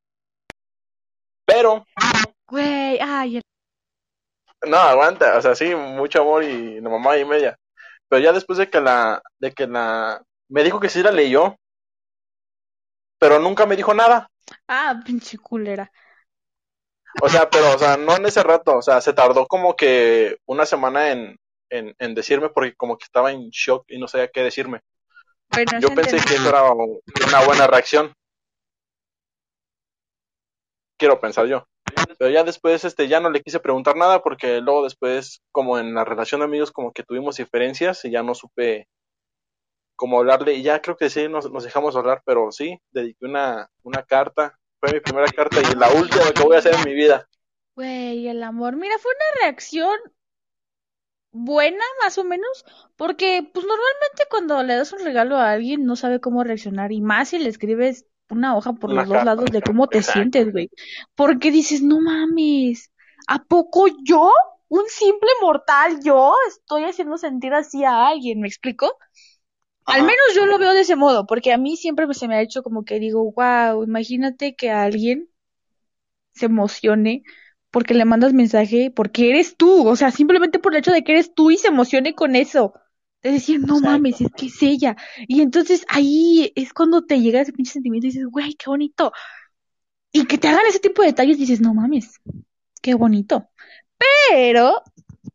Pero, 1.45 1.85
Güey, 2.47 2.99
ay, 3.01 3.37
el- 3.37 3.43
no, 4.67 4.77
aguanta, 4.77 5.37
o 5.37 5.41
sea, 5.41 5.55
sí, 5.55 5.75
mucho 5.75 6.21
amor 6.21 6.43
y 6.43 6.81
la 6.81 6.89
mamá 6.89 7.17
y 7.17 7.25
media. 7.25 7.57
Pero 8.09 8.21
ya 8.23 8.33
después 8.33 8.57
de 8.57 8.69
que 8.69 8.81
la, 8.81 9.21
de 9.39 9.51
que 9.53 9.67
la, 9.67 10.23
me 10.49 10.63
dijo 10.63 10.79
que 10.79 10.89
sí 10.89 11.03
la 11.03 11.11
leyó, 11.11 11.57
pero 13.19 13.39
nunca 13.39 13.65
me 13.65 13.75
dijo 13.75 13.93
nada. 13.93 14.29
ah, 14.67 15.01
pinche 15.05 15.37
culera. 15.37 15.91
O 17.21 17.29
sea, 17.29 17.49
pero, 17.49 17.75
o 17.75 17.79
sea, 17.79 17.97
no 17.97 18.15
en 18.17 18.25
ese 18.25 18.43
rato, 18.43 18.77
o 18.77 18.81
sea, 18.81 19.01
se 19.01 19.13
tardó 19.13 19.47
como 19.47 19.75
que 19.75 20.37
una 20.45 20.65
semana 20.65 21.11
en, 21.11 21.37
en, 21.77 21.95
en 21.99 22.15
decirme 22.15 22.49
porque 22.49 22.75
como 22.75 22.97
que 22.97 23.05
estaba 23.05 23.31
en 23.31 23.49
shock 23.49 23.85
y 23.87 23.97
no 23.97 24.07
sabía 24.07 24.29
qué 24.29 24.43
decirme. 24.43 24.81
Bueno, 25.49 25.79
Yo 25.79 25.89
pensé 25.89 26.17
que 26.17 26.35
eso 26.35 26.49
era 26.49 26.63
una 26.71 27.45
buena 27.45 27.67
reacción. 27.67 28.13
Quiero 30.97 31.19
pensar 31.19 31.45
yo. 31.45 31.67
Pero 32.17 32.31
ya 32.31 32.43
después, 32.43 32.83
este, 32.83 33.07
ya 33.07 33.19
no 33.19 33.29
le 33.29 33.41
quise 33.41 33.59
preguntar 33.59 33.95
nada 33.95 34.21
porque 34.23 34.59
luego 34.61 34.83
después, 34.83 35.41
como 35.51 35.77
en 35.77 35.93
la 35.93 36.03
relación 36.03 36.39
de 36.39 36.45
amigos, 36.45 36.71
como 36.71 36.91
que 36.91 37.03
tuvimos 37.03 37.37
diferencias 37.37 38.03
y 38.05 38.11
ya 38.11 38.23
no 38.23 38.33
supe 38.33 38.87
cómo 39.95 40.19
hablarle. 40.19 40.53
Y 40.53 40.63
ya 40.63 40.81
creo 40.81 40.97
que 40.97 41.09
sí, 41.09 41.27
nos, 41.27 41.51
nos 41.51 41.63
dejamos 41.63 41.95
hablar, 41.95 42.21
pero 42.25 42.51
sí, 42.51 42.79
dediqué 42.91 43.25
una, 43.25 43.69
una 43.83 44.03
carta. 44.03 44.57
Fue 44.79 44.93
mi 44.93 44.99
primera 44.99 45.27
carta 45.27 45.59
y 45.61 45.75
la 45.75 45.89
última 45.89 46.31
que 46.31 46.43
voy 46.43 46.55
a 46.55 46.59
hacer 46.59 46.75
en 46.75 46.83
mi 46.83 46.93
vida. 46.93 47.27
Güey, 47.75 48.27
el 48.27 48.41
amor. 48.43 48.75
Mira, 48.75 48.97
fue 48.99 49.11
una 49.11 49.45
reacción 49.45 49.97
buena, 51.35 51.83
más 52.03 52.17
o 52.17 52.23
menos, 52.23 52.65
porque 52.95 53.47
pues 53.53 53.65
normalmente 53.65 54.23
cuando 54.29 54.63
le 54.63 54.75
das 54.75 54.93
un 54.93 54.99
regalo 55.03 55.37
a 55.37 55.51
alguien 55.51 55.85
no 55.85 55.95
sabe 55.95 56.19
cómo 56.19 56.43
reaccionar 56.43 56.91
y 56.91 57.01
más 57.01 57.29
si 57.29 57.39
le 57.39 57.49
escribes 57.49 58.05
una 58.29 58.55
hoja 58.57 58.73
por 58.73 58.91
Una 58.91 58.93
los 58.93 59.07
dos 59.07 59.23
lados 59.23 59.51
de 59.51 59.61
cómo 59.63 59.87
te 59.89 60.01
Exacto. 60.01 60.03
sientes, 60.03 60.51
güey. 60.51 60.71
Porque 61.15 61.51
dices, 61.51 61.81
no 61.81 61.99
mames, 62.01 62.91
¿a 63.27 63.43
poco 63.43 63.87
yo, 64.03 64.31
un 64.69 64.83
simple 64.89 65.29
mortal, 65.41 65.99
yo 66.03 66.33
estoy 66.47 66.83
haciendo 66.85 67.17
sentir 67.17 67.53
así 67.53 67.83
a 67.83 68.07
alguien? 68.07 68.41
¿Me 68.41 68.47
explico? 68.47 68.97
Al 69.85 70.03
menos 70.03 70.35
yo 70.35 70.45
lo 70.45 70.59
veo 70.59 70.73
de 70.73 70.81
ese 70.81 70.95
modo, 70.95 71.25
porque 71.27 71.53
a 71.53 71.57
mí 71.57 71.77
siempre 71.77 72.05
se 72.13 72.27
me 72.27 72.35
ha 72.35 72.41
hecho 72.41 72.63
como 72.63 72.85
que 72.85 72.99
digo, 72.99 73.31
wow, 73.33 73.83
imagínate 73.83 74.55
que 74.55 74.71
alguien 74.71 75.29
se 76.33 76.45
emocione 76.47 77.23
porque 77.75 77.93
le 77.93 78.05
mandas 78.05 78.31
mensaje, 78.31 78.89
porque 78.89 79.31
eres 79.31 79.57
tú, 79.57 79.85
o 79.85 79.97
sea, 79.97 80.09
simplemente 80.09 80.59
por 80.59 80.71
el 80.71 80.79
hecho 80.79 80.93
de 80.93 81.03
que 81.03 81.11
eres 81.11 81.33
tú 81.35 81.51
y 81.51 81.57
se 81.57 81.67
emocione 81.67 82.15
con 82.15 82.37
eso. 82.37 82.73
De 83.21 83.33
decir, 83.33 83.59
no 83.59 83.79
Exacto. 83.79 83.89
mames, 83.89 84.21
es 84.21 84.29
que 84.31 84.45
es 84.45 84.63
ella. 84.63 84.95
Y 85.27 85.41
entonces 85.41 85.85
ahí 85.89 86.53
es 86.55 86.71
cuando 86.71 87.03
te 87.05 87.19
llega 87.19 87.41
ese 87.41 87.51
pinche 87.51 87.73
sentimiento 87.73 88.07
y 88.07 88.11
dices, 88.11 88.27
güey, 88.27 88.53
qué 88.53 88.67
bonito. 88.67 89.11
Y 90.13 90.25
que 90.25 90.37
te 90.37 90.47
hagan 90.47 90.65
ese 90.69 90.79
tipo 90.79 91.01
de 91.01 91.09
detalles, 91.09 91.37
dices, 91.37 91.59
no 91.59 91.73
mames, 91.73 92.21
qué 92.81 92.93
bonito. 92.93 93.49
Pero 94.29 94.81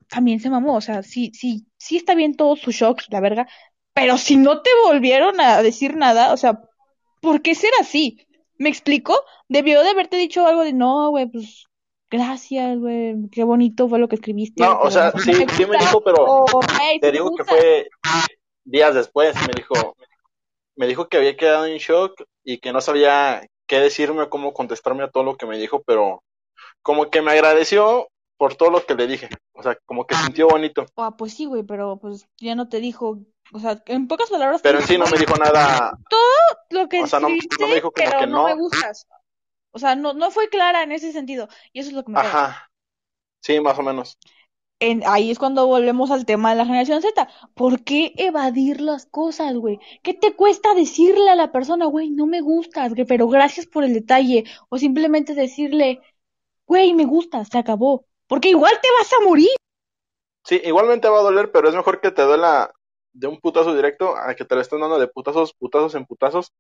también 0.09 0.41
se 0.41 0.49
mamó, 0.49 0.77
o 0.77 0.81
sea, 0.81 1.03
sí, 1.03 1.33
sí, 1.35 1.67
sí 1.77 1.99
está 1.99 2.15
bien 2.15 2.37
todo 2.37 2.57
su 2.57 2.71
shock, 2.71 3.03
la 3.11 3.21
verga. 3.21 3.49
Pero 3.93 4.17
si 4.17 4.37
no 4.37 4.63
te 4.63 4.71
volvieron 4.87 5.39
a 5.43 5.61
decir 5.61 5.95
nada, 5.95 6.33
o 6.33 6.39
sea, 6.39 6.59
¿por 7.21 7.43
qué 7.43 7.55
ser 7.55 7.73
así? 7.83 8.27
¿Me 8.57 8.71
explico? 8.71 9.15
Debió 9.47 9.83
de 9.83 9.91
haberte 9.91 10.17
dicho 10.17 10.47
algo 10.47 10.63
de, 10.65 10.73
no, 10.73 11.11
güey, 11.11 11.27
pues, 11.27 11.67
gracias, 12.11 12.79
güey, 12.79 13.29
qué 13.31 13.45
bonito 13.45 13.89
fue 13.89 13.99
lo 13.99 14.09
que 14.09 14.17
escribiste. 14.17 14.63
No, 14.63 14.81
o 14.81 14.91
sea, 14.91 15.13
sí, 15.13 15.31
me 15.33 15.49
sí 15.49 15.63
me 15.67 15.77
gusta". 15.77 15.79
dijo, 15.85 16.01
pero 16.05 16.25
O, 16.25 16.47
"Hey, 16.81 16.95
sí 16.95 17.01
te 17.01 17.13
digo 17.13 17.27
que 17.37 17.43
gusta". 17.43 17.45
fue 17.57 17.89
días 18.65 18.95
después, 18.95 19.35
me 19.47 19.53
dijo, 19.55 19.97
me 20.77 20.87
dijo 20.87 21.09
que 21.09 21.17
había 21.19 21.37
quedado 21.37 21.67
en 21.67 21.79
shock 21.79 22.23
y 22.45 22.59
que 22.59 22.73
no 22.73 22.81
sabía 22.81 23.47
qué 23.67 23.81
decirme 23.81 24.23
o 24.23 24.31
cómo 24.31 24.53
contestarme 24.53 25.05
a 25.05 25.11
todo 25.11 25.25
lo 25.25 25.37
que 25.37 25.47
me 25.47 25.57
dijo, 25.59 25.83
pero 25.87 26.23
como 26.83 27.11
que 27.11 27.23
me 27.23 27.33
agradeció 27.33 28.09
por 28.37 28.55
todo 28.55 28.71
lo 28.71 28.85
que 28.87 28.95
le 28.95 29.07
dije. 29.07 29.29
O 29.53 29.63
sea, 29.63 29.77
como 29.85 30.07
que 30.07 30.15
sintió 30.15 30.49
bonito. 30.49 30.87
Ah, 30.97 31.15
pues 31.17 31.35
sí, 31.35 31.45
güey, 31.45 31.63
pero 31.63 31.99
pues 31.99 32.27
ya 32.39 32.55
no 32.55 32.69
te 32.69 32.81
dijo, 32.81 33.19
o 33.53 33.61
sea, 33.61 33.83
en 33.87 34.09
pocas 34.09 34.31
palabras. 34.31 34.63
Pero 34.63 34.79
en 34.79 34.87
sí 34.87 34.97
no 34.97 35.05
me 35.07 35.19
dijo 35.19 35.37
nada. 35.37 35.93
lo 36.71 36.89
que 36.89 37.03
o 37.03 37.07
sea, 37.07 37.21
no- 37.21 37.29
no 37.29 37.69
me 37.69 37.75
dijo 37.75 37.91
como 37.91 38.07
pero 38.09 38.19
que 38.21 38.27
no, 38.27 38.37
no. 38.39 38.45
me 38.47 38.55
gustas. 38.55 39.07
O 39.73 39.79
sea, 39.79 39.95
no, 39.95 40.13
no 40.15 40.31
fue 40.31 40.49
clara 40.49 40.83
en 40.83 40.93
ese 40.93 41.13
sentido. 41.13 41.49
Y 41.73 41.81
eso 41.81 41.91
es 41.91 41.95
lo 41.95 42.05
que 42.05 42.13
me. 42.13 42.21
Ajá. 42.21 42.71
Sí, 43.43 43.61
más 43.61 43.79
o 43.79 43.83
menos. 43.83 44.19
En, 44.81 45.03
ahí 45.07 45.31
es 45.31 45.39
cuando 45.39 45.67
volvemos 45.67 46.11
al 46.11 46.25
tema 46.25 46.51
de 46.51 46.57
la 46.57 46.65
generación 46.65 47.03
Z. 47.03 47.29
¿Por 47.55 47.85
qué 47.85 48.15
evadir 48.17 48.81
las 48.81 49.07
cosas, 49.07 49.55
güey? 49.55 49.79
¿Qué 50.03 50.15
te 50.15 50.35
cuesta 50.35 50.75
decirle 50.75 51.29
a 51.29 51.37
la 51.37 51.53
persona, 51.53 51.85
güey, 51.85 52.11
no 52.11 52.27
me 52.27 52.41
gustas, 52.41 52.93
pero 53.07 53.29
gracias 53.29 53.67
por 53.67 53.85
el 53.85 53.93
detalle? 53.93 54.45
O 54.71 54.79
simplemente 54.79 55.35
decirle, 55.35 56.01
güey, 56.67 56.95
me 56.95 57.05
gustas, 57.05 57.49
se 57.49 57.59
acabó. 57.59 58.07
Porque 58.27 58.49
igual 58.49 58.73
te 58.81 58.89
vas 58.99 59.13
a 59.13 59.25
morir. 59.25 59.51
Sí, 60.45 60.61
igualmente 60.65 61.09
va 61.09 61.19
a 61.19 61.23
doler, 61.23 61.53
pero 61.53 61.69
es 61.69 61.75
mejor 61.75 62.01
que 62.01 62.11
te 62.11 62.23
duela 62.23 62.73
de 63.13 63.27
un 63.27 63.39
putazo 63.39 63.75
directo 63.75 64.17
a 64.17 64.35
que 64.35 64.45
te 64.45 64.55
la 64.55 64.63
estén 64.63 64.81
dando 64.81 64.99
de 64.99 65.09
putazos, 65.09 65.53
putazos 65.53 65.95
en 65.95 66.07
putazos, 66.07 66.53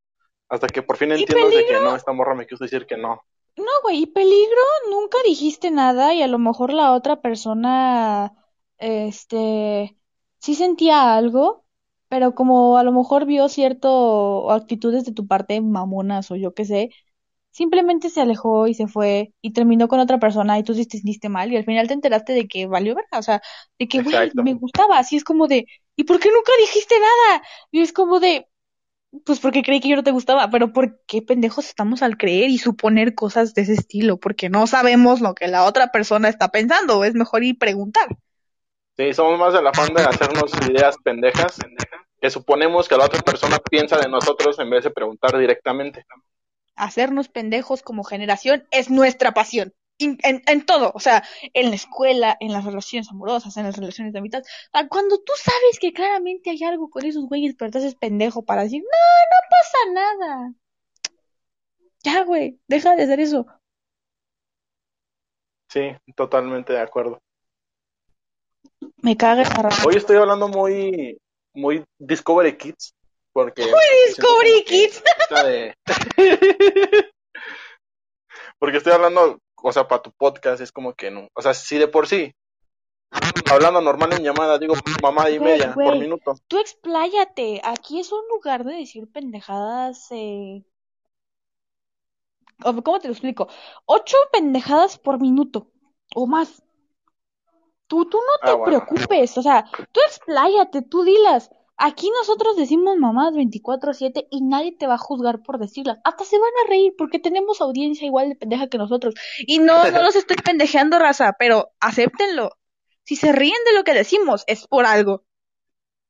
hasta 0.50 0.66
que 0.66 0.82
por 0.82 0.96
fin 0.96 1.10
¿Y 1.10 1.20
entiendas 1.20 1.50
de 1.50 1.64
que 1.64 1.72
no, 1.74 1.96
esta 1.96 2.12
morra 2.12 2.34
me 2.34 2.46
quiso 2.46 2.64
decir 2.64 2.86
que 2.86 2.96
no. 2.96 3.22
No, 3.56 3.64
güey, 3.82 4.02
y 4.02 4.06
peligro, 4.06 4.62
nunca 4.90 5.18
dijiste 5.24 5.70
nada 5.70 6.12
y 6.14 6.22
a 6.22 6.28
lo 6.28 6.38
mejor 6.38 6.72
la 6.72 6.92
otra 6.92 7.20
persona, 7.20 8.32
este, 8.78 9.96
sí 10.38 10.54
sentía 10.54 11.14
algo, 11.14 11.64
pero 12.08 12.34
como 12.34 12.78
a 12.78 12.82
lo 12.84 12.92
mejor 12.92 13.26
vio 13.26 13.48
cierto 13.48 14.50
actitudes 14.50 15.04
de 15.04 15.12
tu 15.12 15.26
parte 15.26 15.60
mamonas 15.60 16.30
o 16.30 16.36
yo 16.36 16.54
qué 16.54 16.64
sé, 16.64 16.90
simplemente 17.50 18.10
se 18.10 18.20
alejó 18.20 18.66
y 18.66 18.74
se 18.74 18.86
fue 18.86 19.34
y 19.42 19.52
terminó 19.52 19.88
con 19.88 20.00
otra 20.00 20.18
persona 20.18 20.58
y 20.58 20.62
tú 20.64 20.74
te 20.74 20.84
sentiste 20.84 21.28
mal 21.28 21.52
y 21.52 21.56
al 21.56 21.64
final 21.64 21.88
te 21.88 21.94
enteraste 21.94 22.32
de 22.32 22.48
que 22.48 22.66
valió 22.66 22.94
verga, 22.94 23.18
o 23.18 23.22
sea, 23.22 23.42
de 23.78 23.88
que, 23.88 24.02
güey, 24.02 24.30
me 24.34 24.54
gustaba, 24.54 24.98
así 24.98 25.16
es 25.16 25.24
como 25.24 25.48
de, 25.48 25.66
¿y 25.96 26.04
por 26.04 26.18
qué 26.20 26.30
nunca 26.30 26.52
dijiste 26.60 26.94
nada? 26.98 27.42
Y 27.70 27.80
es 27.80 27.92
como 27.92 28.20
de, 28.20 28.48
pues 29.24 29.40
porque 29.40 29.62
creí 29.62 29.80
que 29.80 29.88
yo 29.88 29.96
no 29.96 30.02
te 30.02 30.12
gustaba, 30.12 30.48
pero 30.50 30.72
¿por 30.72 31.00
qué 31.06 31.22
pendejos 31.22 31.66
estamos 31.66 32.02
al 32.02 32.16
creer 32.16 32.50
y 32.50 32.58
suponer 32.58 33.14
cosas 33.14 33.54
de 33.54 33.62
ese 33.62 33.74
estilo? 33.74 34.18
Porque 34.18 34.48
no 34.48 34.66
sabemos 34.66 35.20
lo 35.20 35.34
que 35.34 35.48
la 35.48 35.64
otra 35.64 35.90
persona 35.90 36.28
está 36.28 36.48
pensando, 36.48 37.04
es 37.04 37.14
mejor 37.14 37.42
ir 37.42 37.58
preguntar. 37.58 38.08
Sí, 38.96 39.12
somos 39.12 39.38
más 39.38 39.54
del 39.54 39.66
afán 39.66 39.92
de 39.94 40.02
hacernos 40.02 40.52
ideas 40.68 40.96
pendejas 41.02 41.58
que 42.20 42.30
suponemos 42.30 42.88
que 42.88 42.96
la 42.96 43.06
otra 43.06 43.20
persona 43.22 43.58
piensa 43.58 43.98
de 43.98 44.08
nosotros 44.08 44.58
en 44.58 44.70
vez 44.70 44.84
de 44.84 44.90
preguntar 44.90 45.38
directamente. 45.38 46.04
Hacernos 46.76 47.28
pendejos 47.28 47.82
como 47.82 48.04
generación 48.04 48.66
es 48.70 48.90
nuestra 48.90 49.32
pasión. 49.32 49.72
In- 50.00 50.18
En, 50.22 50.42
en 50.46 50.64
todo, 50.64 50.92
o 50.94 51.00
sea, 51.00 51.22
en 51.52 51.68
la 51.68 51.76
escuela, 51.76 52.36
en 52.40 52.52
las 52.52 52.64
relaciones 52.64 53.10
amorosas, 53.10 53.54
en 53.56 53.64
las 53.64 53.76
relaciones 53.76 54.12
de 54.14 54.18
amistad. 54.18 54.42
Cuando 54.88 55.18
tú 55.18 55.32
sabes 55.36 55.78
que 55.78 55.92
claramente 55.92 56.50
hay 56.50 56.62
algo 56.64 56.88
con 56.88 57.04
esos 57.04 57.26
güeyes, 57.26 57.54
pero 57.58 57.70
te 57.70 57.78
haces 57.78 57.94
pendejo 57.94 58.42
para 58.42 58.62
decir, 58.62 58.82
no, 58.82 58.88
no 58.88 59.48
pasa 59.50 59.78
nada. 59.92 60.54
Ya, 62.02 62.24
güey, 62.24 62.58
deja 62.66 62.96
de 62.96 63.02
hacer 63.02 63.20
eso. 63.20 63.46
Sí, 65.68 65.94
totalmente 66.16 66.72
de 66.72 66.80
acuerdo. 66.80 67.20
Me 69.02 69.16
caga 69.16 69.44
raza. 69.44 69.86
Hoy 69.86 69.96
estoy 69.96 70.16
hablando 70.16 70.48
muy, 70.48 71.20
muy 71.52 71.84
Discovery 71.98 72.56
Kids, 72.56 72.94
porque... 73.32 73.70
Discovery 74.06 74.64
Kids. 74.64 75.02
Kids. 75.02 75.44
De... 75.44 75.74
porque 78.58 78.78
estoy 78.78 78.94
hablando, 78.94 79.38
o 79.62 79.72
sea, 79.72 79.86
para 79.88 80.02
tu 80.02 80.10
podcast 80.12 80.60
es 80.60 80.72
como 80.72 80.94
que 80.94 81.10
no. 81.10 81.28
O 81.34 81.42
sea, 81.42 81.54
si 81.54 81.78
de 81.78 81.88
por 81.88 82.06
sí, 82.06 82.32
hablando 83.50 83.80
normal 83.80 84.12
en 84.14 84.22
llamada, 84.24 84.58
digo 84.58 84.74
mamá 85.02 85.30
y 85.30 85.38
media 85.40 85.74
por 85.74 85.96
minuto. 85.98 86.34
Tú 86.48 86.58
expláyate. 86.58 87.60
Aquí 87.64 88.00
es 88.00 88.12
un 88.12 88.22
lugar 88.28 88.64
de 88.64 88.74
decir 88.74 89.10
pendejadas. 89.10 90.06
Eh... 90.10 90.64
o- 92.64 92.82
¿Cómo 92.82 92.98
te 93.00 93.08
lo 93.08 93.12
explico? 93.12 93.48
Ocho 93.86 94.16
pendejadas 94.32 94.98
por 94.98 95.20
minuto 95.20 95.70
o 96.14 96.26
más. 96.26 96.62
Tú, 97.86 98.04
tú 98.04 98.18
no 98.18 98.46
te 98.46 98.52
Ah, 98.52 98.54
bueno. 98.54 98.84
preocupes. 98.86 99.36
O 99.38 99.42
sea, 99.42 99.64
tú 99.92 100.00
expláyate, 100.06 100.82
tú 100.82 101.02
dilas. 101.02 101.50
Aquí 101.82 102.10
nosotros 102.10 102.56
decimos 102.56 102.98
mamás 102.98 103.32
24/7 103.32 104.26
y 104.30 104.42
nadie 104.42 104.76
te 104.76 104.86
va 104.86 104.94
a 104.94 104.98
juzgar 104.98 105.42
por 105.42 105.58
decirlas. 105.58 105.98
Hasta 106.04 106.24
se 106.24 106.38
van 106.38 106.50
a 106.64 106.68
reír 106.68 106.92
porque 106.98 107.18
tenemos 107.18 107.62
audiencia 107.62 108.06
igual 108.06 108.28
de 108.28 108.36
pendeja 108.36 108.68
que 108.68 108.76
nosotros. 108.76 109.14
Y 109.38 109.60
no, 109.60 109.90
no 109.90 110.02
los 110.02 110.14
estoy 110.14 110.36
pendejeando, 110.36 110.98
raza, 110.98 111.34
pero 111.38 111.72
acéptenlo. 111.80 112.50
Si 113.02 113.16
se 113.16 113.32
ríen 113.32 113.56
de 113.64 113.72
lo 113.72 113.82
que 113.84 113.94
decimos, 113.94 114.44
es 114.46 114.66
por 114.66 114.84
algo. 114.84 115.24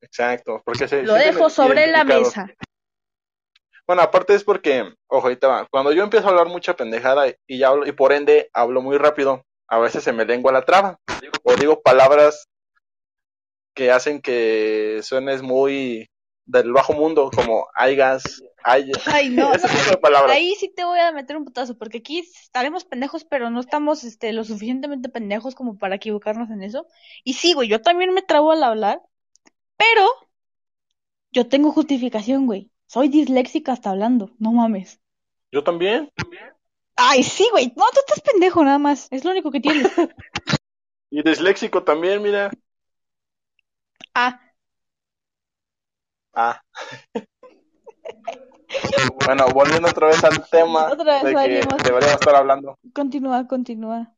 Exacto, 0.00 0.60
porque 0.64 0.88
se 0.88 1.04
Lo 1.04 1.14
dejo 1.14 1.48
sobre 1.50 1.86
la 1.86 2.02
mesa. 2.02 2.48
Bueno, 3.86 4.02
aparte 4.02 4.34
es 4.34 4.42
porque, 4.42 4.92
ojo, 5.06 5.22
ahorita 5.22 5.46
va, 5.46 5.66
cuando 5.70 5.92
yo 5.92 6.02
empiezo 6.02 6.26
a 6.26 6.30
hablar 6.30 6.48
mucha 6.48 6.74
pendejada 6.74 7.26
y 7.46 7.58
ya 7.58 7.68
hablo, 7.68 7.86
y 7.86 7.92
por 7.92 8.12
ende 8.12 8.50
hablo 8.52 8.82
muy 8.82 8.98
rápido, 8.98 9.44
a 9.68 9.78
veces 9.78 10.02
se 10.02 10.12
me 10.12 10.24
lengua 10.24 10.52
la 10.52 10.64
traba, 10.64 10.98
o 11.44 11.54
digo 11.54 11.80
palabras 11.80 12.48
que 13.74 13.90
hacen 13.90 14.20
que 14.20 15.00
suenes 15.02 15.42
muy 15.42 16.08
del 16.44 16.72
bajo 16.72 16.92
mundo, 16.92 17.30
como 17.34 17.68
aigas, 17.74 18.42
ay, 18.64 18.90
Ay, 19.06 19.28
no. 19.30 19.52
Ahí 20.28 20.54
sí 20.56 20.68
te 20.74 20.84
voy 20.84 20.98
a 20.98 21.12
meter 21.12 21.36
un 21.36 21.44
putazo, 21.44 21.78
porque 21.78 21.98
aquí 21.98 22.18
estaremos 22.18 22.84
pendejos, 22.84 23.24
pero 23.24 23.50
no 23.50 23.60
estamos 23.60 24.02
este, 24.04 24.32
lo 24.32 24.44
suficientemente 24.44 25.08
pendejos 25.08 25.54
como 25.54 25.78
para 25.78 25.94
equivocarnos 25.96 26.50
en 26.50 26.62
eso. 26.62 26.86
Y 27.22 27.34
sí, 27.34 27.52
güey, 27.52 27.68
yo 27.68 27.80
también 27.80 28.12
me 28.12 28.22
trabo 28.22 28.50
al 28.50 28.64
hablar, 28.64 29.00
pero 29.76 30.06
yo 31.30 31.46
tengo 31.48 31.70
justificación, 31.72 32.46
güey. 32.46 32.70
Soy 32.86 33.08
disléxica 33.08 33.72
hasta 33.72 33.90
hablando, 33.90 34.32
no 34.38 34.50
mames. 34.52 35.00
Yo 35.52 35.62
también, 35.62 36.10
Ay, 37.02 37.22
sí, 37.22 37.48
güey, 37.50 37.72
no, 37.76 37.84
tú 37.94 38.00
estás 38.00 38.20
pendejo 38.20 38.62
nada 38.62 38.78
más, 38.78 39.08
es 39.10 39.24
lo 39.24 39.30
único 39.30 39.50
que 39.50 39.60
tienes. 39.60 39.90
y 41.10 41.22
disléxico 41.22 41.82
también, 41.82 42.20
mira. 42.20 42.50
Ah, 44.14 44.40
Ah. 46.32 46.60
bueno, 49.26 49.48
volviendo 49.52 49.88
otra 49.88 50.08
vez 50.08 50.22
al 50.24 50.48
tema 50.48 50.90
Otra 50.90 51.14
vez 51.14 51.24
de 51.24 51.30
que 51.30 51.34
salimos. 51.62 51.82
deberíamos 51.82 52.14
estar 52.20 52.34
hablando. 52.36 52.78
continúa, 52.94 53.46
continúa. 53.48 54.14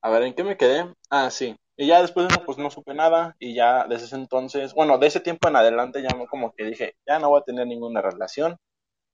A 0.00 0.10
ver, 0.10 0.22
¿en 0.24 0.34
qué 0.34 0.42
me 0.42 0.56
quedé? 0.56 0.92
Ah, 1.10 1.30
sí. 1.30 1.56
Y 1.76 1.86
ya 1.86 2.02
después 2.02 2.26
de 2.28 2.34
eso, 2.34 2.44
pues 2.44 2.58
no 2.58 2.70
supe 2.70 2.92
nada. 2.92 3.36
Y 3.38 3.54
ya 3.54 3.86
desde 3.86 4.06
ese 4.06 4.16
entonces, 4.16 4.74
bueno, 4.74 4.98
de 4.98 5.06
ese 5.06 5.20
tiempo 5.20 5.48
en 5.48 5.56
adelante, 5.56 6.02
ya 6.02 6.08
no- 6.16 6.26
como 6.26 6.52
que 6.52 6.64
dije, 6.64 6.96
ya 7.06 7.18
no 7.20 7.28
voy 7.30 7.40
a 7.40 7.44
tener 7.44 7.66
ninguna 7.66 8.02
relación. 8.02 8.56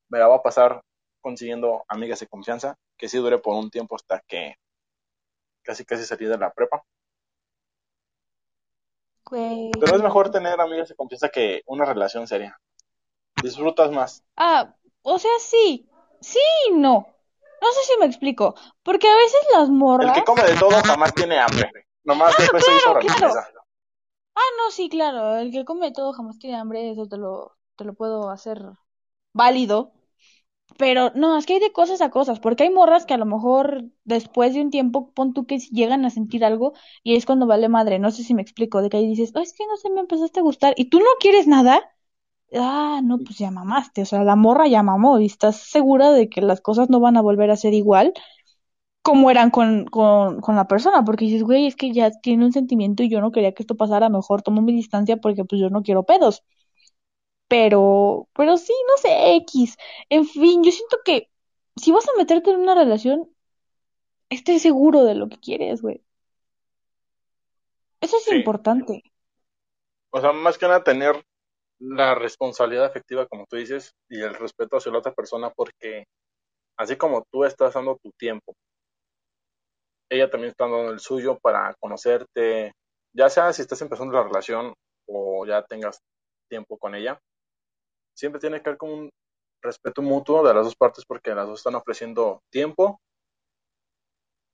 Me 0.08 0.18
la 0.18 0.26
voy 0.28 0.38
a 0.38 0.42
pasar 0.42 0.82
consiguiendo 1.20 1.84
amigas 1.88 2.20
de 2.20 2.26
confianza, 2.26 2.76
que 2.96 3.08
sí 3.08 3.18
duré 3.18 3.38
por 3.38 3.54
un 3.54 3.70
tiempo 3.70 3.96
hasta 3.96 4.20
que 4.26 4.54
casi 5.62 5.84
casi 5.84 6.04
salí 6.04 6.24
de 6.26 6.38
la 6.38 6.50
prepa. 6.52 6.82
Güey. 9.28 9.70
Pero 9.78 9.96
es 9.96 10.02
mejor 10.02 10.30
tener 10.30 10.60
amigas 10.60 10.88
de 10.88 10.94
confianza 10.94 11.28
que 11.28 11.62
una 11.66 11.84
relación 11.84 12.26
seria. 12.26 12.58
Disfrutas 13.42 13.90
más. 13.90 14.24
Ah, 14.36 14.74
o 15.02 15.18
sea, 15.18 15.30
sí, 15.38 15.88
sí 16.20 16.40
y 16.68 16.72
no. 16.72 17.06
No 17.60 17.72
sé 17.72 17.92
si 17.92 17.98
me 17.98 18.06
explico, 18.06 18.54
porque 18.82 19.08
a 19.08 19.16
veces 19.16 19.40
las 19.52 19.68
morras... 19.68 20.08
El 20.08 20.14
que 20.14 20.24
come 20.24 20.42
de 20.44 20.56
todo 20.56 20.80
jamás 20.82 21.12
tiene 21.14 21.38
hambre. 21.38 21.70
Nomás 22.04 22.36
después 22.38 22.64
se 22.64 22.74
hizo 22.74 22.94
claro, 22.94 23.32
claro. 23.32 23.60
Ah, 24.34 24.50
no, 24.56 24.70
sí, 24.70 24.88
claro, 24.88 25.36
el 25.36 25.50
que 25.50 25.64
come 25.64 25.90
todo 25.90 26.12
jamás 26.12 26.38
tiene 26.38 26.56
hambre, 26.56 26.92
eso 26.92 27.06
te 27.06 27.16
lo, 27.16 27.56
te 27.76 27.84
lo 27.84 27.94
puedo 27.94 28.30
hacer 28.30 28.62
válido. 29.32 29.92
Pero 30.76 31.10
no, 31.14 31.36
es 31.36 31.46
que 31.46 31.54
hay 31.54 31.60
de 31.60 31.72
cosas 31.72 32.00
a 32.00 32.10
cosas, 32.10 32.38
porque 32.40 32.62
hay 32.64 32.70
morras 32.70 33.04
que 33.06 33.14
a 33.14 33.16
lo 33.18 33.26
mejor 33.26 33.84
después 34.04 34.54
de 34.54 34.60
un 34.60 34.70
tiempo, 34.70 35.10
pon 35.12 35.32
tú 35.34 35.44
que 35.46 35.58
llegan 35.58 36.04
a 36.04 36.10
sentir 36.10 36.44
algo 36.44 36.72
y 37.02 37.16
es 37.16 37.26
cuando 37.26 37.46
vale 37.46 37.68
madre, 37.68 37.98
no 37.98 38.10
sé 38.12 38.22
si 38.22 38.34
me 38.34 38.42
explico, 38.42 38.80
de 38.82 38.88
que 38.90 38.98
ahí 38.98 39.08
dices, 39.08 39.32
"Ay, 39.34 39.42
es 39.44 39.52
que 39.54 39.66
no 39.66 39.76
sé, 39.76 39.90
me 39.90 40.00
empezaste 40.00 40.40
a 40.40 40.42
gustar 40.42 40.74
y 40.76 40.86
tú 40.90 40.98
no 41.00 41.06
quieres 41.20 41.46
nada. 41.48 41.80
Ah, 42.54 43.00
no, 43.04 43.18
pues 43.18 43.38
ya 43.38 43.50
mamaste, 43.50 44.02
o 44.02 44.06
sea, 44.06 44.24
la 44.24 44.36
morra 44.36 44.68
ya 44.68 44.82
mamó 44.82 45.20
y 45.20 45.26
estás 45.26 45.56
segura 45.58 46.10
de 46.12 46.28
que 46.30 46.42
las 46.42 46.60
cosas 46.62 46.90
no 46.90 47.00
van 47.00 47.16
a 47.18 47.22
volver 47.22 47.50
a 47.50 47.56
ser 47.56 47.74
igual 47.74 48.14
como 49.02 49.30
eran 49.30 49.50
con, 49.50 49.86
con, 49.86 50.40
con 50.40 50.56
la 50.56 50.66
persona, 50.68 51.04
porque 51.04 51.24
dices, 51.24 51.42
güey, 51.42 51.66
es 51.66 51.76
que 51.76 51.92
ya 51.92 52.10
tiene 52.10 52.44
un 52.44 52.52
sentimiento 52.52 53.02
y 53.02 53.08
yo 53.10 53.20
no 53.20 53.32
quería 53.32 53.52
que 53.52 53.62
esto 53.62 53.76
pasara, 53.76 54.08
mejor 54.10 54.42
tomo 54.42 54.60
mi 54.62 54.72
distancia 54.72 55.16
porque 55.18 55.44
pues 55.44 55.60
yo 55.60 55.70
no 55.70 55.82
quiero 55.82 56.04
pedos. 56.04 56.44
Pero, 57.48 58.28
pero 58.34 58.56
sí, 58.56 58.74
no 58.88 58.96
sé, 58.98 59.36
X. 59.36 59.76
En 60.10 60.26
fin, 60.26 60.62
yo 60.62 60.70
siento 60.70 60.98
que 61.04 61.30
si 61.76 61.92
vas 61.92 62.06
a 62.08 62.16
meterte 62.18 62.50
en 62.50 62.60
una 62.60 62.74
relación, 62.74 63.28
estés 64.28 64.62
seguro 64.62 65.04
de 65.04 65.14
lo 65.14 65.28
que 65.28 65.38
quieres, 65.38 65.80
güey. 65.80 66.02
Eso 68.00 68.16
es 68.18 68.24
Sí. 68.24 68.36
importante. 68.36 69.02
O 70.10 70.20
sea, 70.20 70.32
más 70.32 70.58
que 70.58 70.66
nada 70.66 70.84
tener 70.84 71.22
la 71.80 72.14
responsabilidad 72.14 72.86
afectiva, 72.86 73.26
como 73.26 73.46
tú 73.46 73.56
dices, 73.56 73.92
y 74.08 74.20
el 74.20 74.34
respeto 74.34 74.76
hacia 74.76 74.92
la 74.92 74.98
otra 74.98 75.12
persona, 75.12 75.50
porque 75.50 76.04
así 76.76 76.96
como 76.96 77.24
tú 77.30 77.44
estás 77.44 77.74
dando 77.74 77.98
tu 78.02 78.10
tiempo 78.12 78.54
ella 80.10 80.30
también 80.30 80.50
está 80.50 80.64
dando 80.64 80.90
el 80.90 81.00
suyo 81.00 81.38
para 81.38 81.74
conocerte, 81.80 82.72
ya 83.12 83.28
sea 83.28 83.52
si 83.52 83.62
estás 83.62 83.80
empezando 83.82 84.14
la 84.14 84.24
relación 84.24 84.74
o 85.06 85.46
ya 85.46 85.62
tengas 85.62 86.00
tiempo 86.48 86.78
con 86.78 86.94
ella. 86.94 87.18
Siempre 88.18 88.40
tiene 88.40 88.60
que 88.60 88.68
haber 88.68 88.78
como 88.78 88.94
un 88.94 89.10
respeto 89.62 90.02
mutuo 90.02 90.42
de 90.42 90.52
las 90.52 90.64
dos 90.64 90.74
partes 90.74 91.04
porque 91.06 91.34
las 91.34 91.46
dos 91.46 91.60
están 91.60 91.76
ofreciendo 91.76 92.42
tiempo 92.50 93.00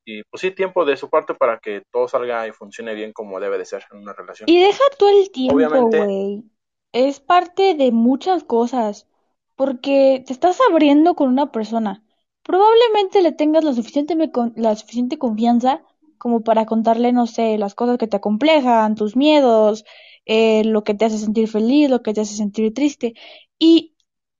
y 0.04 0.22
pues 0.24 0.42
sí, 0.42 0.50
tiempo 0.50 0.84
de 0.84 0.98
su 0.98 1.08
parte 1.08 1.34
para 1.34 1.58
que 1.58 1.82
todo 1.90 2.06
salga 2.08 2.46
y 2.46 2.52
funcione 2.52 2.94
bien 2.94 3.14
como 3.14 3.40
debe 3.40 3.56
de 3.56 3.64
ser 3.64 3.84
en 3.90 4.00
una 4.00 4.12
relación. 4.12 4.50
Y 4.50 4.60
deja 4.60 4.84
tú 4.98 5.08
el 5.08 5.30
tiempo, 5.30 5.88
güey. 5.88 6.44
Es 6.92 7.20
parte 7.20 7.74
de 7.74 7.90
muchas 7.90 8.44
cosas, 8.44 9.08
porque 9.56 10.22
te 10.26 10.34
estás 10.34 10.58
abriendo 10.70 11.14
con 11.14 11.28
una 11.28 11.50
persona. 11.50 12.04
Probablemente 12.42 13.22
le 13.22 13.32
tengas 13.32 13.64
la 13.64 13.72
suficiente, 13.72 14.14
la 14.56 14.76
suficiente 14.76 15.18
confianza 15.18 15.82
como 16.18 16.42
para 16.42 16.66
contarle, 16.66 17.12
no 17.12 17.26
sé, 17.26 17.56
las 17.56 17.74
cosas 17.74 17.96
que 17.96 18.06
te 18.06 18.18
acomplejan, 18.18 18.94
tus 18.94 19.16
miedos, 19.16 19.84
eh, 20.26 20.64
lo 20.64 20.84
que 20.84 20.94
te 20.94 21.04
hace 21.04 21.18
sentir 21.18 21.48
feliz, 21.48 21.90
lo 21.90 22.02
que 22.02 22.14
te 22.14 22.20
hace 22.20 22.34
sentir 22.34 22.72
triste. 22.72 23.14
Y 23.58 23.96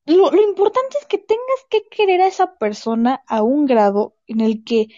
lo, 0.06 0.30
lo 0.30 0.42
importante 0.42 0.98
es 1.00 1.06
que 1.06 1.18
tengas 1.18 1.66
que 1.70 1.82
querer 1.88 2.20
a 2.20 2.26
esa 2.26 2.56
persona 2.56 3.22
a 3.26 3.42
un 3.42 3.66
grado 3.66 4.16
en 4.26 4.40
el 4.40 4.64
que 4.64 4.88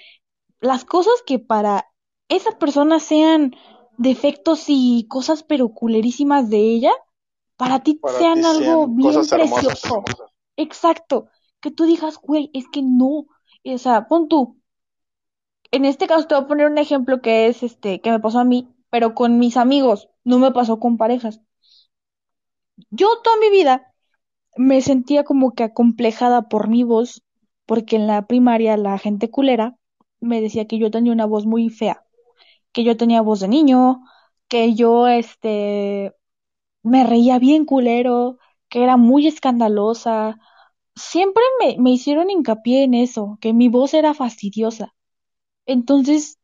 las 0.61 0.85
cosas 0.85 1.14
que 1.27 1.39
para 1.39 1.87
esa 2.29 2.59
persona 2.59 2.99
sean 2.99 3.55
defectos 3.99 4.64
y 4.69 5.07
cosas 5.09 5.43
pero 5.43 5.71
culerísimas 5.71 6.51
de 6.51 6.59
ella, 6.59 6.93
para 7.57 7.81
ti 7.81 8.01
sean 8.19 8.45
algo 8.45 8.89
bien 8.89 9.27
precioso. 9.29 10.05
Exacto. 10.57 11.29
Que 11.61 11.71
tú 11.71 11.85
digas, 11.85 12.19
güey, 12.21 12.51
es 12.53 12.67
que 12.69 12.83
no. 12.83 13.27
O 13.64 13.79
sea, 13.79 14.07
pon 14.09 14.29
tú. 14.29 14.61
En 15.71 15.85
este 15.85 16.07
caso 16.07 16.27
te 16.27 16.35
voy 16.35 16.45
a 16.45 16.47
poner 16.47 16.67
un 16.67 16.79
ejemplo 16.79 17.21
que 17.21 17.49
es 17.49 17.62
este, 17.62 18.01
que 18.01 18.11
me 18.11 18.21
pasó 18.21 18.39
a 18.39 18.45
mí, 18.45 18.69
pero 18.91 19.14
con 19.14 19.39
mis 19.39 19.57
amigos, 19.57 20.09
no 20.25 20.39
me 20.39 20.53
pasó 20.53 20.79
con 20.79 20.97
parejas. 20.97 21.41
Yo 22.91 23.09
toda 23.23 23.37
mi 23.39 23.51
vida 23.51 23.95
me 24.57 24.81
sentía 24.83 25.25
como 25.25 25.55
que 25.55 25.65
acomplejada 25.65 26.49
por 26.49 26.69
mi 26.69 26.85
voz, 26.85 27.23
porque 27.67 27.97
en 27.97 28.07
la 28.07 28.27
primaria 28.27 28.77
la 28.77 28.99
gente 28.99 29.31
culera 29.31 29.77
me 30.21 30.41
decía 30.41 30.67
que 30.67 30.79
yo 30.79 30.91
tenía 30.91 31.13
una 31.13 31.27
voz 31.27 31.47
muy 31.47 31.69
fea, 31.71 32.05
que 32.73 32.85
yo 32.85 32.97
tenía 32.97 33.23
voz 33.23 33.41
de 33.41 33.49
niño, 33.49 34.03
que 34.49 34.75
yo 34.75 35.09
este 35.09 36.15
me 36.83 37.05
reía 37.05 37.39
bien 37.39 37.65
culero, 37.67 38.39
que 38.69 38.83
era 38.85 38.97
muy 38.97 39.27
escandalosa. 39.29 40.39
Siempre 40.97 41.43
me, 41.61 41.77
me 41.79 41.91
hicieron 41.93 42.31
hincapié 42.31 42.85
en 42.85 42.95
eso, 42.95 43.39
que 43.41 43.53
mi 43.55 43.69
voz 43.69 43.95
era 43.95 44.15
fastidiosa. 44.15 44.95
Entonces, 45.67 46.39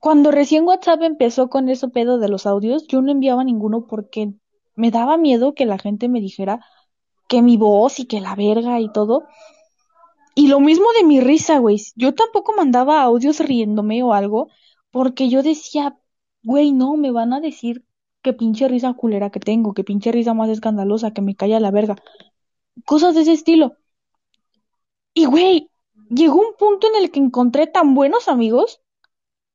cuando 0.00 0.30
recién 0.30 0.64
WhatsApp 0.64 1.02
empezó 1.02 1.48
con 1.50 1.68
eso 1.68 1.90
pedo 1.90 2.18
de 2.18 2.28
los 2.28 2.46
audios, 2.46 2.86
yo 2.88 3.02
no 3.02 3.12
enviaba 3.12 3.44
ninguno 3.44 3.86
porque 3.86 4.32
me 4.76 4.90
daba 4.90 5.16
miedo 5.18 5.54
que 5.54 5.66
la 5.66 5.78
gente 5.78 6.08
me 6.08 6.20
dijera 6.20 6.60
que 7.28 7.42
mi 7.42 7.56
voz 7.56 8.00
y 8.00 8.06
que 8.06 8.20
la 8.20 8.34
verga 8.34 8.80
y 8.80 8.90
todo. 8.92 9.24
Y 10.34 10.48
lo 10.48 10.60
mismo 10.60 10.86
de 10.96 11.04
mi 11.04 11.20
risa, 11.20 11.58
güey. 11.58 11.80
Yo 11.96 12.14
tampoco 12.14 12.54
mandaba 12.56 13.02
audios 13.02 13.40
riéndome 13.40 14.02
o 14.02 14.12
algo, 14.14 14.48
porque 14.90 15.28
yo 15.28 15.42
decía, 15.42 15.98
güey, 16.42 16.72
no, 16.72 16.96
me 16.96 17.10
van 17.10 17.32
a 17.32 17.40
decir 17.40 17.84
qué 18.22 18.32
pinche 18.32 18.68
risa 18.68 18.94
culera 18.94 19.30
que 19.30 19.40
tengo, 19.40 19.74
qué 19.74 19.84
pinche 19.84 20.12
risa 20.12 20.34
más 20.34 20.48
escandalosa, 20.48 21.12
que 21.12 21.22
me 21.22 21.36
calla 21.36 21.60
la 21.60 21.70
verga. 21.70 21.96
Cosas 22.84 23.14
de 23.14 23.22
ese 23.22 23.32
estilo. 23.32 23.76
Y, 25.14 25.26
güey, 25.26 25.70
llegó 26.08 26.40
un 26.40 26.54
punto 26.58 26.88
en 26.88 27.02
el 27.02 27.10
que 27.10 27.20
encontré 27.20 27.66
tan 27.66 27.94
buenos 27.94 28.28
amigos 28.28 28.80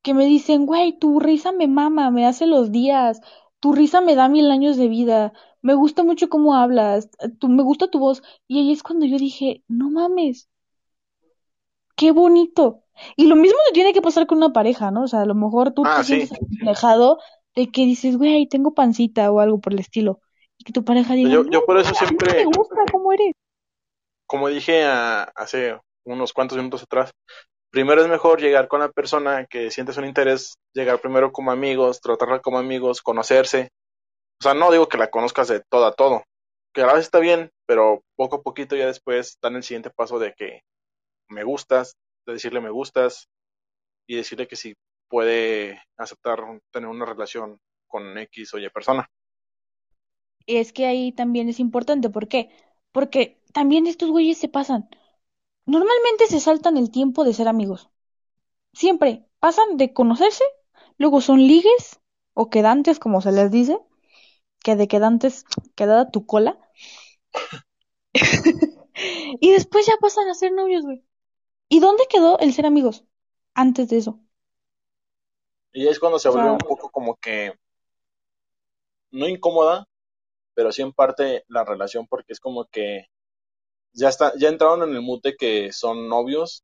que 0.01 0.13
me 0.13 0.25
dicen, 0.25 0.65
güey, 0.65 0.99
tu 0.99 1.19
risa 1.19 1.51
me 1.53 1.67
mama, 1.67 2.11
me 2.11 2.25
hace 2.27 2.45
los 2.45 2.71
días, 2.71 3.21
tu 3.59 3.71
risa 3.71 4.01
me 4.01 4.15
da 4.15 4.27
mil 4.27 4.51
años 4.51 4.75
de 4.75 4.89
vida, 4.89 5.33
me 5.63 5.73
gusta 5.73 6.03
mucho 6.03 6.29
cómo 6.29 6.55
hablas, 6.55 7.09
tu, 7.39 7.47
me 7.47 7.63
gusta 7.63 7.89
tu 7.89 7.97
voz. 7.97 8.21
Y 8.47 8.59
ahí 8.59 8.71
es 8.73 8.83
cuando 8.83 9.05
yo 9.05 9.17
dije, 9.17 9.63
no 9.67 9.89
mames, 9.89 10.49
qué 11.95 12.11
bonito. 12.11 12.83
Y 13.15 13.25
lo 13.27 13.35
mismo 13.35 13.57
te 13.67 13.73
tiene 13.73 13.93
que 13.93 14.01
pasar 14.01 14.27
con 14.27 14.37
una 14.37 14.51
pareja, 14.51 14.91
¿no? 14.91 15.03
O 15.03 15.07
sea, 15.07 15.21
a 15.21 15.25
lo 15.25 15.33
mejor 15.33 15.73
tú 15.73 15.83
ah, 15.85 15.97
te 15.97 16.03
sientes 16.03 16.37
alejado 16.61 17.17
de 17.55 17.71
que 17.71 17.85
dices, 17.85 18.17
güey, 18.17 18.45
tengo 18.47 18.73
pancita 18.73 19.31
o 19.31 19.39
algo 19.39 19.59
por 19.59 19.73
el 19.73 19.79
estilo. 19.79 20.19
Y 20.57 20.65
que 20.65 20.73
tu 20.73 20.83
pareja 20.83 21.13
diga, 21.13 21.29
yo, 21.29 21.45
yo 21.49 21.65
por 21.65 21.79
eso 21.79 21.93
siempre... 21.95 22.45
Me 22.45 22.45
gusta 22.45 22.75
cómo 22.91 23.13
eres. 23.13 23.33
Como 24.27 24.49
dije 24.49 24.83
hace 24.83 25.79
unos 26.03 26.33
cuantos 26.33 26.57
minutos 26.57 26.83
atrás, 26.83 27.11
primero 27.69 28.01
es 28.01 28.09
mejor 28.09 28.41
llegar 28.41 28.67
con 28.67 28.81
la 28.81 28.89
persona 28.89 29.45
que 29.45 29.71
sientes 29.71 29.95
un 29.97 30.05
interés, 30.05 30.55
llegar 30.73 30.99
primero 30.99 31.31
como 31.31 31.51
amigos, 31.51 32.01
tratarla 32.01 32.39
como 32.39 32.57
amigos, 32.57 33.01
conocerse. 33.01 33.69
Sea, 34.43 34.53
no 34.53 34.71
digo 34.71 34.89
que 34.89 34.97
la 34.97 35.09
conozcas 35.09 35.47
de 35.47 35.61
todo 35.61 35.85
a 35.85 35.95
todo, 35.95 36.25
que 36.73 36.81
a 36.81 36.85
la 36.85 36.95
vez 36.95 37.05
está 37.05 37.19
bien, 37.19 37.49
pero 37.65 38.03
poco 38.17 38.35
a 38.35 38.41
poquito 38.41 38.75
ya 38.75 38.87
después 38.87 39.37
dan 39.41 39.55
el 39.55 39.63
siguiente 39.63 39.89
paso 39.89 40.19
de 40.19 40.33
que 40.33 40.63
me 41.29 41.45
gustas, 41.45 41.95
de 42.25 42.33
decirle 42.33 42.59
me 42.59 42.69
gustas 42.69 43.29
y 44.05 44.17
decirle 44.17 44.49
que 44.49 44.57
si 44.57 44.75
puede 45.07 45.81
aceptar 45.95 46.43
tener 46.73 46.89
una 46.89 47.05
relación 47.05 47.57
con 47.87 48.17
X 48.17 48.53
o 48.53 48.59
Y 48.59 48.69
persona. 48.69 49.07
Y 50.45 50.57
es 50.57 50.73
que 50.73 50.87
ahí 50.87 51.13
también 51.13 51.47
es 51.47 51.61
importante, 51.61 52.09
¿por 52.09 52.27
qué? 52.27 52.49
Porque 52.91 53.41
también 53.53 53.87
estos 53.87 54.11
güeyes 54.11 54.37
se 54.37 54.49
pasan. 54.49 54.89
Normalmente 55.65 56.27
se 56.27 56.41
saltan 56.41 56.75
el 56.75 56.91
tiempo 56.91 57.23
de 57.23 57.33
ser 57.33 57.47
amigos. 57.47 57.89
Siempre 58.73 59.25
pasan 59.39 59.77
de 59.77 59.93
conocerse, 59.93 60.43
luego 60.97 61.21
son 61.21 61.39
ligues 61.39 62.01
o 62.33 62.49
quedantes, 62.49 62.99
como 62.99 63.21
se 63.21 63.31
les 63.31 63.49
dice, 63.49 63.79
que 64.63 64.75
de 64.75 64.87
quedantes 64.87 65.45
queda 65.75 66.09
tu 66.09 66.25
cola. 66.25 66.57
y 69.39 69.51
después 69.51 69.85
ya 69.85 69.93
pasan 70.01 70.27
a 70.29 70.33
ser 70.33 70.51
novios, 70.53 70.83
güey. 70.83 71.03
¿Y 71.69 71.79
dónde 71.79 72.05
quedó 72.09 72.39
el 72.39 72.53
ser 72.53 72.65
amigos 72.65 73.03
antes 73.53 73.89
de 73.89 73.97
eso? 73.97 74.19
Y 75.73 75.87
es 75.87 75.99
cuando 75.99 76.19
se 76.19 76.29
vuelve 76.29 76.51
un 76.51 76.57
poco 76.59 76.89
como 76.89 77.15
que 77.15 77.53
no 79.11 79.27
incómoda, 79.27 79.87
pero 80.53 80.71
sí 80.71 80.81
en 80.81 80.93
parte 80.93 81.43
la 81.47 81.63
relación 81.63 82.07
porque 82.07 82.33
es 82.33 82.39
como 82.39 82.65
que 82.65 83.07
ya 83.91 84.09
está 84.09 84.33
ya 84.37 84.49
entraron 84.49 84.83
en 84.83 84.95
el 84.95 85.01
mute 85.01 85.35
que 85.35 85.71
son 85.71 86.07
novios 86.07 86.63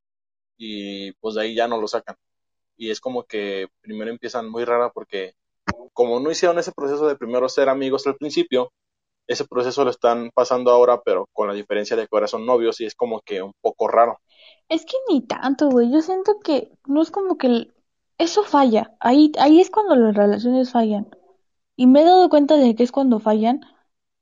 y 0.57 1.11
pues 1.13 1.35
de 1.35 1.41
ahí 1.41 1.55
ya 1.55 1.67
no 1.67 1.81
lo 1.81 1.87
sacan. 1.87 2.15
Y 2.77 2.91
es 2.91 3.01
como 3.01 3.23
que 3.23 3.67
primero 3.81 4.11
empiezan 4.11 4.49
muy 4.49 4.63
rara 4.63 4.91
porque 4.91 5.33
como 5.93 6.19
no 6.19 6.31
hicieron 6.31 6.59
ese 6.59 6.71
proceso 6.71 7.07
de 7.07 7.15
primero 7.15 7.49
ser 7.49 7.69
amigos 7.69 8.05
al 8.07 8.15
principio, 8.15 8.71
ese 9.27 9.45
proceso 9.45 9.83
lo 9.83 9.91
están 9.91 10.31
pasando 10.33 10.71
ahora, 10.71 11.01
pero 11.03 11.27
con 11.33 11.47
la 11.47 11.53
diferencia 11.53 11.95
de 11.95 12.03
que 12.03 12.09
ahora 12.11 12.27
son 12.27 12.45
novios 12.45 12.81
y 12.81 12.85
es 12.85 12.95
como 12.95 13.21
que 13.21 13.41
un 13.41 13.53
poco 13.61 13.87
raro. 13.87 14.17
Es 14.69 14.85
que 14.85 14.97
ni 15.07 15.21
tanto, 15.21 15.69
güey. 15.69 15.91
Yo 15.91 16.01
siento 16.01 16.39
que 16.39 16.71
no 16.85 17.01
es 17.01 17.11
como 17.11 17.37
que 17.37 17.67
eso 18.17 18.43
falla. 18.43 18.95
Ahí, 18.99 19.31
ahí 19.39 19.61
es 19.61 19.69
cuando 19.69 19.95
las 19.95 20.15
relaciones 20.15 20.71
fallan. 20.71 21.07
Y 21.75 21.87
me 21.87 22.01
he 22.01 22.05
dado 22.05 22.29
cuenta 22.29 22.57
de 22.57 22.75
que 22.75 22.83
es 22.83 22.91
cuando 22.91 23.19
fallan 23.19 23.61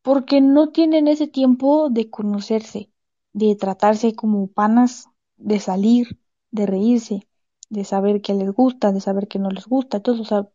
porque 0.02 0.42
no 0.42 0.70
tienen 0.70 1.08
ese 1.08 1.28
tiempo 1.28 1.90
de 1.90 2.10
conocerse, 2.10 2.92
de 3.34 3.56
tratarse 3.56 4.16
como 4.16 4.48
panas, 4.48 5.08
de 5.38 5.60
salir, 5.60 6.20
de 6.52 6.66
reírse, 6.66 7.28
de 7.70 7.84
saber 7.84 8.22
qué 8.22 8.34
les 8.34 8.52
gusta, 8.52 8.92
de 8.92 9.02
saber 9.02 9.28
qué 9.28 9.40
no 9.40 9.50
les 9.50 9.68
gusta. 9.68 9.98
Entonces, 9.98 10.22
o 10.22 10.30
sea, 10.30 10.50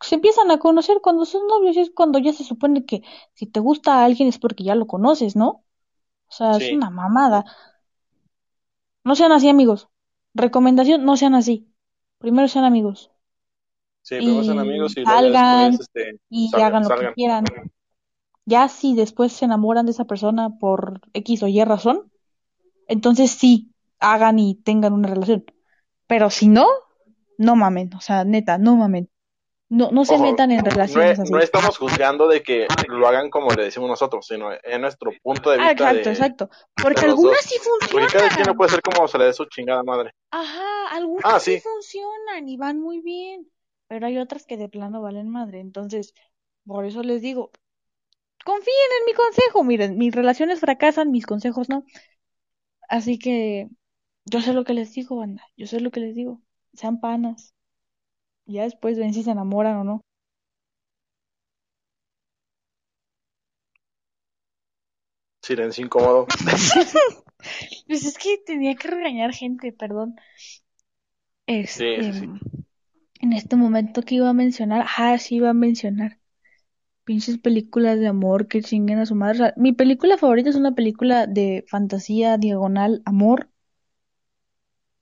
se 0.00 0.16
empiezan 0.16 0.50
a 0.50 0.58
conocer 0.58 0.98
cuando 1.02 1.24
son 1.24 1.46
novios 1.46 1.76
y 1.76 1.80
es 1.80 1.90
cuando 1.90 2.18
ya 2.18 2.32
se 2.32 2.44
supone 2.44 2.84
que 2.84 3.02
si 3.34 3.46
te 3.46 3.60
gusta 3.60 4.00
a 4.00 4.04
alguien 4.04 4.28
es 4.28 4.38
porque 4.38 4.64
ya 4.64 4.74
lo 4.74 4.86
conoces, 4.86 5.36
¿no? 5.36 5.64
O 6.28 6.32
sea, 6.32 6.56
es 6.56 6.72
una 6.72 6.90
mamada. 6.90 7.44
No 9.04 9.14
sean 9.14 9.32
así, 9.32 9.48
amigos. 9.48 9.88
Recomendación, 10.34 11.04
no 11.04 11.16
sean 11.16 11.34
así. 11.34 11.72
Primero 12.18 12.48
sean 12.48 12.64
amigos. 12.64 13.10
Sí, 14.02 14.16
primero 14.16 14.44
sean 14.44 14.58
amigos 14.58 14.96
y 14.96 15.04
salgan 15.04 15.74
este, 15.74 16.20
y 16.28 16.50
hagan 16.54 16.82
lo 16.82 16.96
que 16.96 17.12
quieran. 17.14 17.44
Ya 18.44 18.68
si 18.68 18.94
después 18.94 19.32
se 19.32 19.44
enamoran 19.44 19.86
de 19.86 19.92
esa 19.92 20.04
persona 20.04 20.58
por 20.58 21.00
X 21.12 21.42
o 21.42 21.48
Y 21.48 21.62
razón, 21.64 22.10
entonces 22.86 23.30
sí, 23.30 23.72
hagan 23.98 24.38
y 24.38 24.54
tengan 24.56 24.92
una 24.92 25.08
relación. 25.08 25.44
Pero 26.06 26.30
si 26.30 26.48
no, 26.48 26.66
no 27.38 27.56
mamen. 27.56 27.94
O 27.94 28.00
sea, 28.00 28.24
neta, 28.24 28.58
no 28.58 28.76
mamen. 28.76 29.10
No, 29.68 29.90
no 29.90 30.04
se 30.04 30.16
metan 30.18 30.52
en 30.52 30.64
relaciones 30.64 31.18
no, 31.18 31.22
así. 31.24 31.32
No 31.32 31.38
estamos 31.40 31.76
juzgando 31.76 32.28
de 32.28 32.42
que 32.42 32.68
lo 32.88 33.08
hagan 33.08 33.30
como 33.30 33.50
le 33.50 33.64
decimos 33.64 33.88
nosotros, 33.88 34.24
sino 34.26 34.50
en 34.62 34.80
nuestro 34.80 35.10
punto 35.22 35.50
de 35.50 35.56
ah, 35.60 35.70
vista. 35.70 35.88
Ah, 35.88 35.90
exacto, 35.90 36.10
exacto. 36.10 36.50
Porque 36.80 37.06
algunas 37.06 37.40
sí 37.40 37.56
funcionan. 37.58 37.90
Porque 37.90 38.18
cada 38.18 38.28
quien 38.28 38.46
no 38.46 38.54
puede 38.54 38.70
ser 38.70 38.80
como 38.80 39.08
se 39.08 39.18
le 39.18 39.24
dé 39.24 39.32
su 39.32 39.44
chingada 39.46 39.82
madre. 39.82 40.12
Ajá, 40.30 40.94
algunas 40.94 41.34
ah, 41.34 41.40
sí. 41.40 41.60
funcionan 41.60 42.48
y 42.48 42.56
van 42.56 42.80
muy 42.80 43.00
bien. 43.00 43.50
Pero 43.88 44.06
hay 44.06 44.18
otras 44.18 44.46
que 44.46 44.56
de 44.56 44.68
plano 44.68 45.02
valen 45.02 45.28
madre. 45.28 45.58
Entonces, 45.58 46.14
por 46.64 46.84
eso 46.84 47.02
les 47.02 47.20
digo, 47.20 47.50
confíen 48.44 48.90
en 49.00 49.06
mi 49.06 49.14
consejo. 49.14 49.64
Miren, 49.64 49.98
mis 49.98 50.14
relaciones 50.14 50.60
fracasan, 50.60 51.10
mis 51.10 51.26
consejos 51.26 51.68
no. 51.68 51.84
Así 52.88 53.18
que 53.18 53.68
yo 54.26 54.40
sé 54.40 54.52
lo 54.52 54.62
que 54.62 54.74
les 54.74 54.92
digo, 54.92 55.16
banda. 55.16 55.42
Yo 55.56 55.66
sé 55.66 55.80
lo 55.80 55.90
que 55.90 56.00
les 56.00 56.14
digo. 56.14 56.40
sean 56.72 57.00
panas. 57.00 57.55
Ya 58.46 58.64
después 58.64 58.98
ven 58.98 59.14
si 59.14 59.22
se 59.22 59.30
enamoran 59.30 59.76
o 59.76 59.84
no. 59.84 60.00
Silencio 65.42 65.82
incómodo. 65.84 66.26
Pues 67.86 68.04
es 68.04 68.18
que 68.18 68.38
tenía 68.44 68.74
que 68.76 68.88
regañar 68.88 69.32
gente, 69.32 69.72
perdón. 69.72 70.16
Este, 71.46 72.00
Sí, 72.02 72.12
sí, 72.12 72.12
sí. 72.12 72.26
en 73.20 73.32
este 73.32 73.56
momento 73.56 74.02
que 74.02 74.16
iba 74.16 74.28
a 74.30 74.32
mencionar, 74.32 74.86
ah, 74.96 75.18
sí 75.18 75.36
iba 75.36 75.50
a 75.50 75.54
mencionar. 75.54 76.18
Pinches 77.04 77.38
películas 77.38 78.00
de 78.00 78.08
amor 78.08 78.48
que 78.48 78.62
chinguen 78.62 78.98
a 79.00 79.06
su 79.06 79.14
madre. 79.16 79.34
O 79.36 79.38
sea, 79.38 79.54
mi 79.56 79.72
película 79.72 80.18
favorita 80.18 80.50
es 80.50 80.56
una 80.56 80.74
película 80.74 81.26
de 81.26 81.64
fantasía, 81.68 82.38
diagonal, 82.38 83.02
amor. 83.06 83.50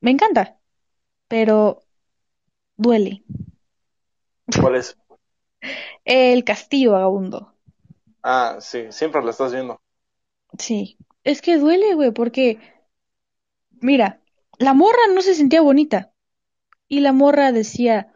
Me 0.00 0.10
encanta, 0.12 0.60
pero 1.28 1.83
duele. 2.76 3.24
¿Cuál 4.60 4.76
es? 4.76 4.96
El 6.04 6.44
castillo 6.44 6.92
vagabundo. 6.92 7.54
Ah, 8.22 8.56
sí, 8.60 8.86
siempre 8.90 9.22
la 9.22 9.30
estás 9.30 9.52
viendo. 9.52 9.80
Sí. 10.58 10.98
Es 11.24 11.40
que 11.42 11.56
duele, 11.58 11.94
güey, 11.94 12.12
porque, 12.12 12.58
mira, 13.80 14.20
la 14.58 14.74
morra 14.74 14.98
no 15.14 15.22
se 15.22 15.34
sentía 15.34 15.60
bonita. 15.60 16.12
Y 16.88 17.00
la 17.00 17.12
morra 17.12 17.52
decía 17.52 18.12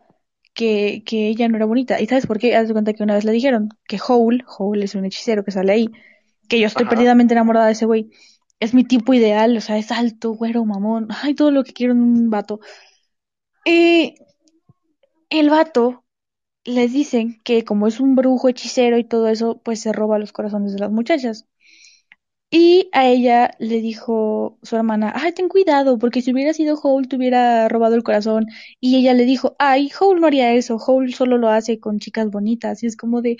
que, 0.54 1.02
que 1.06 1.28
ella 1.28 1.48
no 1.48 1.56
era 1.56 1.66
bonita. 1.66 2.00
¿Y 2.00 2.06
sabes 2.06 2.26
por 2.26 2.38
qué? 2.38 2.56
Haz 2.56 2.68
de 2.68 2.74
cuenta 2.74 2.92
que 2.94 3.02
una 3.02 3.14
vez 3.14 3.24
le 3.24 3.32
dijeron 3.32 3.70
que 3.88 3.98
Howl, 4.06 4.44
Howl 4.58 4.82
es 4.82 4.94
un 4.94 5.04
hechicero 5.04 5.44
que 5.44 5.52
sale 5.52 5.72
ahí, 5.72 5.88
que 6.48 6.60
yo 6.60 6.66
estoy 6.66 6.86
Ajá. 6.86 6.90
perdidamente 6.90 7.34
enamorada 7.34 7.66
de 7.66 7.72
ese 7.72 7.86
güey. 7.86 8.10
Es 8.60 8.74
mi 8.74 8.84
tipo 8.84 9.14
ideal, 9.14 9.56
o 9.56 9.60
sea, 9.60 9.78
es 9.78 9.90
alto, 9.92 10.32
güero, 10.32 10.64
mamón. 10.64 11.08
Ay, 11.22 11.34
todo 11.34 11.50
lo 11.50 11.64
que 11.64 11.72
quiero 11.72 11.92
en 11.92 12.02
un 12.02 12.30
vato. 12.30 12.60
Y 13.64 14.16
el 15.30 15.50
vato 15.50 16.04
les 16.64 16.92
dicen 16.92 17.40
que 17.44 17.64
como 17.64 17.86
es 17.88 18.00
un 18.00 18.16
brujo 18.16 18.48
hechicero 18.48 18.98
y 18.98 19.04
todo 19.04 19.28
eso, 19.28 19.60
pues 19.64 19.80
se 19.80 19.92
roba 19.92 20.18
los 20.20 20.32
corazones 20.32 20.72
de 20.74 20.80
las 20.80 20.90
muchachas. 20.92 21.46
Y 22.50 22.88
a 22.92 23.06
ella 23.06 23.50
le 23.58 23.80
dijo 23.82 24.58
su 24.62 24.76
hermana, 24.76 25.12
ay, 25.14 25.32
ten 25.32 25.48
cuidado, 25.50 25.98
porque 25.98 26.22
si 26.22 26.32
hubiera 26.32 26.54
sido 26.54 26.76
Howl 26.82 27.06
te 27.06 27.16
hubiera 27.16 27.68
robado 27.68 27.94
el 27.94 28.02
corazón. 28.02 28.46
Y 28.80 28.96
ella 28.96 29.12
le 29.12 29.24
dijo, 29.26 29.54
ay, 29.58 29.90
Howl 30.00 30.18
no 30.20 30.26
haría 30.28 30.54
eso, 30.54 30.76
Howl 30.76 31.12
solo 31.12 31.36
lo 31.36 31.48
hace 31.50 31.78
con 31.78 31.98
chicas 31.98 32.30
bonitas. 32.30 32.82
Y 32.82 32.86
es 32.86 32.96
como 32.96 33.20
de, 33.20 33.36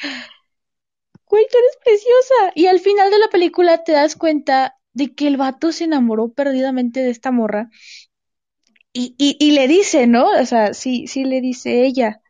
güey, 1.27 1.47
tú 1.51 1.59
eres 1.59 1.77
preciosa. 1.85 2.53
Y 2.55 2.67
al 2.67 2.81
final 2.81 3.11
de 3.11 3.19
la 3.19 3.29
película 3.29 3.85
te 3.85 3.93
das 3.93 4.17
cuenta 4.17 4.77
de 4.93 5.15
que 5.15 5.27
el 5.29 5.37
vato 5.37 5.73
se 5.73 5.85
enamoró 5.85 6.33
perdidamente 6.33 7.01
de 7.01 7.11
esta 7.11 7.31
morra. 7.31 7.71
Y, 9.01 9.15
y, 9.17 9.37
y 9.39 9.53
le 9.53 9.69
dice, 9.69 10.09
¿no? 10.09 10.29
O 10.29 10.45
sea, 10.45 10.75
sí, 10.75 11.07
sí 11.07 11.25
le 11.25 11.41
dice 11.41 11.85
ella. 11.87 12.21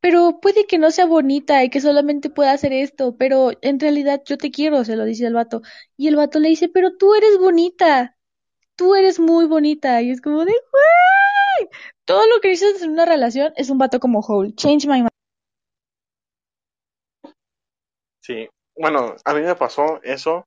Pero 0.00 0.40
puede 0.40 0.66
que 0.66 0.78
no 0.78 0.90
sea 0.90 1.06
bonita 1.06 1.64
y 1.64 1.70
que 1.70 1.80
solamente 1.80 2.30
pueda 2.30 2.52
hacer 2.52 2.72
esto, 2.72 3.16
pero 3.18 3.52
en 3.62 3.80
realidad 3.80 4.22
yo 4.26 4.38
te 4.38 4.50
quiero, 4.50 4.84
se 4.84 4.96
lo 4.96 5.04
dice 5.04 5.26
el 5.26 5.34
vato. 5.34 5.62
Y 5.96 6.08
el 6.08 6.16
vato 6.16 6.40
le 6.40 6.50
dice, 6.50 6.68
pero 6.68 6.96
tú 6.96 7.14
eres 7.14 7.38
bonita, 7.38 8.16
tú 8.76 8.94
eres 8.96 9.20
muy 9.20 9.46
bonita. 9.46 10.02
Y 10.02 10.10
es 10.10 10.20
como 10.20 10.44
de, 10.44 10.52
güey, 10.52 11.70
todo 12.04 12.26
lo 12.28 12.40
que 12.40 12.50
dices 12.50 12.82
en 12.82 12.90
una 12.92 13.06
relación 13.06 13.52
es 13.56 13.70
un 13.70 13.78
vato 13.78 14.00
como 14.00 14.20
Hole. 14.20 14.54
Change 14.54 14.86
my 14.88 14.98
mind. 14.98 15.10
Sí. 18.22 18.48
Bueno, 18.76 19.16
a 19.24 19.34
mí 19.34 19.42
me 19.42 19.54
pasó 19.54 20.00
eso, 20.02 20.44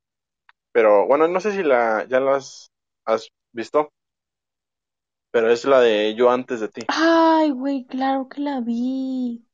pero 0.73 1.07
bueno, 1.07 1.27
no 1.27 1.39
sé 1.39 1.51
si 1.53 1.63
la 1.63 2.05
ya 2.09 2.19
la 2.19 2.37
has, 2.37 2.71
has 3.05 3.29
visto, 3.53 3.89
pero 5.31 5.51
es 5.51 5.65
la 5.65 5.79
de 5.81 6.15
Yo 6.15 6.29
antes 6.31 6.59
de 6.59 6.69
ti. 6.69 6.81
Ay, 6.87 7.51
güey, 7.51 7.85
claro 7.85 8.27
que 8.29 8.41
la 8.41 8.59
vi. 8.61 9.45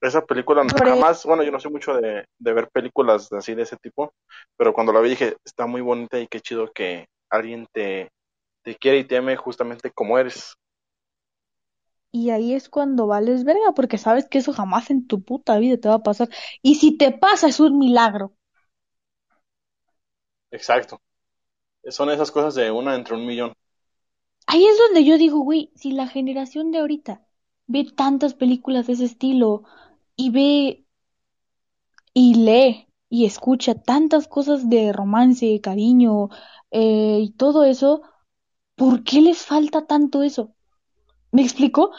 Esa 0.00 0.24
película 0.24 0.64
Hombre. 0.72 0.84
jamás, 0.84 1.24
bueno, 1.24 1.42
yo 1.42 1.50
no 1.52 1.60
soy 1.60 1.70
mucho 1.72 1.94
de, 1.94 2.24
de 2.38 2.52
ver 2.52 2.68
películas 2.70 3.30
así 3.32 3.54
de 3.54 3.62
ese 3.62 3.76
tipo, 3.76 4.12
pero 4.56 4.72
cuando 4.72 4.92
la 4.92 5.00
vi 5.00 5.10
dije, 5.10 5.36
está 5.44 5.66
muy 5.66 5.80
bonita 5.80 6.18
y 6.18 6.26
qué 6.26 6.40
chido 6.40 6.70
que 6.72 7.06
alguien 7.30 7.66
te, 7.72 8.08
te 8.64 8.76
quiere 8.76 8.98
y 9.00 9.04
te 9.04 9.18
ame 9.18 9.36
justamente 9.36 9.90
como 9.92 10.18
eres. 10.18 10.54
Y 12.12 12.30
ahí 12.30 12.54
es 12.54 12.68
cuando 12.68 13.06
vales 13.08 13.44
verga, 13.44 13.72
porque 13.74 13.98
sabes 13.98 14.28
que 14.28 14.38
eso 14.38 14.52
jamás 14.52 14.90
en 14.90 15.06
tu 15.06 15.22
puta 15.24 15.58
vida 15.58 15.76
te 15.78 15.88
va 15.88 15.96
a 15.96 16.02
pasar. 16.02 16.28
Y 16.62 16.76
si 16.76 16.96
te 16.96 17.12
pasa, 17.12 17.48
es 17.48 17.60
un 17.60 17.78
milagro. 17.78 18.34
Exacto. 20.52 21.00
Son 21.88 22.10
esas 22.10 22.30
cosas 22.32 22.54
de 22.56 22.70
una 22.72 22.94
entre 22.96 23.14
un 23.16 23.26
millón. 23.26 23.54
Ahí 24.52 24.66
es 24.66 24.76
donde 24.78 25.04
yo 25.04 25.16
digo, 25.16 25.38
güey, 25.38 25.70
si 25.76 25.92
la 25.92 26.08
generación 26.08 26.72
de 26.72 26.80
ahorita 26.80 27.24
ve 27.68 27.84
tantas 27.84 28.34
películas 28.34 28.88
de 28.88 28.94
ese 28.94 29.04
estilo 29.04 29.62
y 30.16 30.30
ve 30.30 30.84
y 32.12 32.34
lee 32.34 32.88
y 33.08 33.26
escucha 33.26 33.76
tantas 33.76 34.26
cosas 34.26 34.68
de 34.68 34.92
romance, 34.92 35.60
cariño 35.60 36.30
eh, 36.72 37.20
y 37.22 37.30
todo 37.34 37.62
eso, 37.62 38.02
¿por 38.74 39.04
qué 39.04 39.20
les 39.20 39.38
falta 39.38 39.86
tanto 39.86 40.24
eso? 40.24 40.52
¿Me 41.30 41.42
explico? 41.42 41.92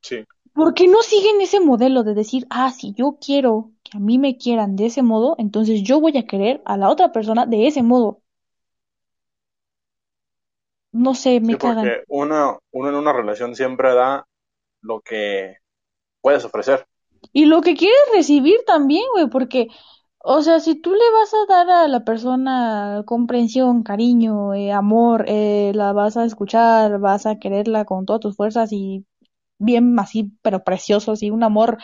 Sí. 0.00 0.24
¿Por 0.54 0.72
qué 0.72 0.88
no 0.88 1.02
siguen 1.02 1.38
ese 1.42 1.60
modelo 1.60 2.02
de 2.02 2.14
decir, 2.14 2.46
ah, 2.48 2.70
si 2.70 2.94
yo 2.94 3.18
quiero 3.20 3.72
que 3.82 3.98
a 3.98 4.00
mí 4.00 4.18
me 4.18 4.38
quieran 4.38 4.74
de 4.76 4.86
ese 4.86 5.02
modo, 5.02 5.34
entonces 5.36 5.82
yo 5.82 6.00
voy 6.00 6.16
a 6.16 6.26
querer 6.26 6.62
a 6.64 6.78
la 6.78 6.88
otra 6.88 7.12
persona 7.12 7.44
de 7.44 7.66
ese 7.66 7.82
modo? 7.82 8.23
No 10.94 11.14
sé, 11.14 11.40
me 11.40 11.56
Sí, 11.56 11.58
cagan. 11.58 11.90
porque 11.90 12.04
uno, 12.08 12.60
uno 12.72 12.88
en 12.88 12.94
una 12.96 13.12
relación 13.12 13.54
siempre 13.54 13.94
da 13.94 14.26
lo 14.82 15.00
que 15.02 15.58
puedes 16.22 16.44
ofrecer. 16.44 16.86
Y 17.32 17.46
lo 17.46 17.60
que 17.62 17.74
quieres 17.74 17.98
recibir 18.14 18.56
también, 18.66 19.04
güey, 19.14 19.28
porque, 19.28 19.68
o 20.18 20.42
sea, 20.42 20.60
si 20.60 20.76
tú 20.80 20.92
le 20.92 20.98
vas 21.12 21.32
a 21.34 21.46
dar 21.54 21.70
a 21.70 21.88
la 21.88 22.04
persona 22.04 23.02
comprensión, 23.06 23.82
cariño, 23.82 24.54
eh, 24.54 24.72
amor, 24.72 25.24
eh, 25.28 25.72
la 25.74 25.92
vas 25.92 26.16
a 26.16 26.24
escuchar, 26.24 26.98
vas 27.00 27.26
a 27.26 27.38
quererla 27.38 27.84
con 27.84 28.06
todas 28.06 28.20
tus 28.20 28.36
fuerzas 28.36 28.70
y 28.72 29.04
bien 29.58 29.98
así, 30.00 30.32
pero 30.42 30.64
precioso, 30.64 31.12
así, 31.12 31.30
un 31.30 31.44
amor, 31.44 31.78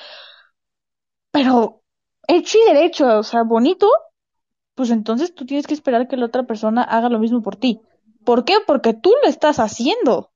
pero 1.30 1.82
hecho 2.28 2.58
y 2.58 2.72
derecho, 2.74 3.18
o 3.18 3.22
sea, 3.22 3.42
bonito, 3.42 3.88
pues 4.74 4.90
entonces 4.90 5.34
tú 5.34 5.46
tienes 5.46 5.66
que 5.68 5.74
esperar 5.74 6.08
que 6.08 6.16
la 6.18 6.26
otra 6.26 6.44
persona 6.44 6.82
haga 6.84 7.08
lo 7.08 7.18
mismo 7.18 7.42
por 7.42 7.56
ti. 7.56 7.82
¿Por 8.24 8.44
qué? 8.44 8.54
Porque 8.66 8.94
tú 8.94 9.12
lo 9.22 9.28
estás 9.28 9.58
haciendo. 9.58 10.30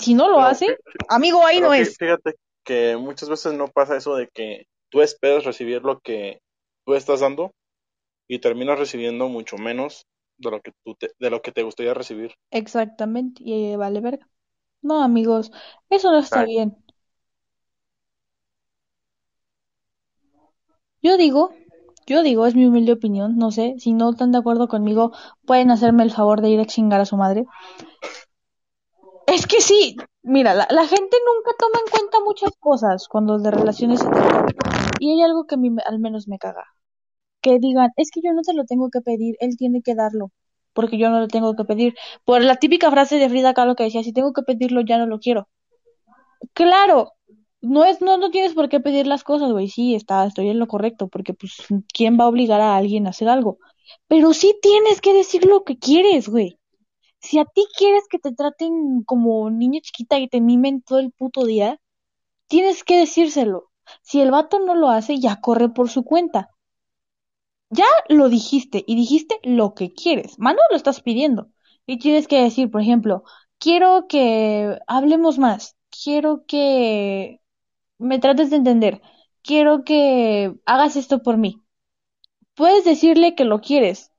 Si 0.00 0.14
no 0.14 0.28
lo 0.28 0.40
Pero 0.40 0.48
hace, 0.48 0.66
amigo, 1.08 1.44
ahí 1.46 1.60
no 1.60 1.74
es. 1.74 1.98
fíjate 1.98 2.34
que 2.64 2.96
muchas 2.96 3.28
veces 3.28 3.52
no 3.54 3.68
pasa 3.68 3.96
eso 3.96 4.14
de 4.16 4.28
que 4.28 4.66
tú 4.90 5.00
esperas 5.02 5.44
recibir 5.44 5.82
lo 5.82 6.00
que 6.00 6.40
tú 6.84 6.94
estás 6.94 7.20
dando 7.20 7.52
y 8.28 8.40
terminas 8.40 8.78
recibiendo 8.78 9.28
mucho 9.28 9.58
menos 9.58 10.06
de 10.38 10.50
lo 10.50 10.60
que 10.62 10.72
tú 10.84 10.94
te, 10.96 11.10
de 11.18 11.30
lo 11.30 11.42
que 11.42 11.52
te 11.52 11.62
gustaría 11.64 11.94
recibir. 11.94 12.32
Exactamente, 12.50 13.42
y 13.44 13.76
vale 13.76 14.00
verga. 14.00 14.28
No, 14.82 15.02
amigos, 15.02 15.50
eso 15.90 16.12
no 16.12 16.18
está 16.20 16.42
Ay. 16.42 16.46
bien. 16.46 16.76
Yo 21.02 21.16
digo, 21.16 21.54
yo 22.08 22.22
digo, 22.22 22.46
es 22.46 22.54
mi 22.54 22.66
humilde 22.66 22.92
opinión, 22.92 23.36
no 23.36 23.50
sé, 23.50 23.74
si 23.78 23.92
no 23.92 24.10
están 24.10 24.32
de 24.32 24.38
acuerdo 24.38 24.66
conmigo, 24.66 25.12
pueden 25.44 25.70
hacerme 25.70 26.04
el 26.04 26.10
favor 26.10 26.40
de 26.40 26.48
ir 26.48 26.60
a 26.60 26.64
chingar 26.64 27.00
a 27.00 27.04
su 27.04 27.16
madre. 27.16 27.44
Es 29.26 29.46
que 29.46 29.60
sí, 29.60 29.94
mira, 30.22 30.54
la, 30.54 30.86
gente 30.86 31.16
nunca 31.26 31.50
toma 31.58 31.78
en 31.84 31.90
cuenta 31.90 32.18
muchas 32.24 32.50
cosas 32.58 33.08
cuando 33.08 33.38
de 33.38 33.50
relaciones 33.50 34.00
se 34.00 34.08
trata. 34.08 34.46
Y 34.98 35.12
hay 35.12 35.22
algo 35.22 35.46
que 35.46 35.56
al 35.84 35.98
menos 35.98 36.28
me 36.28 36.38
caga. 36.38 36.64
Que 37.42 37.58
digan, 37.58 37.90
es 37.96 38.10
que 38.10 38.20
yo 38.24 38.32
no 38.32 38.40
te 38.42 38.54
lo 38.54 38.64
tengo 38.64 38.88
que 38.90 39.02
pedir, 39.02 39.36
él 39.40 39.56
tiene 39.58 39.82
que 39.82 39.94
darlo, 39.94 40.32
porque 40.72 40.98
yo 40.98 41.10
no 41.10 41.20
lo 41.20 41.28
tengo 41.28 41.54
que 41.56 41.64
pedir. 41.64 41.94
Por 42.24 42.42
la 42.42 42.56
típica 42.56 42.90
frase 42.90 43.18
de 43.18 43.28
Frida 43.28 43.52
Kahlo 43.52 43.76
que 43.76 43.84
decía, 43.84 44.02
si 44.02 44.12
tengo 44.14 44.32
que 44.32 44.42
pedirlo, 44.42 44.80
ya 44.80 44.96
no 44.96 45.06
lo 45.06 45.18
quiero. 45.20 45.46
Claro, 46.54 47.12
no 47.60 47.84
es, 47.84 48.00
no, 48.00 48.16
no 48.18 48.30
tienes 48.30 48.54
por 48.54 48.68
qué 48.68 48.80
pedir 48.80 49.06
las 49.06 49.24
cosas, 49.24 49.52
güey. 49.52 49.68
Sí, 49.68 49.94
está, 49.94 50.26
estoy 50.26 50.48
en 50.48 50.58
lo 50.58 50.66
correcto, 50.66 51.08
porque 51.08 51.34
pues, 51.34 51.56
¿quién 51.92 52.18
va 52.18 52.24
a 52.24 52.28
obligar 52.28 52.60
a 52.60 52.76
alguien 52.76 53.06
a 53.06 53.10
hacer 53.10 53.28
algo? 53.28 53.58
Pero 54.08 54.34
sí 54.34 54.56
tienes 54.62 55.00
que 55.00 55.14
decir 55.14 55.44
lo 55.44 55.64
que 55.64 55.78
quieres, 55.78 56.28
güey. 56.28 56.58
Si 57.20 57.38
a 57.38 57.44
ti 57.44 57.66
quieres 57.76 58.04
que 58.08 58.18
te 58.18 58.32
traten 58.32 59.02
como 59.04 59.50
niña 59.50 59.80
chiquita 59.82 60.18
y 60.18 60.28
te 60.28 60.40
mimen 60.40 60.82
todo 60.82 61.00
el 61.00 61.12
puto 61.12 61.44
día, 61.44 61.80
tienes 62.48 62.84
que 62.84 62.98
decírselo. 62.98 63.70
Si 64.02 64.20
el 64.20 64.30
vato 64.30 64.60
no 64.60 64.74
lo 64.74 64.90
hace, 64.90 65.18
ya 65.18 65.40
corre 65.40 65.70
por 65.70 65.90
su 65.90 66.04
cuenta. 66.04 66.50
Ya 67.70 67.86
lo 68.08 68.28
dijiste 68.28 68.84
y 68.86 68.94
dijiste 68.96 69.38
lo 69.42 69.74
que 69.74 69.92
quieres. 69.92 70.38
Más 70.38 70.54
no 70.54 70.62
lo 70.70 70.76
estás 70.76 71.02
pidiendo. 71.02 71.48
Y 71.86 71.98
tienes 71.98 72.28
que 72.28 72.40
decir, 72.42 72.70
por 72.70 72.80
ejemplo, 72.82 73.24
quiero 73.58 74.06
que 74.08 74.78
hablemos 74.86 75.38
más. 75.38 75.76
Quiero 75.90 76.44
que 76.46 77.40
me 77.98 78.18
trates 78.18 78.50
de 78.50 78.56
entender. 78.56 79.02
Quiero 79.42 79.84
que 79.84 80.54
hagas 80.66 80.96
esto 80.96 81.22
por 81.22 81.36
mí. 81.38 81.62
Puedes 82.54 82.84
decirle 82.84 83.34
que 83.34 83.44
lo 83.44 83.60
quieres, 83.60 84.12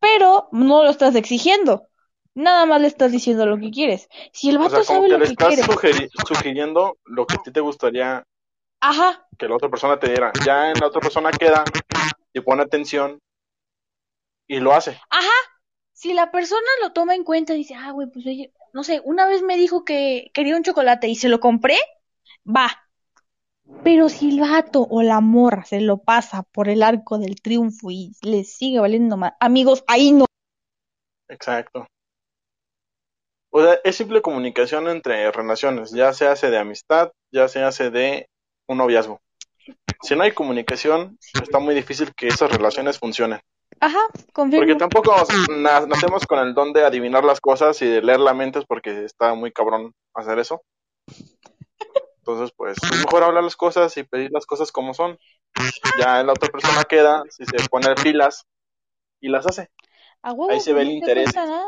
pero 0.00 0.48
no 0.52 0.84
lo 0.84 0.90
estás 0.90 1.14
exigiendo. 1.16 1.88
Nada 2.34 2.66
más 2.66 2.80
le 2.82 2.88
estás 2.88 3.12
diciendo 3.12 3.46
lo 3.46 3.58
que 3.58 3.70
quieres. 3.72 4.08
Si 4.32 4.50
el 4.50 4.58
O 4.58 4.58
vato 4.58 4.82
sea, 4.82 4.82
sabe 4.84 5.08
que 5.08 5.16
lo 5.16 5.18
le 5.18 5.24
que 5.24 5.36
estás 5.36 5.54
quiere. 5.54 5.62
sugeri- 5.64 6.10
sugiriendo 6.26 6.96
lo 7.04 7.24
que 7.24 7.36
a 7.36 7.42
ti 7.42 7.52
te 7.52 7.60
gustaría 7.60 8.24
Ajá, 8.80 9.26
que 9.38 9.48
la 9.48 9.56
otra 9.56 9.68
persona 9.68 9.98
te 9.98 10.08
diera. 10.08 10.32
Ya 10.44 10.70
en 10.70 10.80
la 10.80 10.86
otra 10.88 11.00
persona 11.00 11.30
queda 11.30 11.64
y 12.34 12.40
pone 12.40 12.62
atención 12.62 13.18
y 14.48 14.60
lo 14.60 14.72
hace. 14.74 14.98
ajá. 15.10 15.30
Si 15.94 16.14
la 16.14 16.30
persona 16.32 16.62
lo 16.82 16.92
toma 16.92 17.14
en 17.16 17.24
cuenta 17.24 17.54
y 17.54 17.58
dice, 17.58 17.74
ah, 17.76 17.92
güey, 17.92 18.08
pues 18.10 18.26
oye, 18.26 18.54
no 18.74 18.84
sé, 18.84 19.02
una 19.04 19.26
vez 19.28 19.42
me 19.42 19.56
dijo 19.56 19.84
que 19.84 20.30
quería 20.34 20.56
un 20.56 20.64
chocolate 20.64 21.08
y 21.08 21.16
se 21.16 21.28
lo 21.30 21.40
compré, 21.40 21.76
va. 22.46 22.83
Pero 23.82 24.08
si 24.08 24.30
el 24.30 24.40
vato 24.40 24.86
o 24.88 25.02
la 25.02 25.20
morra 25.20 25.64
se 25.64 25.80
lo 25.80 25.98
pasa 25.98 26.42
por 26.42 26.68
el 26.68 26.82
arco 26.82 27.18
del 27.18 27.40
triunfo 27.40 27.90
y 27.90 28.12
le 28.22 28.44
sigue 28.44 28.78
valiendo 28.80 29.16
más, 29.16 29.32
amigos, 29.40 29.84
ahí 29.86 30.12
no. 30.12 30.26
Exacto. 31.28 31.86
O 33.50 33.62
sea, 33.62 33.78
es 33.84 33.96
simple 33.96 34.20
comunicación 34.20 34.88
entre 34.88 35.30
relaciones, 35.30 35.92
ya 35.92 36.12
se 36.12 36.26
hace 36.26 36.50
de 36.50 36.58
amistad, 36.58 37.12
ya 37.32 37.46
se 37.48 37.62
hace 37.62 37.90
de 37.90 38.28
un 38.68 38.78
noviazgo. 38.78 39.20
Si 40.02 40.14
no 40.16 40.24
hay 40.24 40.32
comunicación, 40.32 41.18
está 41.40 41.58
muy 41.58 41.74
difícil 41.74 42.12
que 42.14 42.28
esas 42.28 42.50
relaciones 42.50 42.98
funcionen. 42.98 43.40
Ajá, 43.80 43.98
Porque 44.12 44.32
confirmo. 44.32 44.76
tampoco 44.76 45.14
na- 45.56 45.86
nacemos 45.86 46.26
con 46.26 46.38
el 46.40 46.54
don 46.54 46.72
de 46.72 46.84
adivinar 46.84 47.24
las 47.24 47.40
cosas 47.40 47.80
y 47.82 47.86
de 47.86 48.02
leer 48.02 48.20
la 48.20 48.34
mente, 48.34 48.60
porque 48.68 49.04
está 49.04 49.34
muy 49.34 49.52
cabrón 49.52 49.92
hacer 50.14 50.38
eso. 50.38 50.62
Entonces, 52.26 52.54
pues, 52.56 52.78
es 52.82 52.98
mejor 53.04 53.22
hablar 53.22 53.44
las 53.44 53.54
cosas 53.54 53.94
y 53.98 54.02
pedir 54.02 54.30
las 54.32 54.46
cosas 54.46 54.72
como 54.72 54.94
son. 54.94 55.18
Ya 56.00 56.22
la 56.22 56.32
otra 56.32 56.48
persona 56.50 56.82
queda, 56.84 57.22
si 57.28 57.44
se 57.44 57.68
pone 57.68 57.94
pilas 58.02 58.46
y 59.20 59.28
las 59.28 59.46
hace. 59.46 59.68
A 60.22 60.32
huevo, 60.32 60.50
Ahí 60.50 60.60
se 60.60 60.72
ve 60.72 60.80
no 60.80 60.86
el 60.86 60.88
te 60.88 60.94
interés. 60.94 61.24
cuesta 61.24 61.44
nada. 61.46 61.66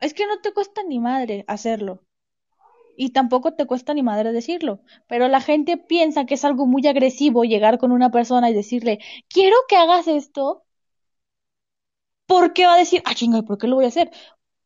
Es 0.00 0.14
que 0.14 0.26
no 0.26 0.40
te 0.40 0.52
cuesta 0.52 0.82
ni 0.82 0.98
madre 0.98 1.44
hacerlo. 1.46 2.00
Y 2.96 3.10
tampoco 3.10 3.54
te 3.54 3.66
cuesta 3.66 3.94
ni 3.94 4.02
madre 4.02 4.32
decirlo. 4.32 4.80
Pero 5.06 5.28
la 5.28 5.40
gente 5.40 5.76
piensa 5.76 6.26
que 6.26 6.34
es 6.34 6.44
algo 6.44 6.66
muy 6.66 6.84
agresivo 6.88 7.44
llegar 7.44 7.78
con 7.78 7.92
una 7.92 8.10
persona 8.10 8.50
y 8.50 8.54
decirle, 8.54 8.98
quiero 9.28 9.56
que 9.68 9.76
hagas 9.76 10.08
esto. 10.08 10.64
Porque 12.26 12.66
va 12.66 12.74
a 12.74 12.78
decir, 12.78 13.02
ah, 13.06 13.14
chinga, 13.14 13.38
¿y 13.38 13.42
por 13.42 13.58
qué 13.58 13.66
lo 13.66 13.76
voy 13.76 13.84
a 13.86 13.88
hacer? 13.88 14.10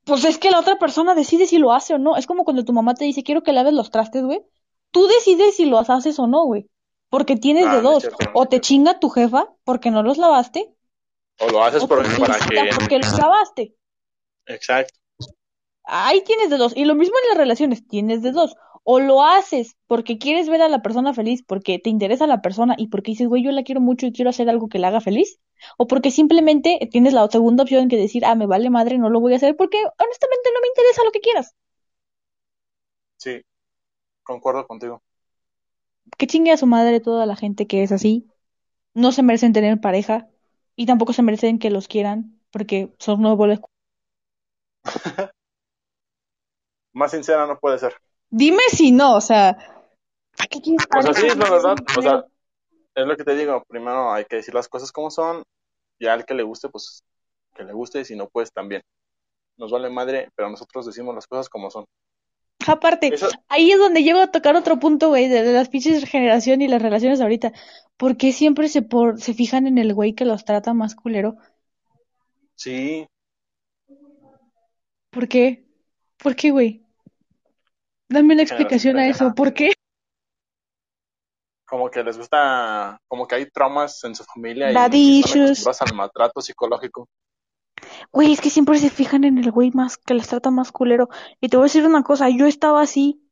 Pues 0.04 0.24
es 0.24 0.38
que 0.38 0.50
la 0.50 0.60
otra 0.60 0.78
persona 0.78 1.14
decide 1.14 1.46
si 1.46 1.58
lo 1.58 1.72
hace 1.72 1.94
o 1.94 1.98
no. 1.98 2.16
Es 2.16 2.26
como 2.26 2.44
cuando 2.44 2.64
tu 2.64 2.72
mamá 2.72 2.94
te 2.94 3.04
dice, 3.04 3.22
quiero 3.22 3.42
que 3.42 3.52
laves 3.52 3.74
los 3.74 3.90
trastes, 3.90 4.22
güey. 4.24 4.40
Tú 4.90 5.06
decides 5.06 5.56
si 5.56 5.66
los 5.66 5.90
haces 5.90 6.18
o 6.18 6.26
no, 6.26 6.44
güey. 6.44 6.68
Porque 7.10 7.36
tienes 7.36 7.70
de 7.70 7.76
es 7.78 7.82
dos. 7.82 8.02
cierto, 8.02 8.18
O 8.34 8.46
te 8.46 8.60
chinga 8.60 8.98
tu 9.00 9.08
jefa 9.10 9.48
porque 9.64 9.90
no 9.90 10.02
los 10.02 10.18
lavaste. 10.18 10.74
O 11.40 11.48
lo 11.50 11.62
haces 11.62 11.82
O 11.82 11.88
por- 11.88 12.02
para 12.18 12.38
que... 12.38 12.70
porque 12.78 12.98
los 12.98 13.18
lavaste. 13.18 13.74
Exacto. 14.46 14.94
Ahí 15.84 16.22
tienes 16.22 16.50
de 16.50 16.58
dos. 16.58 16.76
Y 16.76 16.84
lo 16.84 16.94
mismo 16.94 17.14
en 17.22 17.28
las 17.30 17.38
relaciones, 17.38 17.86
tienes 17.86 18.22
de 18.22 18.32
dos. 18.32 18.54
O 18.84 19.00
lo 19.00 19.22
haces 19.22 19.76
porque 19.86 20.18
quieres 20.18 20.48
ver 20.48 20.62
a 20.62 20.68
la 20.68 20.82
persona 20.82 21.12
feliz, 21.14 21.42
porque 21.46 21.78
te 21.78 21.90
interesa 21.90 22.26
la 22.26 22.40
persona 22.42 22.74
y 22.78 22.88
porque 22.88 23.12
dices, 23.12 23.28
güey, 23.28 23.42
yo 23.42 23.52
la 23.52 23.62
quiero 23.62 23.80
mucho 23.80 24.06
y 24.06 24.12
quiero 24.12 24.30
hacer 24.30 24.48
algo 24.48 24.68
que 24.68 24.78
la 24.78 24.88
haga 24.88 25.00
feliz. 25.00 25.38
O 25.76 25.86
porque 25.86 26.10
simplemente 26.10 26.78
tienes 26.90 27.12
la 27.12 27.26
segunda 27.30 27.64
opción 27.64 27.88
que 27.88 27.96
decir, 27.96 28.24
ah, 28.24 28.34
me 28.34 28.46
vale 28.46 28.70
madre, 28.70 28.98
no 28.98 29.10
lo 29.10 29.20
voy 29.20 29.32
a 29.34 29.36
hacer 29.36 29.56
porque 29.56 29.78
honestamente 29.78 30.50
no 30.54 30.60
me 30.60 30.68
interesa 30.68 31.04
lo 31.04 31.10
que 31.10 31.20
quieras. 31.20 31.54
Sí, 33.16 33.42
concuerdo 34.28 34.66
contigo. 34.66 35.02
Que 36.16 36.26
chingue 36.26 36.52
a 36.52 36.56
su 36.56 36.66
madre 36.66 37.00
toda 37.00 37.26
la 37.26 37.34
gente 37.34 37.66
que 37.66 37.82
es 37.82 37.92
así. 37.92 38.28
No 38.94 39.10
se 39.10 39.22
merecen 39.22 39.52
tener 39.52 39.80
pareja 39.80 40.28
y 40.76 40.86
tampoco 40.86 41.12
se 41.12 41.22
merecen 41.22 41.58
que 41.58 41.70
los 41.70 41.88
quieran 41.88 42.40
porque 42.50 42.94
son 42.98 43.22
nuevos. 43.22 43.60
Más 46.92 47.10
sincera 47.10 47.46
no 47.46 47.58
puede 47.58 47.78
ser. 47.78 47.94
Dime 48.30 48.62
si 48.70 48.92
no, 48.92 49.16
o 49.16 49.20
sea, 49.20 49.56
¿para 50.36 50.48
qué 50.48 50.60
quieres 50.60 50.86
O 50.96 51.02
sea, 51.02 51.14
sí, 51.14 51.26
es 51.26 51.36
la 51.36 51.50
verdad. 51.50 51.76
O 51.96 52.02
sea, 52.02 52.24
es 52.94 53.06
lo 53.06 53.16
que 53.16 53.24
te 53.24 53.34
digo. 53.34 53.64
Primero 53.68 54.12
hay 54.12 54.24
que 54.24 54.36
decir 54.36 54.54
las 54.54 54.68
cosas 54.68 54.92
como 54.92 55.10
son. 55.10 55.42
Ya 56.00 56.12
al 56.12 56.24
que 56.24 56.34
le 56.34 56.42
guste, 56.42 56.68
pues 56.68 57.02
que 57.54 57.64
le 57.64 57.72
guste. 57.72 58.00
Y 58.00 58.04
si 58.04 58.16
no, 58.16 58.28
pues 58.28 58.52
también. 58.52 58.82
Nos 59.56 59.70
vale 59.72 59.90
madre, 59.90 60.28
pero 60.36 60.50
nosotros 60.50 60.86
decimos 60.86 61.14
las 61.14 61.26
cosas 61.26 61.48
como 61.48 61.70
son. 61.70 61.84
Aparte, 62.68 63.14
Eso- 63.14 63.28
ahí 63.48 63.70
es 63.70 63.78
donde 63.78 64.02
llego 64.02 64.20
a 64.20 64.30
tocar 64.30 64.56
otro 64.56 64.78
punto, 64.78 65.08
güey, 65.08 65.28
de, 65.28 65.42
de 65.42 65.52
las 65.52 65.68
pinches 65.68 66.04
generación 66.04 66.62
y 66.62 66.68
las 66.68 66.82
relaciones 66.82 67.20
ahorita. 67.20 67.52
¿Por 67.96 68.16
qué 68.16 68.32
siempre 68.32 68.68
se, 68.68 68.82
por, 68.82 69.20
se 69.20 69.34
fijan 69.34 69.66
en 69.66 69.78
el 69.78 69.94
güey 69.94 70.14
que 70.14 70.24
los 70.24 70.44
trata 70.44 70.74
más 70.74 70.94
culero? 70.94 71.36
Sí, 72.54 73.06
¿Por 75.10 75.28
qué? 75.28 75.64
¿Por 76.16 76.36
qué, 76.36 76.50
güey? 76.50 76.82
Dame 78.08 78.34
una 78.34 78.42
explicación 78.42 78.98
a 78.98 79.08
eso. 79.08 79.34
¿Por 79.34 79.52
qué? 79.52 79.72
como 81.68 81.90
que 81.90 82.02
les 82.02 82.16
gusta, 82.16 82.98
como 83.06 83.26
que 83.26 83.34
hay 83.34 83.50
traumas 83.50 84.02
en 84.04 84.14
su 84.14 84.24
familia 84.24 84.72
y 84.72 84.74
están 84.74 84.94
issues. 84.94 85.82
al 85.82 85.94
maltrato 85.94 86.40
psicológico. 86.40 87.06
Güey, 88.12 88.32
es 88.32 88.40
que 88.42 88.50
siempre 88.50 88.78
se 88.78 88.90
fijan 88.90 89.24
en 89.24 89.38
el 89.38 89.50
güey 89.50 89.70
más 89.72 89.96
que 89.96 90.12
les 90.14 90.28
trata 90.28 90.50
más 90.50 90.72
culero. 90.72 91.08
Y 91.40 91.48
te 91.48 91.56
voy 91.56 91.64
a 91.64 91.68
decir 91.68 91.86
una 91.86 92.02
cosa, 92.02 92.28
yo 92.28 92.44
estaba 92.46 92.82
así. 92.82 93.22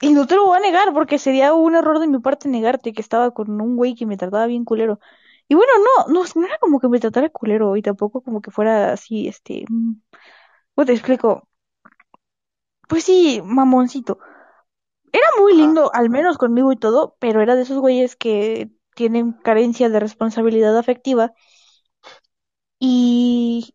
Y 0.00 0.12
no 0.12 0.26
te 0.26 0.34
lo 0.36 0.44
voy 0.46 0.58
a 0.58 0.60
negar, 0.60 0.92
porque 0.92 1.18
sería 1.18 1.54
un 1.54 1.74
error 1.74 1.98
de 1.98 2.06
mi 2.06 2.18
parte 2.18 2.48
negarte 2.48 2.92
que 2.92 3.00
estaba 3.02 3.30
con 3.32 3.60
un 3.60 3.76
güey 3.76 3.94
que 3.94 4.04
me 4.06 4.16
trataba 4.18 4.46
bien 4.46 4.64
culero. 4.64 5.00
Y 5.48 5.54
bueno, 5.54 5.72
no, 6.06 6.12
no, 6.12 6.24
no 6.34 6.46
era 6.46 6.58
como 6.58 6.80
que 6.80 6.88
me 6.88 7.00
tratara 7.00 7.30
culero 7.30 7.76
y 7.76 7.82
tampoco 7.82 8.20
como 8.22 8.40
que 8.42 8.50
fuera 8.50 8.92
así, 8.92 9.28
este... 9.28 9.64
mm, 9.68 9.92
¿Cómo 10.74 10.86
te 10.86 10.92
explico? 10.94 11.48
Pues 12.88 13.04
sí, 13.04 13.40
mamoncito. 13.44 14.18
Era 15.12 15.26
muy 15.40 15.54
lindo, 15.56 15.92
al 15.94 16.10
menos 16.10 16.38
conmigo 16.38 16.72
y 16.72 16.76
todo, 16.78 17.16
pero 17.20 17.42
era 17.42 17.56
de 17.56 17.62
esos 17.62 17.78
güeyes 17.80 18.16
que 18.16 18.70
tienen 18.96 19.32
carencia 19.34 19.90
de 19.90 20.00
responsabilidad 20.00 20.76
afectiva 20.78 21.34
y, 22.78 23.74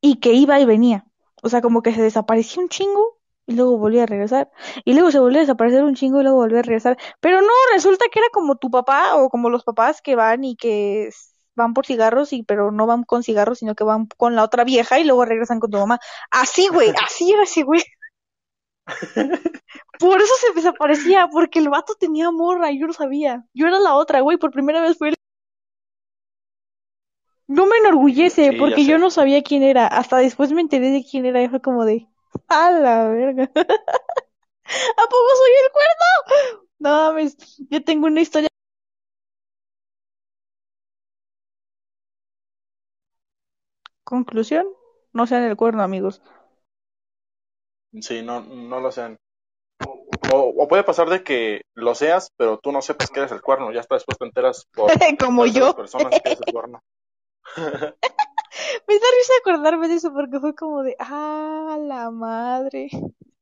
y 0.00 0.16
que 0.20 0.32
iba 0.34 0.60
y 0.60 0.64
venía. 0.64 1.06
O 1.42 1.48
sea, 1.48 1.60
como 1.62 1.82
que 1.82 1.94
se 1.94 2.02
desaparecía 2.02 2.62
un 2.62 2.68
chingo 2.68 3.18
y 3.46 3.54
luego 3.54 3.78
volvía 3.78 4.04
a 4.04 4.06
regresar. 4.06 4.50
Y 4.84 4.94
luego 4.94 5.10
se 5.10 5.18
volvía 5.18 5.38
a 5.40 5.42
desaparecer 5.42 5.84
un 5.84 5.94
chingo 5.94 6.20
y 6.20 6.24
luego 6.24 6.38
volvía 6.38 6.60
a 6.60 6.62
regresar. 6.62 6.98
Pero 7.20 7.40
no, 7.42 7.48
resulta 7.74 8.06
que 8.12 8.18
era 8.20 8.28
como 8.32 8.56
tu 8.56 8.70
papá 8.70 9.16
o 9.16 9.28
como 9.30 9.50
los 9.50 9.64
papás 9.64 10.00
que 10.02 10.16
van 10.16 10.44
y 10.44 10.56
que 10.56 11.10
van 11.56 11.74
por 11.74 11.86
cigarros 11.86 12.32
y 12.32 12.42
pero 12.42 12.72
no 12.72 12.86
van 12.86 13.04
con 13.04 13.22
cigarros, 13.22 13.58
sino 13.58 13.74
que 13.74 13.84
van 13.84 14.06
con 14.16 14.34
la 14.34 14.42
otra 14.44 14.64
vieja 14.64 14.98
y 14.98 15.04
luego 15.04 15.24
regresan 15.24 15.60
con 15.60 15.70
tu 15.70 15.78
mamá. 15.78 16.00
Así, 16.30 16.68
güey, 16.68 16.92
así 17.06 17.30
era 17.32 17.42
ese 17.44 17.62
güey. 17.62 17.82
Por 19.98 20.20
eso 20.20 20.32
se 20.40 20.52
desaparecía, 20.54 21.28
porque 21.28 21.58
el 21.58 21.68
vato 21.68 21.94
tenía 21.94 22.30
morra 22.30 22.70
y 22.70 22.80
yo 22.80 22.86
lo 22.86 22.92
sabía. 22.92 23.46
Yo 23.54 23.66
era 23.66 23.78
la 23.80 23.94
otra, 23.94 24.20
güey, 24.20 24.36
por 24.36 24.50
primera 24.50 24.80
vez 24.80 24.98
fue 24.98 25.08
él. 25.10 25.14
No 27.46 27.66
me 27.66 27.76
enorgullece, 27.78 28.50
Sí, 28.52 28.56
porque 28.58 28.86
yo 28.86 28.98
no 28.98 29.10
sabía 29.10 29.42
quién 29.42 29.62
era. 29.62 29.86
Hasta 29.86 30.18
después 30.18 30.52
me 30.52 30.60
enteré 30.62 30.90
de 30.90 31.04
quién 31.08 31.26
era 31.26 31.42
y 31.42 31.48
fue 31.48 31.60
como 31.60 31.84
de, 31.84 32.08
a 32.48 32.70
la 32.70 33.08
verga. 33.08 33.50
¿A 33.54 35.04
poco 35.08 35.28
soy 35.36 35.52
el 35.64 35.72
cuerno? 35.72 36.04
No 36.78 36.90
mames, 36.90 37.36
yo 37.70 37.84
tengo 37.84 38.06
una 38.06 38.20
historia. 38.20 38.48
Conclusión, 44.02 44.66
no 45.12 45.26
sean 45.26 45.42
el 45.42 45.56
cuerno, 45.56 45.82
amigos. 45.82 46.22
Sí, 48.00 48.22
no, 48.22 48.40
no 48.40 48.80
lo 48.80 48.90
sean. 48.92 49.18
O, 50.32 50.38
o 50.56 50.68
puede 50.68 50.84
pasar 50.84 51.08
de 51.08 51.22
que 51.22 51.62
lo 51.74 51.94
seas, 51.94 52.30
pero 52.36 52.58
tú 52.58 52.72
no 52.72 52.82
sepas 52.82 53.10
que 53.10 53.20
eres 53.20 53.32
el 53.32 53.42
cuerno. 53.42 53.72
Ya 53.72 53.80
hasta 53.80 53.96
después 53.96 54.18
te 54.18 54.24
enteras 54.24 54.66
por 54.72 54.90
Como 55.18 55.46
yo. 55.46 55.74
personas 55.74 56.10
que 56.10 56.30
eres 56.30 56.40
el 56.46 56.52
cuerno. 56.52 56.82
Me 58.86 58.94
da 58.94 59.06
risa 59.18 59.32
acordarme 59.40 59.88
de 59.88 59.94
eso 59.94 60.12
porque 60.12 60.38
fue 60.40 60.54
como 60.54 60.82
de, 60.82 60.96
ah, 60.98 61.76
la 61.80 62.10
madre. 62.10 62.88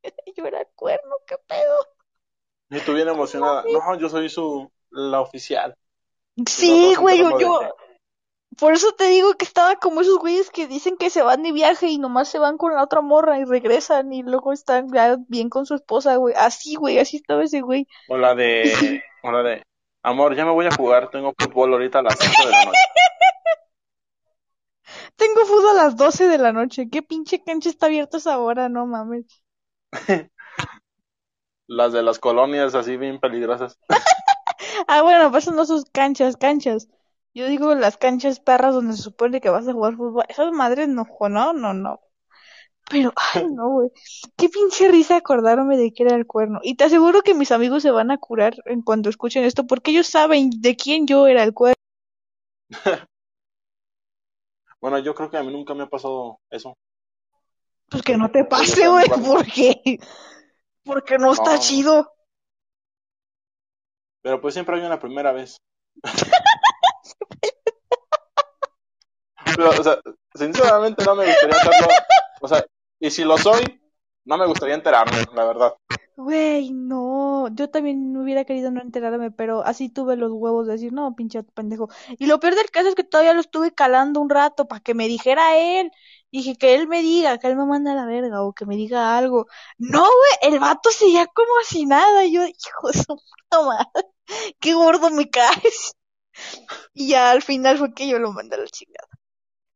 Yo 0.37 0.45
era 0.47 0.61
el 0.61 0.69
cuerno, 0.75 1.15
qué 1.27 1.37
pedo. 1.47 1.77
Y 2.71 2.81
tú 2.81 2.95
bien 2.95 3.09
emocionada. 3.09 3.65
No, 3.71 3.99
yo 3.99 4.09
soy 4.09 4.31
su 4.31 4.73
la 4.91 5.21
oficial. 5.21 5.77
Sí, 6.47 6.95
güey, 6.95 7.19
yo, 7.19 7.61
de 7.61 7.71
por 8.59 8.73
eso 8.73 8.93
te 8.93 9.05
digo 9.07 9.35
que 9.35 9.45
estaba 9.45 9.77
como 9.77 10.01
esos 10.01 10.19
güeyes 10.19 10.51
que 10.51 10.67
dicen 10.67 10.97
que 10.97 11.11
se 11.11 11.23
van 11.23 11.43
de 11.43 11.53
viaje 11.53 11.89
y 11.89 11.99
nomás 11.99 12.29
se 12.29 12.39
van 12.39 12.59
con 12.59 12.75
la 12.75 12.83
otra 12.83 13.01
morra 13.01 13.39
y 13.39 13.45
regresan 13.45 14.13
y 14.13 14.23
luego 14.23 14.53
están 14.53 14.93
ya 14.93 15.17
bien 15.29 15.49
con 15.49 15.67
su 15.67 15.75
esposa, 15.75 16.17
güey. 16.17 16.35
Así, 16.37 16.75
güey, 16.75 16.99
así 16.99 17.17
estaba 17.17 17.43
ese 17.43 17.61
güey. 17.61 17.87
O 18.09 18.17
la 18.17 18.35
de, 18.35 19.03
o 19.23 19.31
la 19.31 19.43
de, 19.43 19.63
amor, 20.03 20.35
ya 20.37 20.45
me 20.45 20.53
voy 20.53 20.67
a 20.67 20.75
jugar, 20.75 21.11
tengo 21.11 21.33
fútbol 21.39 21.73
ahorita 21.73 22.01
a 22.01 22.03
las 22.03 22.17
8 22.17 22.47
de 22.47 22.51
la 22.51 22.65
noche. 22.65 22.79
Tengo 25.17 25.45
fútbol 25.47 25.79
a 25.79 25.85
las 25.85 25.97
12 25.97 26.27
de 26.27 26.39
la 26.39 26.53
noche. 26.53 26.89
¿Qué 26.91 27.03
pinche 27.03 27.43
cancha 27.45 27.69
está 27.69 27.87
abierta 27.87 28.17
esa 28.17 28.39
hora? 28.39 28.69
No 28.69 28.87
mames. 28.87 29.27
Las 31.69 31.93
de 31.93 32.03
las 32.03 32.19
colonias 32.19 32.75
así 32.75 32.97
bien 32.97 33.21
peligrosas. 33.21 33.79
Ah, 34.89 35.03
bueno, 35.03 35.31
pues 35.31 35.47
no 35.51 35.65
sus 35.65 35.85
canchas, 35.85 36.37
canchas. 36.37 36.89
Yo 37.35 37.47
digo 37.47 37.75
las 37.75 37.97
canchas 37.97 38.41
perras 38.41 38.75
donde 38.75 38.95
se 38.95 39.03
supone 39.03 39.41
que 39.41 39.49
vas 39.49 39.67
a 39.67 39.73
jugar 39.73 39.97
fútbol. 39.97 40.25
Esas 40.29 40.53
madres 40.53 40.89
no, 40.89 41.07
no, 41.29 41.53
no, 41.53 41.73
no. 41.75 42.01
Pero, 42.91 43.13
ay, 43.35 43.47
no, 43.51 43.71
güey. 43.71 43.91
Qué 44.37 44.49
pinche 44.49 44.89
risa 44.89 45.17
acordarme 45.17 45.77
de 45.77 45.93
que 45.93 46.03
era 46.03 46.15
el 46.15 46.27
cuerno. 46.27 46.61
Y 46.63 46.77
te 46.77 46.85
aseguro 46.85 47.23
que 47.23 47.35
mis 47.35 47.53
amigos 47.53 47.83
se 47.83 47.91
van 47.91 48.11
a 48.11 48.19
curar 48.19 48.55
en 48.67 48.83
cuanto 48.83 49.09
escuchen 49.09 49.45
esto, 49.45 49.67
porque 49.67 49.93
ellos 49.93 50.07
saben 50.07 50.51
de 50.61 50.77
quién 50.77 51.07
yo 51.07 51.27
era 51.27 51.43
el 51.43 51.55
cuerno. 51.55 51.77
Bueno, 54.81 54.99
yo 54.99 55.15
creo 55.15 55.31
que 55.31 55.37
a 55.37 55.45
mí 55.45 55.53
nunca 55.53 55.75
me 55.75 55.85
ha 55.85 55.89
pasado 55.89 56.41
eso. 56.51 56.75
Pues 57.89 58.03
que 58.03 58.17
no 58.17 58.33
te 58.33 58.45
pase, 58.45 58.89
güey, 58.89 59.07
porque, 59.25 60.01
porque 60.83 61.19
no 61.19 61.33
está 61.33 61.55
No. 61.55 61.61
chido. 61.61 62.13
Pero 64.23 64.41
pues 64.41 64.55
siempre 64.55 64.75
hay 64.75 64.83
una 64.85 64.99
primera 64.99 65.31
vez. 65.31 65.57
Pero, 69.45 69.71
o 69.71 69.83
sea, 69.83 69.99
sinceramente 70.35 71.05
no 71.05 71.15
me 71.15 71.27
gustaría 71.27 71.57
hacerlo. 71.57 71.89
O 72.41 72.49
sea, 72.49 72.65
y 73.01 73.11
si 73.11 73.25
lo 73.25 73.37
soy, 73.39 73.81
no 74.25 74.39
me 74.39 74.47
gustaría 74.47 74.75
enterarme, 74.75 75.25
la 75.35 75.45
verdad. 75.45 75.75
Güey, 76.17 76.71
no, 76.73 77.49
yo 77.55 77.71
también 77.71 78.17
hubiera 78.17 78.45
querido 78.45 78.71
no 78.71 78.83
enterarme, 78.83 79.31
pero 79.31 79.65
así 79.65 79.89
tuve 79.89 80.17
los 80.17 80.31
huevos 80.31 80.67
de 80.67 80.75
decir, 80.75 80.93
no, 80.93 81.15
pinche 81.17 81.43
pendejo. 81.43 81.89
Y 82.19 82.27
lo 82.27 82.39
peor 82.39 82.55
del 82.55 82.71
caso 82.71 82.89
es 82.89 82.95
que 82.95 83.03
todavía 83.03 83.33
lo 83.33 83.41
estuve 83.41 83.73
calando 83.75 84.21
un 84.21 84.29
rato 84.29 84.69
para 84.69 84.81
que 84.81 84.95
me 84.95 85.09
dijera 85.09 85.57
él. 85.57 85.91
Dije 86.31 86.57
que 86.57 86.75
él 86.75 86.87
me 86.87 87.03
diga, 87.03 87.39
que 87.39 87.49
él 87.49 87.57
me 87.57 87.67
manda 87.67 87.93
a 87.93 87.95
la 87.95 88.07
verga 88.07 88.43
o 88.43 88.53
que 88.53 88.67
me 88.67 88.77
diga 88.77 89.17
algo. 89.17 89.47
No, 89.79 90.01
güey, 90.03 90.53
el 90.53 90.61
vato 90.61 90.91
seguía 90.91 91.27
como 91.27 91.51
si 91.67 91.87
nada. 91.87 92.25
Y 92.25 92.33
yo, 92.33 92.43
hijo 92.45 92.89
de 92.89 92.99
su 92.99 93.07
puta 93.07 93.63
madre, 93.67 94.09
qué 94.61 94.75
gordo 94.75 95.11
me 95.11 95.31
caes. 95.31 95.95
Y 96.95 97.09
ya 97.09 97.31
al 97.31 97.43
final 97.43 97.79
fue 97.79 97.95
que 97.95 98.09
yo 98.09 98.19
lo 98.19 98.33
mandé 98.33 98.57
a 98.57 98.61
la 98.61 98.67
chingada. 98.67 99.09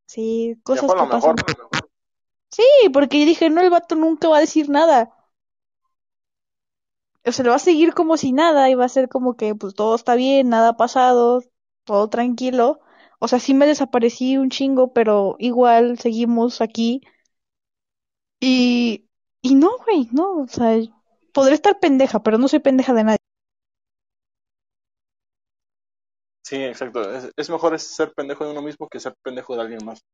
Sí, 0.07 0.57
cosas 0.63 0.85
lo 0.85 1.05
que 1.05 1.11
pasan. 1.11 1.35
mejor. 1.37 1.91
Sí, 2.51 2.63
porque 2.93 3.21
yo 3.21 3.27
dije, 3.27 3.51
no, 3.51 3.61
el 3.61 3.71
vato 3.71 3.97
nunca 3.97 4.29
va 4.29 4.39
a 4.39 4.41
decir 4.41 4.69
nada. 4.71 5.13
O 7.27 7.33
sea, 7.33 7.43
le 7.43 7.51
va 7.51 7.57
a 7.57 7.59
seguir 7.59 7.93
como 7.93 8.17
si 8.17 8.33
nada 8.33 8.71
y 8.71 8.75
va 8.75 8.85
a 8.85 8.89
ser 8.89 9.09
como 9.09 9.37
que 9.37 9.55
pues 9.55 9.75
todo 9.75 9.95
está 9.97 10.15
bien, 10.15 10.49
nada 10.49 10.71
ha 10.71 10.77
pasado, 10.77 11.43
todo 11.85 12.09
tranquilo. 12.09 12.81
O 13.19 13.29
sea, 13.29 13.41
sí 13.41 13.55
me 13.55 13.67
desaparecí 13.67 14.39
un 14.39 14.51
chingo, 14.51 14.93
pero 14.93 15.37
igual 15.39 15.99
seguimos 15.99 16.61
aquí. 16.61 17.03
Y, 18.41 19.09
y 19.43 19.55
no, 19.55 19.71
güey, 19.85 20.09
no, 20.13 20.43
o 20.43 20.49
sea, 20.49 20.79
podré 21.33 21.55
estar 21.55 21.79
pendeja, 21.81 22.23
pero 22.23 22.39
no 22.39 22.49
soy 22.49 22.61
pendeja 22.61 22.93
de 22.95 23.05
nadie. 23.05 23.19
Sí, 26.47 26.63
exacto. 26.63 27.13
Es, 27.13 27.33
es 27.37 27.51
mejor 27.51 27.77
ser 27.81 28.13
pendejo 28.15 28.45
de 28.45 28.53
uno 28.53 28.63
mismo 28.63 28.89
que 28.89 29.01
ser 29.01 29.17
pendejo 29.21 29.57
de 29.57 29.63
alguien 29.63 29.85
más. 29.85 30.05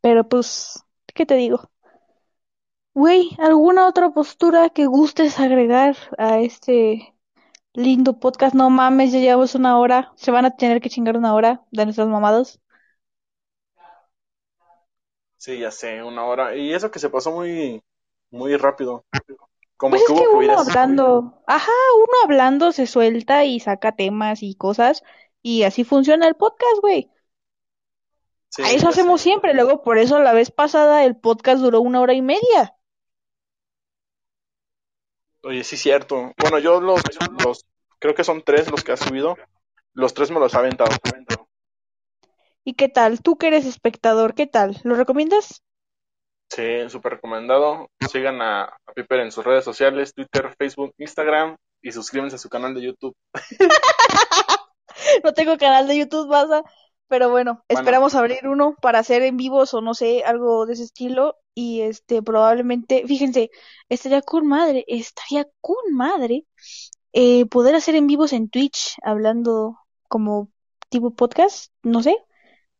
Pero 0.00 0.28
pues, 0.28 0.82
¿qué 1.14 1.24
te 1.24 1.36
digo? 1.36 1.70
Güey, 2.94 3.30
¿alguna 3.38 3.86
otra 3.86 4.10
postura 4.10 4.70
que 4.70 4.86
gustes 4.86 5.38
agregar 5.38 5.94
a 6.18 6.40
este 6.40 7.14
lindo 7.74 8.18
podcast? 8.18 8.56
No 8.56 8.70
mames, 8.70 9.12
ya 9.12 9.20
llevamos 9.20 9.54
una 9.54 9.78
hora. 9.78 10.12
Se 10.16 10.32
van 10.32 10.46
a 10.46 10.56
tener 10.56 10.80
que 10.80 10.90
chingar 10.90 11.16
una 11.16 11.32
hora 11.32 11.62
de 11.70 11.84
nuestras 11.84 12.08
mamadas. 12.08 12.60
Sí, 15.36 15.60
ya 15.60 15.70
sé, 15.70 16.02
una 16.02 16.24
hora. 16.24 16.56
Y 16.56 16.74
eso 16.74 16.90
que 16.90 16.98
se 16.98 17.08
pasó 17.08 17.30
muy, 17.30 17.80
muy 18.32 18.56
rápido. 18.56 19.04
Como 19.84 19.96
Pues 19.96 20.02
es 20.04 20.18
que 20.18 20.26
uno 20.26 20.58
hablando, 20.58 21.42
ajá, 21.46 21.70
uno 21.98 22.12
hablando 22.24 22.72
se 22.72 22.86
suelta 22.86 23.44
y 23.44 23.60
saca 23.60 23.94
temas 23.94 24.42
y 24.42 24.54
cosas. 24.54 25.02
Y 25.42 25.64
así 25.64 25.84
funciona 25.84 26.26
el 26.26 26.36
podcast, 26.36 26.80
güey. 26.80 27.10
Sí, 28.48 28.62
A 28.62 28.70
eso 28.72 28.88
hacemos 28.88 29.20
sé. 29.20 29.24
siempre. 29.24 29.52
Luego, 29.52 29.82
por 29.82 29.98
eso 29.98 30.20
la 30.20 30.32
vez 30.32 30.50
pasada 30.50 31.04
el 31.04 31.18
podcast 31.18 31.60
duró 31.60 31.82
una 31.82 32.00
hora 32.00 32.14
y 32.14 32.22
media. 32.22 32.78
Oye, 35.42 35.62
sí, 35.64 35.76
cierto. 35.76 36.32
Bueno, 36.38 36.58
yo 36.60 36.80
los, 36.80 37.02
los, 37.44 37.66
creo 37.98 38.14
que 38.14 38.24
son 38.24 38.42
tres 38.42 38.70
los 38.70 38.82
que 38.84 38.92
has 38.92 39.00
subido. 39.00 39.36
Los 39.92 40.14
tres 40.14 40.30
me 40.30 40.40
los 40.40 40.54
ha 40.54 40.60
aventado. 40.60 40.92
¿Y 42.64 42.72
qué 42.72 42.88
tal? 42.88 43.20
Tú 43.20 43.36
que 43.36 43.48
eres 43.48 43.66
espectador, 43.66 44.34
¿qué 44.34 44.46
tal? 44.46 44.80
¿Lo 44.82 44.94
recomiendas? 44.94 45.62
Sí, 46.48 46.88
súper 46.88 47.14
recomendado. 47.14 47.90
Sigan 48.10 48.40
a, 48.40 48.64
a 48.64 48.92
Piper 48.94 49.20
en 49.20 49.32
sus 49.32 49.44
redes 49.44 49.64
sociales, 49.64 50.14
Twitter, 50.14 50.54
Facebook, 50.58 50.94
Instagram 50.98 51.56
y 51.82 51.92
suscríbanse 51.92 52.36
a 52.36 52.38
su 52.38 52.48
canal 52.48 52.74
de 52.74 52.82
YouTube. 52.82 53.14
No 55.24 55.32
tengo 55.32 55.56
canal 55.58 55.86
de 55.88 55.98
YouTube, 55.98 56.28
Baza, 56.28 56.62
pero 57.08 57.30
bueno, 57.30 57.62
Bueno. 57.68 57.80
esperamos 57.80 58.14
abrir 58.14 58.46
uno 58.48 58.74
para 58.80 58.98
hacer 59.00 59.22
en 59.22 59.36
vivos 59.36 59.74
o 59.74 59.80
no 59.80 59.94
sé, 59.94 60.22
algo 60.24 60.66
de 60.66 60.74
ese 60.74 60.84
estilo. 60.84 61.36
Y 61.54 61.82
este, 61.82 62.22
probablemente, 62.22 63.04
fíjense, 63.06 63.50
estaría 63.88 64.22
con 64.22 64.46
madre, 64.46 64.84
estaría 64.88 65.46
con 65.60 65.76
madre 65.92 66.46
eh, 67.12 67.46
poder 67.46 67.74
hacer 67.76 67.94
en 67.94 68.06
vivos 68.06 68.32
en 68.32 68.48
Twitch, 68.50 68.96
hablando 69.02 69.78
como 70.08 70.50
tipo 70.88 71.14
podcast, 71.14 71.72
no 71.82 72.02
sé, 72.02 72.16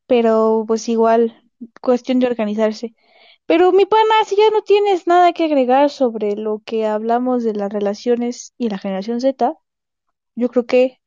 pero 0.06 0.64
pues 0.66 0.88
igual, 0.88 1.42
cuestión 1.80 2.18
de 2.20 2.26
organizarse. 2.26 2.94
Pero 3.46 3.72
mi 3.72 3.84
pana, 3.84 4.24
si 4.26 4.36
ya 4.36 4.48
no 4.50 4.62
tienes 4.62 5.06
nada 5.06 5.32
que 5.32 5.44
agregar 5.44 5.90
sobre 5.90 6.34
lo 6.34 6.62
que 6.64 6.86
hablamos 6.86 7.44
de 7.44 7.54
las 7.54 7.70
relaciones 7.72 8.54
y 8.56 8.68
la 8.70 8.78
generación 8.78 9.20
Z, 9.20 9.54
yo 10.34 10.48
creo 10.48 10.64
que 10.66 11.00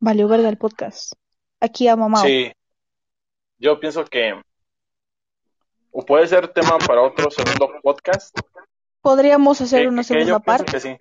valió 0.00 0.26
verga 0.28 0.48
el 0.48 0.58
podcast. 0.58 1.12
Aquí 1.60 1.86
a 1.88 1.96
mamá. 1.96 2.22
Sí, 2.22 2.52
yo 3.58 3.78
pienso 3.78 4.04
que 4.04 4.40
o 5.90 6.04
puede 6.04 6.26
ser 6.26 6.48
tema 6.52 6.78
para 6.78 7.02
otro 7.02 7.30
segundo 7.30 7.70
podcast. 7.82 8.36
Podríamos 9.00 9.60
hacer 9.60 9.82
que- 9.82 9.88
una 9.88 10.02
que 10.02 10.08
segunda 10.08 10.38
parte, 10.40 10.72
que 10.72 10.80
sí. 10.80 10.96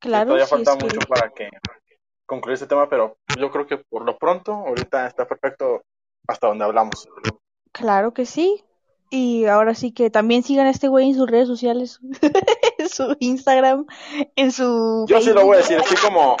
que 0.00 0.08
claro, 0.08 0.26
todavía 0.28 0.46
si 0.46 0.50
falta 0.50 0.76
que- 0.78 0.84
mucho 0.84 1.00
para 1.06 1.30
que 1.30 1.48
concluir 2.26 2.54
este 2.54 2.66
tema, 2.66 2.88
pero 2.88 3.18
yo 3.38 3.50
creo 3.50 3.66
que 3.66 3.76
por 3.78 4.04
lo 4.04 4.16
pronto, 4.16 4.52
ahorita 4.52 5.06
está 5.06 5.26
perfecto 5.28 5.82
hasta 6.26 6.48
donde 6.48 6.64
hablamos. 6.64 7.06
claro 7.72 8.12
que 8.14 8.24
sí. 8.26 8.64
Y 9.12 9.46
ahora 9.46 9.74
sí 9.74 9.92
que 9.92 10.08
también 10.08 10.44
sigan 10.44 10.68
a 10.68 10.70
este 10.70 10.86
güey 10.86 11.08
en 11.10 11.16
sus 11.16 11.28
redes 11.28 11.48
sociales, 11.48 11.98
en 12.78 12.88
su 12.88 13.16
Instagram, 13.18 13.86
en 14.36 14.52
su 14.52 15.04
Yo 15.08 15.20
sí 15.20 15.32
lo 15.32 15.44
voy 15.44 15.56
a 15.56 15.58
decir, 15.58 15.78
así 15.78 15.96
como, 15.96 16.36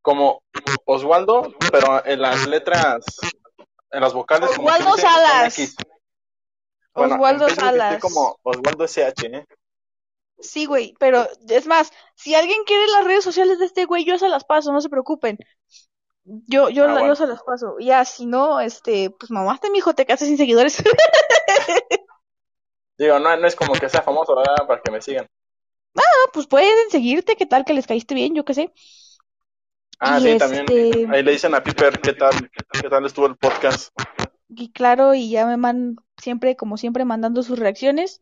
como 0.00 0.42
Oswaldo, 0.86 1.54
pero 1.70 2.04
en 2.06 2.22
las 2.22 2.46
letras, 2.46 3.04
en 3.90 4.00
las 4.00 4.14
vocales, 4.14 4.50
Oswaldo 4.50 4.96
Salas. 4.96 5.76
Bueno, 6.94 7.14
Oswaldo 7.16 7.48
Salas. 7.50 8.00
como 8.00 8.38
Oswaldo 8.42 8.84
SH, 8.84 9.26
¿eh? 9.26 9.44
Sí, 10.38 10.64
güey, 10.64 10.94
pero 10.98 11.26
es 11.48 11.66
más, 11.66 11.92
si 12.14 12.34
alguien 12.34 12.64
quiere 12.66 12.86
las 12.88 13.04
redes 13.04 13.24
sociales 13.24 13.58
de 13.58 13.66
este 13.66 13.84
güey, 13.84 14.04
yo 14.04 14.18
se 14.18 14.28
las 14.28 14.44
paso, 14.44 14.72
no 14.72 14.80
se 14.80 14.88
preocupen. 14.88 15.38
Yo, 16.24 16.70
yo, 16.70 16.84
Ah, 16.84 16.86
la- 16.86 16.92
bueno. 16.94 17.08
yo 17.08 17.14
se 17.16 17.26
las 17.26 17.42
paso. 17.42 17.76
Ya, 17.80 18.04
si 18.04 18.26
no, 18.26 18.60
este, 18.60 19.10
pues 19.10 19.30
mamaste, 19.30 19.70
mijo, 19.70 19.94
te 19.94 20.06
quedaste 20.06 20.26
sin 20.26 20.36
seguidores. 20.38 20.82
Digo, 22.98 23.18
no, 23.18 23.36
no 23.36 23.46
es 23.46 23.56
como 23.56 23.72
que 23.74 23.88
sea 23.88 24.02
famoso, 24.02 24.34
¿verdad? 24.36 24.66
Para 24.66 24.80
que 24.80 24.90
me 24.90 25.02
sigan. 25.02 25.26
Ah, 25.96 26.30
pues 26.32 26.46
pueden 26.46 26.72
seguirte, 26.90 27.36
qué 27.36 27.46
tal 27.46 27.64
que 27.64 27.74
les 27.74 27.86
caíste 27.86 28.14
bien, 28.14 28.34
yo 28.34 28.44
qué 28.44 28.54
sé. 28.54 28.72
Ah, 29.98 30.18
Y 30.18 30.22
sí, 30.22 30.28
este- 30.30 30.38
también. 30.64 31.12
Ahí 31.14 31.22
le 31.22 31.32
dicen 31.32 31.54
a 31.54 31.62
Piper 31.62 32.00
qué 32.00 32.12
tal, 32.14 32.32
qué 32.80 32.88
tal 32.88 33.04
estuvo 33.06 33.26
el 33.26 33.36
podcast. 33.36 33.92
Y 34.48 34.72
claro, 34.72 35.14
y 35.14 35.30
ya 35.30 35.46
me 35.46 35.56
man 35.56 35.96
siempre, 36.16 36.56
como 36.56 36.76
siempre, 36.76 37.04
mandando 37.04 37.42
sus 37.42 37.58
reacciones. 37.58 38.20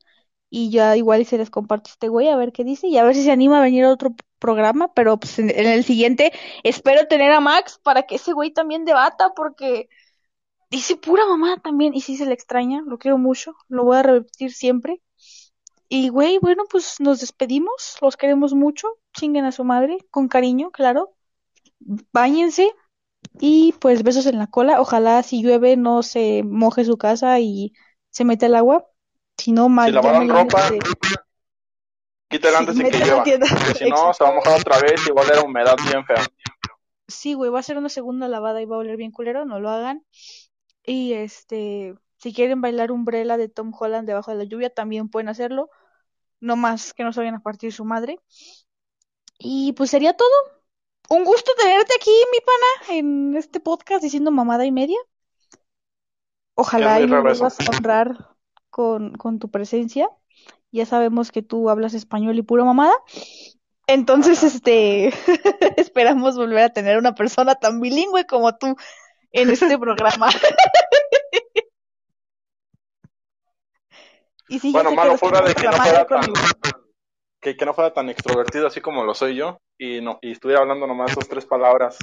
Y 0.55 0.71
ya 0.71 0.97
igual 0.99 1.25
se 1.25 1.39
les 1.39 1.49
comparto 1.49 1.89
este 1.91 2.09
güey 2.09 2.29
a 2.29 2.37
ver 2.37 2.53
qué 2.53 2.63
dice 2.63 2.87
y 2.87 2.99
a 2.99 3.05
ver 3.05 3.15
si 3.15 3.25
se 3.25 3.31
anima 3.33 3.59
a 3.59 3.63
venir 3.63 3.85
a 3.85 3.91
otro 3.91 4.15
programa. 4.39 4.93
Pero 4.93 5.19
pues 5.19 5.39
en, 5.39 5.49
en 5.49 5.67
el 5.67 5.83
siguiente 5.83 6.31
espero 6.63 7.09
tener 7.09 7.33
a 7.33 7.41
Max 7.41 7.81
para 7.83 8.03
que 8.03 8.17
ese 8.17 8.35
güey 8.35 8.53
también 8.53 8.85
debata 8.85 9.33
porque 9.35 9.89
dice 10.71 10.97
pura 10.97 11.27
mamá 11.27 11.59
también. 11.63 11.95
Y 11.95 12.03
sí 12.03 12.17
se 12.19 12.27
le 12.27 12.35
extraña, 12.35 12.83
lo 12.87 12.99
quiero 12.99 13.19
mucho, 13.19 13.55
lo 13.69 13.85
voy 13.85 13.97
a 13.97 14.03
repetir 14.03 14.53
siempre. 14.53 15.01
Y 15.89 16.09
güey, 16.11 16.39
bueno, 16.39 16.65
pues 16.71 17.01
nos 17.01 17.21
despedimos, 17.21 17.97
los 18.03 18.17
queremos 18.17 18.55
mucho, 18.55 18.89
chinguen 19.15 19.45
a 19.45 19.53
su 19.53 19.65
madre, 19.65 19.99
con 20.11 20.29
cariño, 20.29 20.71
claro. 20.71 21.15
Báñense 22.13 22.73
y 23.41 23.75
pues 23.81 24.03
besos 24.03 24.27
en 24.27 24.39
la 24.39 24.49
cola. 24.49 24.81
Ojalá 24.81 25.23
si 25.23 25.43
llueve 25.43 25.77
no 25.77 26.03
se 26.03 26.43
moje 26.45 26.85
su 26.85 26.99
casa 26.99 27.41
y 27.41 27.73
se 28.11 28.25
mete 28.25 28.47
el 28.47 28.55
agua. 28.55 28.87
Si 29.43 29.51
no, 29.51 29.69
mal, 29.69 29.89
Si 29.89 29.93
lavaron 29.93 30.29
ropa, 30.29 30.71
Quítela 32.29 32.59
Sí, 32.59 32.65
antes 32.65 32.77
de 32.79 32.91
que 32.91 32.99
llueva. 32.99 33.25
si 33.75 33.91
no, 33.91 34.15
se 34.15 34.23
va 34.23 34.31
a 34.31 34.35
mojar 34.35 34.61
otra 34.61 34.79
vez 34.79 35.05
y 35.05 35.11
va 35.11 35.23
a 35.23 35.25
oler 35.25 35.45
humedad 35.45 35.77
bien 35.85 36.07
fea. 36.07 36.25
Sí, 37.09 37.35
güey, 37.35 37.51
va 37.51 37.59
a 37.59 37.65
ser 37.65 37.77
una 37.77 37.89
segunda 37.89 38.29
lavada 38.29 38.63
y 38.63 38.67
va 38.67 38.77
a 38.77 38.79
oler 38.79 38.97
bien 38.97 39.11
culero, 39.11 39.45
no 39.45 39.59
lo 39.59 39.69
hagan. 39.69 40.07
Y 40.85 41.15
este, 41.15 41.97
si 42.19 42.33
quieren 42.33 42.61
bailar 42.61 42.93
Umbrella 42.93 43.37
de 43.37 43.49
Tom 43.49 43.73
Holland 43.77 44.07
debajo 44.07 44.31
de 44.31 44.37
la 44.37 44.45
lluvia, 44.45 44.71
también 44.71 45.09
pueden 45.09 45.29
hacerlo. 45.29 45.71
No 46.39 46.55
más 46.55 46.95
que 46.95 47.03
no 47.03 47.13
se 47.13 47.19
vayan 47.19 47.35
a 47.35 47.43
partir 47.43 47.73
su 47.73 47.85
madre. 47.85 48.21
Y 49.39 49.73
pues 49.73 49.91
sería 49.91 50.17
todo. 50.17 50.63
Un 51.09 51.25
gusto 51.25 51.51
tenerte 51.61 51.95
aquí, 51.97 52.13
mi 52.31 52.39
pana, 52.39 53.01
en 53.01 53.37
este 53.37 53.59
podcast 53.59 54.05
diciendo 54.05 54.31
mamada 54.31 54.65
y 54.65 54.71
media. 54.71 54.99
Ojalá 56.55 57.01
y 57.01 57.05
eso. 57.05 57.21
vuelvas 57.21 57.59
a 57.61 57.71
honrar 57.77 58.32
con, 58.73 59.13
con 59.15 59.39
tu 59.39 59.51
presencia. 59.51 60.09
Ya 60.73 60.87
sabemos 60.87 61.31
que 61.31 61.43
tú 61.43 61.69
hablas 61.69 61.93
español 61.95 62.39
y 62.39 62.43
pura 62.43 62.65
mamada. 62.65 62.95
Entonces, 63.87 64.43
este, 64.43 65.09
esperamos 65.77 66.37
volver 66.37 66.65
a 66.65 66.73
tener 66.73 66.97
una 66.99 67.15
persona 67.15 67.55
tan 67.55 67.81
bilingüe 67.81 68.27
como 68.27 68.57
tú 68.57 68.75
en 69.31 69.51
este 69.51 69.79
programa. 69.79 70.31
Y 74.49 74.59
sí, 74.59 74.71
Bueno, 74.71 74.93
malo 74.93 75.17
fuera 75.17 75.41
de 75.41 75.55
que 75.55 75.65
no 75.67 75.73
fuera 75.73 76.05
tan, 76.05 76.31
que, 77.41 77.57
que 77.57 77.65
no 77.65 77.73
fuera 77.73 77.95
tan 77.95 78.11
extrovertido 78.11 78.67
así 78.67 78.83
como 78.83 79.03
lo 79.03 79.15
soy 79.15 79.35
yo 79.35 79.57
y 79.79 80.03
no 80.03 80.19
y 80.21 80.33
estuviera 80.33 80.61
hablando 80.61 80.87
nomás 80.87 81.15
dos 81.15 81.27
tres 81.27 81.47
palabras. 81.47 81.97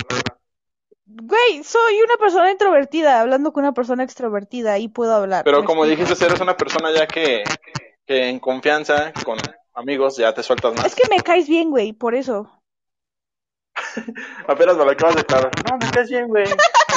Güey, 1.12 1.64
soy 1.64 2.02
una 2.04 2.18
persona 2.18 2.52
introvertida 2.52 3.20
hablando 3.22 3.52
con 3.52 3.64
una 3.64 3.74
persona 3.74 4.04
extrovertida 4.04 4.78
y 4.78 4.90
puedo 4.90 5.16
hablar. 5.16 5.44
Pero 5.44 5.62
¿me 5.62 5.66
como 5.66 5.84
explico? 5.84 6.04
dijiste, 6.04 6.26
eres 6.26 6.40
una 6.40 6.56
persona 6.56 6.92
ya 6.92 7.08
que, 7.08 7.44
que 8.06 8.30
en 8.30 8.40
confianza 8.40 9.12
con 9.26 9.38
amigos 9.74 10.18
ya 10.18 10.34
te 10.34 10.44
sueltas 10.44 10.76
más. 10.76 10.86
Es 10.86 10.96
que 10.96 11.10
me 11.10 11.22
caes 11.24 11.48
bien, 11.50 11.72
güey, 11.72 11.94
por 11.94 12.14
eso. 12.14 12.52
Apenas 14.48 14.78
me 14.78 14.86
lo 14.86 14.92
acabas 14.92 15.16
de 15.16 15.22
aclarar. 15.22 15.52
No, 15.70 15.78
me 15.78 15.92
caes 15.92 16.10
bien, 16.10 16.28
güey. 16.28 16.46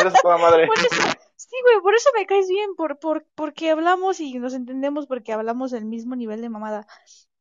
Eres 0.00 0.12
toda 0.20 0.36
madre. 0.36 0.64
Eso, 0.64 1.02
sí, 1.36 1.56
güey, 1.62 1.80
por 1.82 1.94
eso 1.94 2.10
me 2.14 2.26
caes 2.26 2.48
bien, 2.48 2.74
por, 2.76 2.98
por, 2.98 3.26
porque 3.34 3.70
hablamos 3.70 4.20
y 4.20 4.34
nos 4.38 4.52
entendemos, 4.54 5.06
porque 5.06 5.32
hablamos 5.32 5.72
el 5.72 5.86
mismo 5.86 6.16
nivel 6.16 6.42
de 6.42 6.50
mamada. 6.50 6.86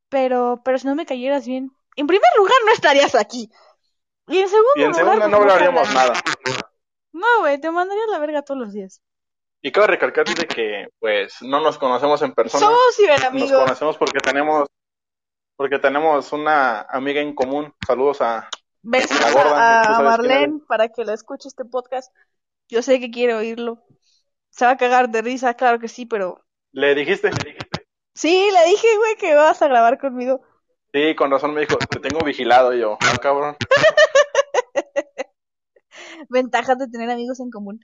Pero, 0.10 0.62
pero 0.64 0.78
si 0.78 0.88
no 0.88 0.96
me 0.96 1.06
cayeras 1.06 1.46
bien, 1.46 1.72
en 1.96 2.08
primer 2.08 2.30
lugar 2.38 2.56
no 2.66 2.72
estarías 2.72 3.16
aquí. 3.16 3.50
Y 4.28 4.40
en 4.40 4.50
segundo 4.50 4.70
Y 4.74 4.84
en 4.84 4.94
lugar, 4.94 4.96
segunda 4.96 5.28
pues, 5.28 5.30
no 5.30 5.38
hablaríamos 5.38 5.90
hablaríamos. 5.90 5.94
nada. 5.94 6.14
No, 7.14 7.28
güey, 7.40 7.60
te 7.60 7.72
mandaría 7.72 8.04
a 8.06 8.12
la 8.12 8.20
verga 8.20 8.42
todos 8.42 8.60
los 8.60 8.74
días. 8.74 9.02
Y 9.62 9.72
cabe 9.72 9.88
recalcar 9.88 10.26
de 10.26 10.48
que, 10.48 10.88
pues, 11.00 11.42
no 11.42 11.62
nos 11.62 11.78
conocemos 11.78 12.22
en 12.22 12.34
persona. 12.34 12.66
Somos 12.66 12.80
Nos 12.80 12.96
ciberamigos. 12.96 13.52
conocemos 13.52 13.98
porque 13.98 14.20
tenemos, 14.20 14.68
porque 15.56 15.78
tenemos 15.78 16.34
una 16.34 16.82
amiga 16.82 17.22
en 17.22 17.36
común. 17.36 17.74
Saludos 17.86 18.22
a, 18.22 18.50
Besos 18.82 19.20
gorda, 19.34 19.98
a, 19.98 20.02
Marlene 20.02 20.62
para 20.68 20.90
que 20.90 21.06
la 21.06 21.14
escuche 21.14 21.48
este 21.48 21.66
podcast. 21.66 22.12
Yo 22.68 22.82
sé 22.82 23.00
que 23.00 23.12
quiere 23.12 23.36
oírlo. 23.36 23.84
Se 24.50 24.66
va 24.66 24.72
a 24.72 24.78
cagar 24.78 25.10
de 25.10 25.22
risa, 25.22 25.54
claro 25.54 25.80
que 25.80 25.88
sí, 25.88 26.06
pero... 26.06 26.44
le 26.72 26.96
dijiste. 26.96 27.30
Sí, 28.14 28.50
le 28.52 28.70
dije, 28.70 28.88
güey, 28.98 29.16
que 29.16 29.36
vas 29.36 29.62
a 29.62 29.68
grabar 29.68 30.00
conmigo. 30.00 30.42
Sí, 30.94 31.16
con 31.16 31.32
razón 31.32 31.54
me 31.54 31.62
dijo, 31.62 31.78
te 31.78 32.00
tengo 32.00 32.26
vigilado. 32.26 32.74
Y 32.74 32.80
yo, 32.80 32.98
ah, 33.00 33.18
cabrón. 33.22 33.56
Ventajas 36.30 36.78
de 36.78 36.88
tener 36.88 37.10
amigos 37.10 37.40
en 37.40 37.50
común. 37.50 37.80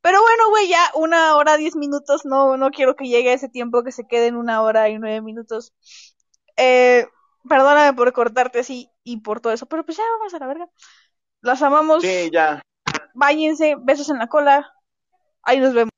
Pero 0.00 0.20
bueno, 0.20 0.50
güey, 0.50 0.68
ya 0.68 0.90
una 0.94 1.36
hora, 1.36 1.56
diez 1.56 1.74
minutos. 1.74 2.24
No, 2.24 2.56
no 2.56 2.70
quiero 2.70 2.96
que 2.96 3.08
llegue 3.08 3.32
ese 3.32 3.48
tiempo 3.48 3.82
que 3.82 3.92
se 3.92 4.06
quede 4.06 4.26
en 4.26 4.36
una 4.36 4.62
hora 4.62 4.88
y 4.88 4.98
nueve 4.98 5.20
minutos. 5.20 5.72
Eh, 6.56 7.06
perdóname 7.48 7.92
por 7.94 8.12
cortarte 8.12 8.60
así 8.60 8.90
y 9.04 9.18
por 9.18 9.40
todo 9.40 9.52
eso, 9.52 9.66
pero 9.66 9.84
pues 9.84 9.96
ya 9.98 10.04
vamos 10.18 10.34
a 10.34 10.38
la 10.38 10.46
verga. 10.46 10.68
Las 11.40 11.62
amamos. 11.62 12.02
Sí, 12.02 12.30
ya. 12.32 12.62
Váyanse, 13.14 13.76
besos 13.80 14.08
en 14.10 14.18
la 14.18 14.28
cola. 14.28 14.72
Ahí 15.42 15.60
nos 15.60 15.74
vemos. 15.74 15.90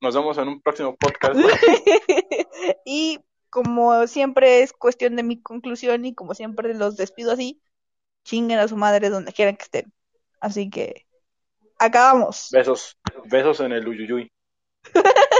Nos 0.00 0.14
vemos 0.14 0.36
en 0.38 0.48
un 0.48 0.60
próximo 0.60 0.96
podcast. 0.96 1.34
y 2.84 3.20
como 3.50 4.06
siempre 4.06 4.62
es 4.62 4.72
cuestión 4.72 5.16
de 5.16 5.22
mi 5.22 5.40
conclusión 5.40 6.04
y 6.04 6.14
como 6.14 6.34
siempre 6.34 6.74
los 6.74 6.96
despido 6.96 7.32
así, 7.32 7.62
chinguen 8.24 8.58
a 8.58 8.68
su 8.68 8.76
madre 8.76 9.10
donde 9.10 9.32
quieran 9.32 9.56
que 9.56 9.62
estén. 9.62 9.92
Así 10.44 10.68
que 10.68 11.06
acabamos. 11.78 12.48
Besos. 12.52 12.98
Besos 13.24 13.60
en 13.60 13.72
el 13.72 13.88
uyuyuy. 13.88 14.30